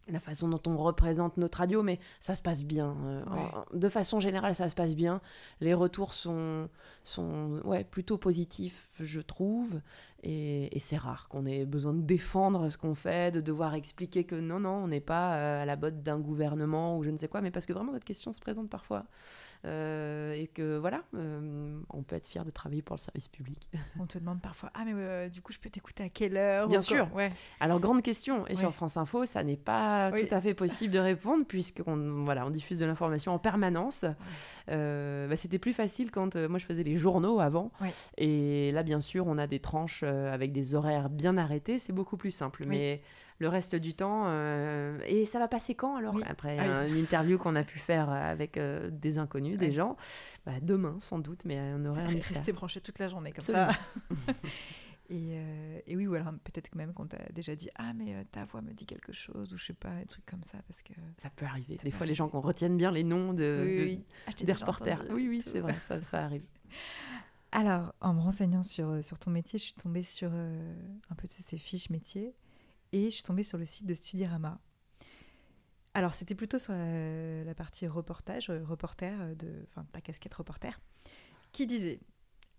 la 0.09 0.21
façon 0.21 0.49
dont 0.49 0.61
on 0.67 0.77
représente 0.77 1.37
notre 1.37 1.59
radio, 1.59 1.83
mais 1.83 1.99
ça 2.21 2.35
se 2.35 2.43
passe 2.43 2.65
bien. 2.65 2.97
Euh, 3.05 3.23
de 3.75 3.89
façon 3.89 4.21
générale, 4.21 4.55
ça 4.55 4.69
se 4.69 4.75
passe 4.75 4.95
bien. 4.95 5.21
Les 5.61 5.75
retours 5.75 6.15
sont, 6.15 6.69
sont 7.05 7.61
ouais, 7.65 7.85
plutôt 7.85 8.19
positifs, 8.19 9.01
je 9.01 9.21
trouve. 9.21 9.81
Et, 10.23 10.79
c'est 10.81 10.97
rare 10.97 11.29
qu'on 11.29 11.47
ait 11.47 11.65
besoin 11.65 11.93
de 11.93 12.03
défendre 12.03 12.69
ce 12.69 12.77
qu'on 12.77 12.95
fait, 12.95 13.33
de 13.33 13.41
devoir 13.41 13.75
expliquer 13.75 14.25
que 14.25 14.35
non, 14.35 14.61
non, 14.61 14.85
on 14.85 14.89
n'est 14.89 15.01
pas 15.01 15.37
euh, 15.37 15.63
à 15.63 15.67
la 15.67 15.77
botte 15.77 16.03
d'un 16.03 16.19
gouvernement 16.19 16.97
ou 16.97 17.03
je 17.03 17.11
ne 17.11 17.17
sais 17.17 17.29
quoi, 17.29 17.41
mais 17.41 17.51
parce 17.51 17.67
que 17.67 17.73
vraiment, 17.73 17.93
cette 17.93 18.05
question 18.05 18.33
se 18.33 18.41
présente 18.41 18.69
parfois. 18.71 19.05
Euh, 19.65 20.35
et 20.35 20.47
que 20.47 20.79
voilà, 20.79 21.03
euh, 21.15 21.79
on 21.91 22.03
peut 22.03 22.17
être 22.17 22.27
fier 22.27 22.45
de 22.45 22.51
travailler 22.51 22.83
pour 22.83 22.97
le 22.97 23.01
service 23.01 23.29
public. 23.29 23.69
On 24.01 24.07
te 24.07 24.19
demande 24.19 24.41
parfois, 24.41 24.71
ah 24.75 24.83
mais 24.85 24.93
euh, 24.95 25.29
du 25.29 25.41
coup 25.41 25.53
je 25.53 25.59
peux 25.59 25.71
t'écouter 25.71 26.05
à 26.05 26.09
quelle 26.09 26.37
heure 26.37 26.69
Bien 26.69 26.83
sûr. 26.83 27.09
Ouais. 27.15 27.31
Alors 27.61 27.81
grande 27.81 28.03
question, 28.03 28.47
et 28.47 28.55
sur 28.55 28.73
France 28.73 28.97
Info, 28.97 29.25
ça 29.25 29.43
n'est 29.43 29.57
pas 29.57 30.11
tout 30.13 30.35
à 30.35 30.41
fait 30.41 30.55
possible 30.55 30.93
de 30.93 30.99
répondre 30.99 31.45
puisqu'on 31.47 32.25
voilà, 32.25 32.47
on 32.47 32.51
diffuse 32.51 32.79
de 32.79 32.87
l'information 32.87 33.33
en 33.33 33.39
permanence. 33.39 34.05
Bah, 34.69 35.37
c'était 35.37 35.59
plus 35.59 35.73
facile 35.73 36.11
quand 36.11 36.37
moi 36.37 36.59
je 36.59 36.67
faisais 36.67 36.83
les 36.83 36.97
journaux 36.97 37.41
avant, 37.41 37.71
et 38.19 38.71
là 38.73 38.83
bien 38.83 39.01
sûr 39.01 39.27
on 39.27 39.39
a 39.39 39.47
des 39.47 39.61
tranches 39.61 40.03
avec 40.03 40.53
des 40.53 40.75
horaires 40.75 41.09
bien 41.09 41.37
arrêtés, 41.37 41.79
c'est 41.79 41.93
beaucoup 41.93 42.17
plus 42.17 42.31
simple. 42.31 42.65
Mais 42.69 43.01
le 43.39 43.49
reste 43.49 43.77
du 43.77 43.95
temps. 43.95 44.25
Euh, 44.27 44.99
et 45.07 45.25
ça 45.25 45.39
va 45.39 45.49
passer 45.49 45.75
quand 45.75 45.97
alors 45.97 46.19
Après 46.27 46.59
ah 46.59 46.87
une 46.87 46.97
interview 46.97 47.39
qu'on 47.39 47.57
a 47.57 47.65
pu 47.65 47.79
faire 47.79 48.11
avec 48.11 48.57
euh, 48.57 48.91
des 48.91 49.19
inconnus, 49.19 49.59
des 49.59 49.73
gens? 49.73 49.97
Bah, 50.45 50.53
demain 50.63 50.97
sans 51.01 51.19
doute, 51.19 51.45
mais 51.45 51.59
on 51.75 51.85
aurait 51.87 52.03
un 52.03 52.07
Rester 52.07 52.53
branché 52.53 52.81
toute 52.81 52.99
la 52.99 53.09
journée 53.09 53.33
comme 53.33 53.43
ça. 53.43 53.71
Et, 55.09 55.39
et, 55.87 55.97
oui, 55.97 56.09
ou 56.09 56.15
alors 56.15 56.33
peut-être 56.43 56.75
même 56.75 56.93
qu'on 56.93 57.07
t'a 57.07 57.21
déjà 57.33 57.55
dit 57.55 57.71
Ah, 57.77 57.93
mais 57.93 58.25
ta 58.33 58.45
voix 58.45 58.61
me 58.61 58.73
dit 58.73 58.87
quelque 58.87 59.13
chose, 59.13 59.53
ou 59.53 59.57
je 59.57 59.67
sais 59.67 59.73
pas, 59.73 59.95
des 60.01 60.07
trucs 60.07 60.27
comme 60.27 60.43
ça. 60.43 60.59
parce 60.67 60.83
que 60.83 60.95
Ça 61.19 61.31
peut 61.31 61.47
arriver. 61.47 61.77
des 61.81 61.93
fois, 61.93 62.07
les 62.07 62.15
gens 62.15 62.29
qu'on 62.29 62.41
retienne 62.41 62.77
bien 62.77 62.91
les 62.91 63.05
noms 63.05 63.33
de, 63.33 64.01
ah, 64.27 64.33
des 64.33 64.53
reporters. 64.53 65.05
Oui, 65.11 65.29
oui, 65.29 65.41
c'est 65.47 65.61
vrai, 65.61 65.77
ça, 65.79 66.01
ça 66.01 66.25
arrive. 66.25 66.43
Alors, 67.53 67.95
en 68.01 68.15
me 68.15 68.21
renseignant 68.21 68.65
sur, 68.65 69.05
sur 69.05 69.21
ton 69.21 69.31
métier, 69.31 69.61
je 69.61 69.67
suis 69.67 69.75
tombée 69.75 70.03
sur 70.03 70.33
un 70.33 71.15
peu 71.17 71.29
de 71.29 71.33
ces 71.33 71.57
fiches 71.57 71.91
métiers 71.91 72.35
et 72.93 73.05
je 73.05 73.11
suis 73.11 73.23
tombée 73.23 73.43
sur 73.43 73.59
le 73.59 73.65
site 73.65 73.87
de 73.87 73.95
Studirama. 73.95 74.61
Alors, 75.97 76.13
c'était 76.13 76.35
plutôt 76.35 76.59
sur 76.59 76.75
la, 76.75 77.55
partie 77.55 77.87
reportage, 77.87 78.51
euh, 78.51 78.63
reporter, 78.65 79.19
euh, 79.19 79.35
de, 79.35 79.67
enfin, 79.71 79.87
ta 79.93 80.03
casquette 80.03 80.35
reporter, 80.35 80.79
qui 81.53 81.67
disait 81.67 82.01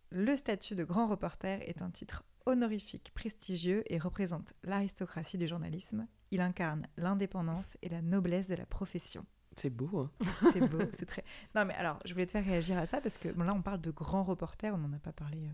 Le 0.10 0.36
statut 0.36 0.74
de 0.74 0.84
grand 0.84 1.08
reporter 1.08 1.62
est 1.70 1.84
un 1.84 1.92
titre 1.92 2.24
honorifique, 2.48 3.12
prestigieux 3.14 3.84
et 3.94 4.00
représente 4.00 4.54
l'aristocratie 4.64 5.38
du 5.38 5.46
journalisme. 5.46 6.08
Il 6.32 6.42
incarne 6.42 6.88
l'indépendance 6.98 7.78
et 7.84 7.90
la 7.90 8.02
noblesse 8.02 8.48
de 8.48 8.56
la 8.56 8.66
profession. 8.66 9.24
C'est 9.56 9.70
beau, 9.70 10.00
hein 10.00 10.12
C'est 10.54 10.68
beau, 10.68 10.80
c'est 10.94 11.06
très. 11.06 11.24
Non, 11.54 11.64
mais 11.64 11.76
alors, 11.76 12.00
je 12.06 12.14
voulais 12.14 12.26
te 12.26 12.32
faire 12.32 12.46
réagir 12.46 12.78
à 12.80 12.88
ça 12.88 13.02
parce 13.02 13.20
que 13.20 13.28
là, 13.28 13.54
on 13.54 13.62
parle 13.62 13.82
de 13.82 13.92
grand 13.92 14.24
reporter, 14.24 14.74
on 14.74 14.80
n'en 14.80 14.94
a 14.94 15.00
pas 15.00 15.14
parlé 15.14 15.46
euh, 15.46 15.52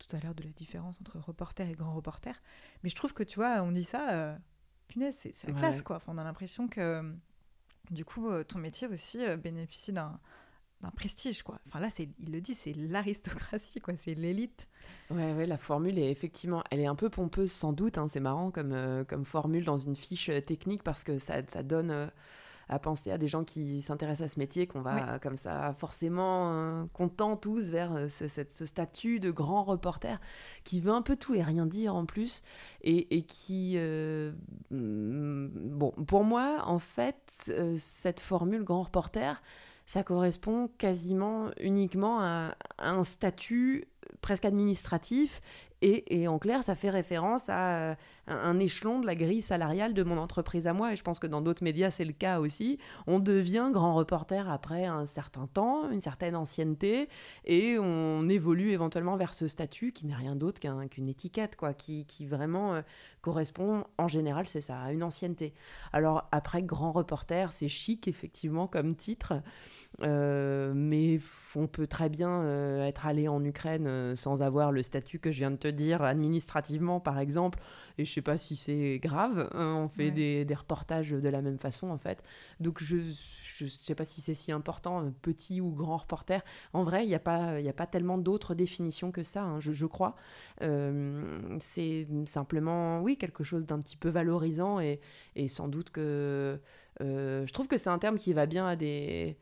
tout 0.00 0.16
à 0.16 0.20
l'heure 0.20 0.34
de 0.34 0.42
la 0.42 0.50
différence 0.50 0.98
entre 1.00 1.18
reporter 1.20 1.68
et 1.68 1.74
grand 1.74 1.94
reporter. 1.94 2.34
Mais 2.82 2.90
je 2.90 2.96
trouve 2.96 3.12
que, 3.12 3.22
tu 3.22 3.36
vois, 3.38 3.62
on 3.62 3.70
dit 3.70 3.84
ça, 3.84 4.36
punaise, 4.88 5.16
c'est 5.16 5.46
la 5.46 5.54
classe, 5.54 5.82
quoi. 5.82 6.00
on 6.08 6.18
a 6.18 6.24
l'impression 6.24 6.66
que, 6.66 7.14
du 7.90 8.04
coup, 8.04 8.28
euh, 8.28 8.44
ton 8.44 8.58
métier 8.58 8.86
aussi 8.86 9.24
euh, 9.24 9.36
bénéficie 9.36 9.92
d'un 9.92 10.18
prestige 10.96 11.42
quoi. 11.42 11.58
Enfin 11.66 11.78
là 11.78 11.90
c'est 11.90 12.08
il 12.18 12.32
le 12.32 12.40
dit 12.40 12.54
c'est 12.54 12.72
l'aristocratie 12.72 13.80
quoi, 13.80 13.94
c'est 13.96 14.14
l'élite. 14.14 14.66
Ouais 15.10 15.34
ouais, 15.34 15.46
la 15.46 15.58
formule 15.58 15.98
est 15.98 16.10
effectivement 16.10 16.64
elle 16.70 16.80
est 16.80 16.86
un 16.86 16.94
peu 16.94 17.10
pompeuse 17.10 17.52
sans 17.52 17.74
doute 17.74 17.98
hein. 17.98 18.08
c'est 18.08 18.20
marrant 18.20 18.50
comme 18.50 18.72
euh, 18.72 19.04
comme 19.04 19.26
formule 19.26 19.64
dans 19.64 19.76
une 19.76 19.94
fiche 19.94 20.30
technique 20.46 20.82
parce 20.82 21.04
que 21.04 21.18
ça, 21.18 21.46
ça 21.48 21.62
donne 21.62 22.10
à 22.70 22.78
penser 22.78 23.10
à 23.10 23.18
des 23.18 23.26
gens 23.26 23.42
qui 23.42 23.82
s'intéressent 23.82 24.30
à 24.30 24.32
ce 24.32 24.38
métier, 24.38 24.68
qu'on 24.68 24.80
va 24.80 25.18
comme 25.18 25.36
ça 25.36 25.74
forcément 25.76 26.52
euh, 26.52 26.84
content 26.92 27.36
tous 27.36 27.68
vers 27.68 27.92
euh, 27.92 28.08
ce, 28.08 28.28
ce, 28.28 28.64
statut 28.64 29.18
de 29.18 29.32
grand 29.32 29.64
reporter 29.64 30.20
qui 30.62 30.80
veut 30.80 30.92
un 30.92 31.02
peu 31.02 31.16
tout 31.16 31.34
et 31.34 31.42
rien 31.42 31.66
dire 31.66 31.96
en 31.96 32.06
plus 32.06 32.42
et, 32.82 33.16
et 33.16 33.22
qui, 33.22 33.74
euh, 33.76 34.30
mm, 34.70 35.48
bon, 35.52 35.90
pour 36.06 36.22
moi, 36.22 36.62
en 36.64 36.78
fait, 36.78 37.52
cette 37.76 38.20
formule 38.20 38.62
grand 38.62 38.84
reporter, 38.84 39.42
ça 39.84 40.04
correspond 40.04 40.70
quasiment 40.78 41.50
uniquement 41.58 42.20
à, 42.20 42.54
à 42.78 42.90
un 42.90 43.02
statut 43.02 43.88
presque 44.20 44.44
administratif 44.44 45.40
et, 45.82 46.28
en 46.28 46.38
clair, 46.38 46.62
ça 46.62 46.74
fait 46.74 46.90
référence 46.90 47.48
à 47.48 47.96
un, 48.26 48.58
échelon 48.58 49.00
de 49.00 49.06
la 49.06 49.14
grille 49.14 49.40
salariale 49.40 49.94
de 49.94 50.02
mon 50.02 50.18
entreprise 50.18 50.66
à 50.66 50.74
moi. 50.74 50.92
Et 50.92 50.96
je 50.96 51.02
pense 51.02 51.18
que 51.18 51.26
dans 51.26 51.40
d'autres 51.40 51.64
médias, 51.64 51.90
c'est 51.90 52.04
le 52.04 52.12
cas 52.12 52.40
aussi. 52.40 52.78
On 53.06 53.18
devient 53.18 53.70
grand 53.72 53.94
reporter 53.94 54.50
après 54.50 54.84
un 54.84 55.06
certain 55.06 55.46
temps, 55.46 55.90
une 55.90 56.02
certaine 56.02 56.36
ancienneté, 56.36 57.08
et 57.46 57.78
on 57.78 58.28
évolue 58.28 58.72
éventuellement 58.72 59.16
vers 59.16 59.32
ce 59.32 59.48
statut 59.48 59.92
qui 59.92 60.06
n'est 60.06 60.14
rien 60.14 60.36
d'autre 60.36 60.60
qu'une 60.60 61.08
étiquette, 61.08 61.56
quoi, 61.56 61.72
qui, 61.72 62.04
vraiment 62.26 62.74
euh, 62.74 62.82
correspond, 63.22 63.84
en 63.96 64.08
général, 64.08 64.46
c'est 64.48 64.60
ça, 64.60 64.80
à 64.82 64.92
une 64.92 65.02
ancienneté. 65.02 65.54
Alors 65.92 66.28
après, 66.30 66.62
grand 66.62 66.92
reporter, 66.92 67.52
c'est 67.52 67.68
chic, 67.68 68.06
effectivement, 68.06 68.66
comme 68.66 68.96
titre. 68.96 69.42
Euh, 70.02 70.72
mais 70.74 71.20
on 71.56 71.66
peut 71.66 71.86
très 71.86 72.08
bien 72.08 72.42
euh, 72.42 72.86
être 72.86 73.06
allé 73.06 73.28
en 73.28 73.44
Ukraine 73.44 73.86
euh, 73.86 74.16
sans 74.16 74.40
avoir 74.40 74.72
le 74.72 74.82
statut 74.82 75.18
que 75.18 75.30
je 75.30 75.38
viens 75.38 75.50
de 75.50 75.56
te 75.56 75.68
dire 75.72 76.02
administrativement 76.02 77.00
par 77.00 77.18
exemple 77.18 77.58
et 77.98 78.04
je 78.04 78.12
sais 78.12 78.22
pas 78.22 78.38
si 78.38 78.56
c'est 78.56 78.98
grave 78.98 79.48
hein, 79.52 79.74
on 79.84 79.88
fait 79.88 80.10
des, 80.10 80.44
des, 80.44 80.54
reportages 80.54 81.10
de 81.10 81.28
la 81.28 81.42
même 81.42 81.58
façon 81.58 81.90
en 81.90 81.98
fait. 81.98 82.22
Donc 82.60 82.82
je 82.82 82.96
je 83.56 83.66
sais 83.66 83.94
pas 83.94 84.04
si 84.04 84.22
c'est 84.22 84.34
si 84.34 84.52
important 84.52 85.12
petit 85.22 85.60
ou 85.60 85.70
grand 85.70 85.98
reporter. 85.98 86.42
En 86.72 86.82
vrai 86.82 87.04
il 87.04 87.08
n'y 87.08 87.14
a 87.14 87.20
pas 87.20 87.60
il 87.60 87.68
a 87.68 87.72
pas 87.72 87.86
tellement 87.86 88.18
d'autres 88.18 88.54
définitions 88.54 89.12
que 89.12 89.22
ça 89.22 89.42
hein, 89.42 89.60
je, 89.60 89.72
je, 89.72 89.86
crois. 89.86 90.16
C'est 90.60 92.06
simplement 92.26 93.00
oui 93.00 93.16
quelque 93.16 93.44
chose 93.44 93.66
d'un 93.66 93.78
petit 93.78 93.96
peu 93.96 94.08
valorisant 94.08 94.80
et, 94.80 95.00
et 95.36 95.48
sans 95.48 95.68
doute 95.68 95.90
que 95.90 96.60
je 97.00 97.52
trouve 97.52 97.68
que 97.68 97.76
c'est 97.76 97.90
un 97.90 97.98
terme 97.98 98.18
qui 98.18 98.32
va 98.32 98.46
bien 98.46 98.66
à 98.66 98.76
des 98.76 99.36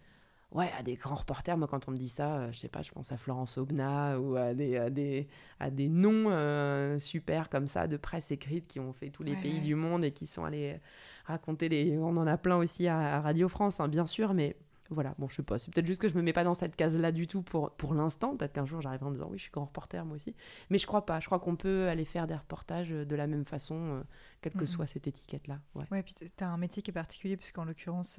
ouais, 0.52 0.70
à 0.78 0.82
des 0.82 0.94
grands 0.94 1.14
reporters, 1.14 1.56
moi 1.56 1.68
quand 1.68 1.88
on 1.88 1.92
me 1.92 1.96
dit 1.96 2.08
ça, 2.08 2.38
euh, 2.38 2.52
je 2.52 2.58
sais 2.58 2.68
pas, 2.68 2.82
je 2.82 2.90
pense 2.90 3.12
à 3.12 3.16
Florence 3.16 3.58
Aubenas 3.58 4.18
ou 4.18 4.36
à 4.36 4.54
des, 4.54 4.76
à 4.76 4.90
des, 4.90 5.28
à 5.60 5.70
des 5.70 5.88
noms 5.88 6.30
euh, 6.30 6.98
super 6.98 7.48
comme 7.50 7.66
ça 7.66 7.86
de 7.86 7.96
presse 7.96 8.30
écrite 8.30 8.66
qui 8.66 8.80
ont 8.80 8.92
fait 8.92 9.10
tous 9.10 9.22
les 9.22 9.36
pays 9.36 9.60
du 9.60 9.74
monde 9.74 10.04
et 10.04 10.12
qui 10.12 10.26
sont 10.26 10.44
allés 10.44 10.80
raconter 11.24 11.68
des... 11.68 11.98
On 11.98 12.16
en 12.16 12.26
a 12.26 12.38
plein 12.38 12.56
aussi 12.56 12.88
à, 12.88 13.20
Radio 13.20 13.48
France, 13.48 13.80
hein, 13.80 13.88
bien 13.88 14.06
sûr, 14.06 14.32
mais 14.32 14.56
voilà, 14.90 15.14
bon, 15.18 15.28
je 15.28 15.36
sais 15.36 15.42
pas, 15.42 15.58
c'est 15.58 15.70
peut-être 15.70 15.86
juste 15.86 16.00
que 16.00 16.08
je 16.08 16.14
me 16.14 16.22
mets 16.22 16.32
pas 16.32 16.44
dans 16.44 16.54
cette 16.54 16.74
case-là 16.74 17.12
du 17.12 17.26
tout 17.26 17.42
pour, 17.42 17.72
pour 17.72 17.92
l'instant. 17.92 18.34
Peut-être 18.34 18.54
qu'un 18.54 18.64
jour 18.64 18.80
j'arriverai 18.80 19.06
en 19.06 19.10
disant 19.10 19.28
oui, 19.30 19.36
je 19.36 19.42
suis 19.42 19.52
grand 19.52 19.66
reporter 19.66 20.02
moi 20.06 20.16
aussi. 20.16 20.34
Mais 20.70 20.78
je 20.78 20.86
crois 20.86 21.04
pas. 21.04 21.20
Je 21.20 21.26
crois 21.26 21.38
qu'on 21.38 21.56
peut 21.56 21.88
aller 21.88 22.06
faire 22.06 22.26
des 22.26 22.34
reportages 22.34 22.88
de 22.88 23.16
la 23.16 23.26
même 23.26 23.44
façon, 23.44 23.74
euh, 23.76 24.02
quelle 24.40 24.54
que 24.54 24.64
soit 24.64 24.86
cette 24.86 25.06
étiquette-là. 25.06 25.60
Ouais, 25.74 25.84
ouais 25.90 26.02
puis 26.02 26.14
tu 26.14 26.42
as 26.42 26.48
un 26.48 26.56
métier 26.56 26.82
qui 26.82 26.90
est 26.90 26.94
particulier, 26.94 27.36
puisqu'en 27.36 27.66
l'occurrence, 27.66 28.18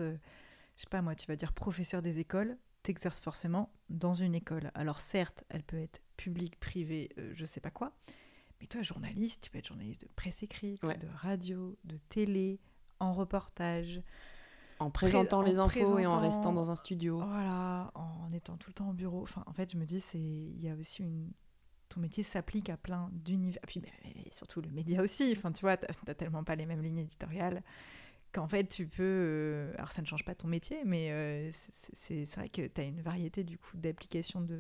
je 0.80 0.84
sais 0.84 0.90
pas 0.90 1.02
moi, 1.02 1.14
tu 1.14 1.28
vas 1.28 1.36
dire 1.36 1.52
professeur 1.52 2.02
des 2.02 2.20
écoles, 2.20 2.58
t'exerces 2.84 3.20
forcément 3.20 3.70
dans 3.90 4.14
une 4.14 4.34
école. 4.34 4.72
Alors 4.76 5.02
certes, 5.02 5.44
elle 5.50 5.62
peut 5.62 5.78
être 5.78 6.02
publique, 6.16 6.58
privée, 6.58 7.10
euh, 7.18 7.34
je 7.36 7.44
sais 7.44 7.60
pas 7.60 7.70
quoi, 7.70 7.92
mais 8.62 8.68
toi, 8.68 8.82
journaliste, 8.82 9.44
tu 9.44 9.50
peux 9.52 9.58
être 9.58 9.68
journaliste 9.68 10.04
de 10.04 10.08
presse 10.16 10.42
écrite, 10.42 10.82
de 10.82 11.08
radio, 11.18 11.78
de 11.84 11.98
télé, 12.08 12.62
en 13.02 13.12
reportage. 13.12 14.02
En 14.80 14.90
présentant 14.90 15.42
les 15.42 15.60
infos 15.60 16.00
et 16.00 16.06
en 16.06 16.22
restant 16.22 16.54
dans 16.54 16.72
un 16.72 16.76
studio. 16.76 17.18
Voilà, 17.18 17.92
en 17.96 18.32
étant 18.32 18.56
tout 18.56 18.70
le 18.70 18.74
temps 18.74 18.90
au 18.90 18.94
bureau. 18.94 19.22
Enfin, 19.24 19.44
en 19.48 19.52
fait, 19.52 19.74
je 19.74 19.78
me 19.78 19.86
dis, 19.86 20.00
c'est 20.00 20.18
il 20.18 20.64
y 20.64 20.70
a 20.70 20.76
aussi 20.76 21.04
une... 21.04 21.30
Ton 21.90 22.00
métier 22.00 22.24
s'applique 22.24 22.70
à 22.70 22.78
plein 22.78 23.10
d'univers. 23.12 23.62
Et 23.64 23.68
puis, 23.68 23.84
surtout 24.32 24.62
le 24.62 24.70
média 24.70 25.02
aussi. 25.02 25.34
Enfin, 25.36 25.52
tu 25.52 25.62
vois, 25.62 25.76
t'as 25.76 26.14
tellement 26.14 26.46
pas 26.46 26.56
les 26.56 26.66
mêmes 26.66 26.82
lignes 26.82 27.00
éditoriales 27.00 27.64
qu'en 28.32 28.48
fait 28.48 28.66
tu 28.66 28.86
peux 28.88 29.04
euh, 29.04 29.74
alors 29.78 29.92
ça 29.92 30.02
ne 30.02 30.08
change 30.08 30.24
pas 30.24 30.36
ton 30.36 30.48
métier 30.48 30.78
mais 30.86 31.12
euh, 31.12 31.50
c'est 31.52 32.26
vrai 32.36 32.50
que 32.50 32.68
tu 32.68 32.82
as 32.82 32.84
une 32.84 33.02
variété 33.02 33.44
du 33.44 33.58
coup 33.58 33.76
d'applications 33.76 34.42
de 34.42 34.60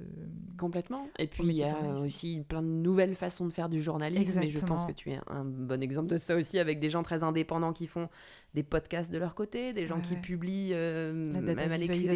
complètement. 0.57 1.07
Et 1.19 1.27
puis 1.27 1.43
il 1.45 1.53
y 1.53 1.63
a 1.63 1.93
aussi 1.95 2.43
plein 2.47 2.61
de 2.61 2.67
nouvelles 2.67 3.15
façons 3.15 3.45
de 3.45 3.53
faire 3.53 3.69
du 3.69 3.81
journalisme 3.81 4.41
et 4.41 4.49
je 4.49 4.59
pense 4.59 4.85
que 4.85 4.91
tu 4.91 5.11
es 5.11 5.19
un 5.27 5.45
bon 5.45 5.81
exemple 5.81 6.07
de 6.07 6.17
ça 6.17 6.35
aussi 6.35 6.59
avec 6.59 6.79
des 6.79 6.89
gens 6.89 7.03
très 7.03 7.23
indépendants 7.23 7.73
qui 7.73 7.87
font 7.87 8.09
des 8.53 8.63
podcasts 8.63 9.11
de 9.11 9.17
leur 9.17 9.35
côté 9.35 9.73
des 9.73 9.87
gens 9.87 10.01
qui 10.01 10.15
publient 10.15 10.73
euh, 10.73 11.13
même 11.13 11.59
à 11.59 11.77
l'écrit 11.77 12.07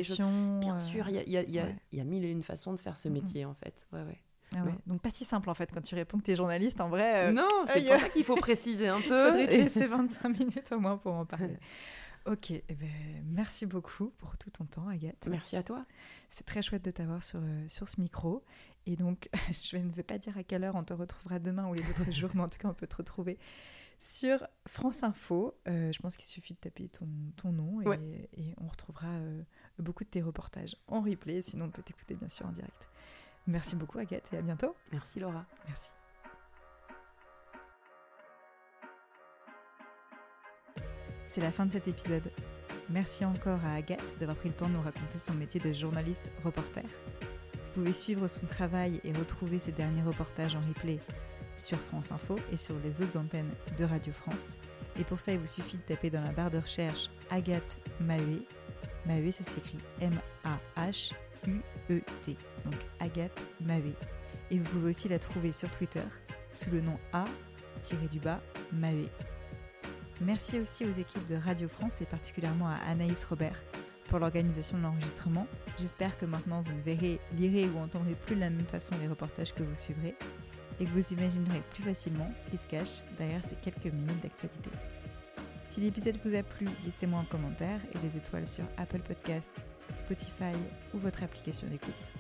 bien 0.60 0.78
sûr 0.80 1.08
il 1.10 1.16
y 1.16 1.20
a, 1.20 1.24
y, 1.24 1.38
a, 1.38 1.44
y, 1.44 1.60
a, 1.60 1.68
y 1.92 2.00
a 2.00 2.04
mille 2.04 2.26
et 2.26 2.30
une 2.30 2.44
façons 2.44 2.74
de 2.74 2.80
faire 2.80 2.98
ce 2.98 3.10
métier 3.10 3.46
en 3.46 3.54
fait. 3.54 3.88
Ouais 3.94 4.04
ouais 4.04 4.20
ah 4.56 4.72
Donc 4.88 5.02
pas 5.02 5.10
si 5.10 5.26
simple 5.26 5.50
en 5.50 5.54
fait 5.54 5.72
quand 5.74 5.82
tu 5.82 5.96
réponds 5.96 6.18
que 6.18 6.24
tu 6.24 6.32
es 6.32 6.36
journaliste 6.36 6.82
en 6.82 6.90
vrai. 6.90 7.28
Euh, 7.28 7.32
non, 7.32 7.48
c'est 7.66 7.86
pour 7.86 7.98
ça 8.00 8.10
qu'il 8.10 8.24
faut 8.24 8.36
préciser 8.36 8.88
un 8.88 9.02
peu. 9.08 9.28
Il 9.28 9.32
faudrait 9.32 9.48
te 9.48 9.52
laisser 9.52 9.86
25 9.88 10.30
minutes 10.30 10.72
au 10.72 10.80
moins 10.80 10.98
pour 10.98 11.14
en 11.14 11.26
parler. 11.26 11.58
ok, 12.26 12.52
eh 12.52 12.64
ben, 12.70 13.24
merci 13.26 13.66
beaucoup 13.66 14.10
pour 14.18 14.38
tout 14.38 14.50
ton 14.50 14.66
temps 14.66 14.88
Agathe. 14.88 15.28
Merci 15.30 15.56
à 15.56 15.64
toi. 15.64 15.86
C'est 16.30 16.46
très 16.46 16.62
chouette 16.62 16.84
de 16.84 16.92
t'avoir 16.92 17.24
sur, 17.24 17.40
euh, 17.42 17.68
sur 17.68 17.88
ce 17.88 18.00
micro. 18.00 18.44
Et 18.86 18.96
donc 18.96 19.30
je 19.52 19.78
ne 19.78 19.92
vais 19.92 20.04
pas 20.04 20.18
dire 20.18 20.38
à 20.38 20.44
quelle 20.44 20.64
heure 20.64 20.76
on 20.76 20.84
te 20.84 20.94
retrouvera 20.94 21.40
demain 21.40 21.68
ou 21.68 21.74
les 21.74 21.90
autres 21.90 22.12
jours, 22.12 22.32
mais 22.34 22.42
en 22.42 22.50
tout 22.50 22.60
cas 22.60 22.68
on 22.68 22.74
peut 22.74 22.88
te 22.88 22.98
retrouver 22.98 23.38
sur 24.00 24.46
France 24.68 25.04
Info. 25.04 25.56
Euh, 25.68 25.92
je 25.92 26.00
pense 26.00 26.18
qu'il 26.18 26.28
suffit 26.28 26.54
de 26.54 26.60
taper 26.60 26.90
ton, 26.90 27.08
ton 27.38 27.52
nom 27.52 27.82
et, 27.82 28.30
et, 28.34 28.54
on 28.60 28.68
retrouvera 28.68 29.08
beaucoup 29.80 30.04
de 30.04 30.10
tes 30.10 30.22
reportages 30.22 30.76
en 30.88 31.02
replay. 31.02 31.42
Sinon 31.42 31.66
on 31.66 31.70
peut 31.70 31.84
t'écouter 31.84 32.16
bien 32.16 32.28
sûr 32.28 32.46
en 32.46 32.52
direct. 32.52 32.90
Merci 33.48 33.76
beaucoup 33.76 34.00
Agathe 34.00 34.30
et 34.34 34.38
à 34.38 34.42
bientôt. 34.42 34.76
Merci 34.92 35.20
Laura. 35.20 35.46
Merci. 35.68 35.90
C'est 41.28 41.42
la 41.42 41.52
fin 41.52 41.66
de 41.66 41.72
cet 41.72 41.88
épisode. 41.88 42.32
Merci 42.90 43.26
encore 43.26 43.60
à 43.66 43.74
Agathe 43.74 44.18
d'avoir 44.20 44.38
pris 44.38 44.50
le 44.50 44.56
temps 44.56 44.68
de 44.68 44.74
nous 44.74 44.82
raconter 44.82 45.18
son 45.18 45.34
métier 45.34 45.60
de 45.60 45.74
journaliste 45.74 46.32
reporter. 46.44 46.84
Vous 46.84 47.82
pouvez 47.82 47.94
suivre 47.94 48.28
son 48.28 48.46
travail 48.46 49.02
et 49.04 49.12
retrouver 49.14 49.58
ses 49.58 49.72
derniers 49.72 50.04
reportages 50.04 50.56
en 50.56 50.62
replay 50.68 51.00
sur 51.56 51.80
France 51.80 52.12
Info 52.12 52.36
et 52.52 52.58
sur 52.58 52.76
les 52.84 53.02
autres 53.02 53.18
antennes 53.18 53.50
de 53.78 53.84
Radio 53.84 54.14
France. 54.14 54.56
Et 55.00 55.04
pour 55.04 55.20
ça, 55.20 55.32
il 55.32 55.40
vous 55.40 55.48
suffit 55.48 55.78
de 55.78 55.82
taper 55.82 56.10
dans 56.10 56.22
la 56.22 56.32
barre 56.32 56.52
de 56.52 56.60
recherche 56.60 57.10
Agathe 57.32 57.80
Mahé. 58.00 58.46
Mahé, 59.06 59.32
ça 59.32 59.44
s'écrit 59.44 59.80
M-A-H 60.02 61.14
U-E-T, 61.48 62.38
donc 62.66 62.76
Agathe 63.00 63.42
Mavé. 63.62 63.94
Et 64.52 64.60
vous 64.60 64.70
pouvez 64.72 64.90
aussi 64.90 65.08
la 65.08 65.20
trouver 65.20 65.52
sur 65.52 65.70
Twitter 65.72 66.04
sous 66.52 66.70
le 66.70 66.82
nom 66.82 67.00
A-du-bas. 67.12 68.42
Merci 70.22 70.60
aussi 70.60 70.86
aux 70.86 70.92
équipes 70.92 71.28
de 71.28 71.36
Radio 71.36 71.68
France 71.68 72.02
et 72.02 72.06
particulièrement 72.06 72.70
à 72.70 72.76
Anaïs 72.90 73.24
Robert 73.26 73.64
pour 74.10 74.20
l'organisation 74.20 74.78
de 74.78 74.84
l'enregistrement. 74.84 75.48
J'espère 75.80 76.18
que 76.18 76.26
maintenant 76.26 76.62
vous 76.62 76.82
verrez, 76.84 77.20
lirez 77.36 77.68
ou 77.70 77.80
entendrez 77.80 78.16
plus 78.16 78.36
de 78.36 78.42
la 78.42 78.50
même 78.50 78.66
façon 78.66 78.94
les 79.02 79.08
reportages 79.08 79.54
que 79.54 79.64
vous 79.64 79.76
suivrez. 79.76 80.16
et 80.80 80.86
que 80.86 80.90
vous 80.90 81.14
imaginerez 81.14 81.62
plus 81.72 81.84
facilement 81.84 82.30
ce 82.36 82.52
qui 82.52 82.58
se 82.58 82.68
cache 82.68 83.04
derrière 83.18 83.44
ces 83.46 83.56
quelques 83.56 83.94
minutes 83.94 84.22
d'actualité. 84.22 84.70
Si 85.68 85.82
l'épisode 85.82 86.18
vous 86.24 86.36
a 86.36 86.44
plu, 86.44 86.68
laissez-moi 86.84 87.20
un 87.20 87.26
commentaire 87.26 87.80
et 87.94 87.98
des 88.00 88.18
étoiles 88.18 88.48
sur 88.48 88.64
Apple 88.78 89.00
Podcast, 89.00 89.52
Spotify 89.96 90.56
ou 90.94 90.98
votre 90.98 91.24
application 91.24 91.68
d'écoute. 91.68 92.12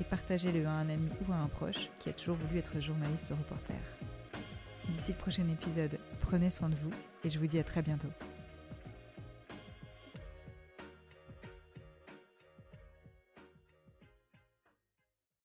Et 0.00 0.04
partagez-le 0.04 0.66
à 0.66 0.70
un 0.70 0.88
ami 0.88 1.08
ou 1.26 1.32
à 1.32 1.36
un 1.36 1.48
proche 1.48 1.90
qui 1.98 2.08
a 2.08 2.12
toujours 2.12 2.36
voulu 2.36 2.58
être 2.58 2.80
journaliste 2.80 3.30
ou 3.30 3.34
reporter. 3.34 3.76
D'ici 4.88 5.12
le 5.12 5.18
prochain 5.18 5.48
épisode, 5.48 5.98
prenez 6.20 6.50
soin 6.50 6.68
de 6.68 6.76
vous 6.76 6.90
et 7.24 7.30
je 7.30 7.38
vous 7.38 7.46
dis 7.46 7.58
à 7.58 7.64
très 7.64 7.82
bientôt. 7.82 8.08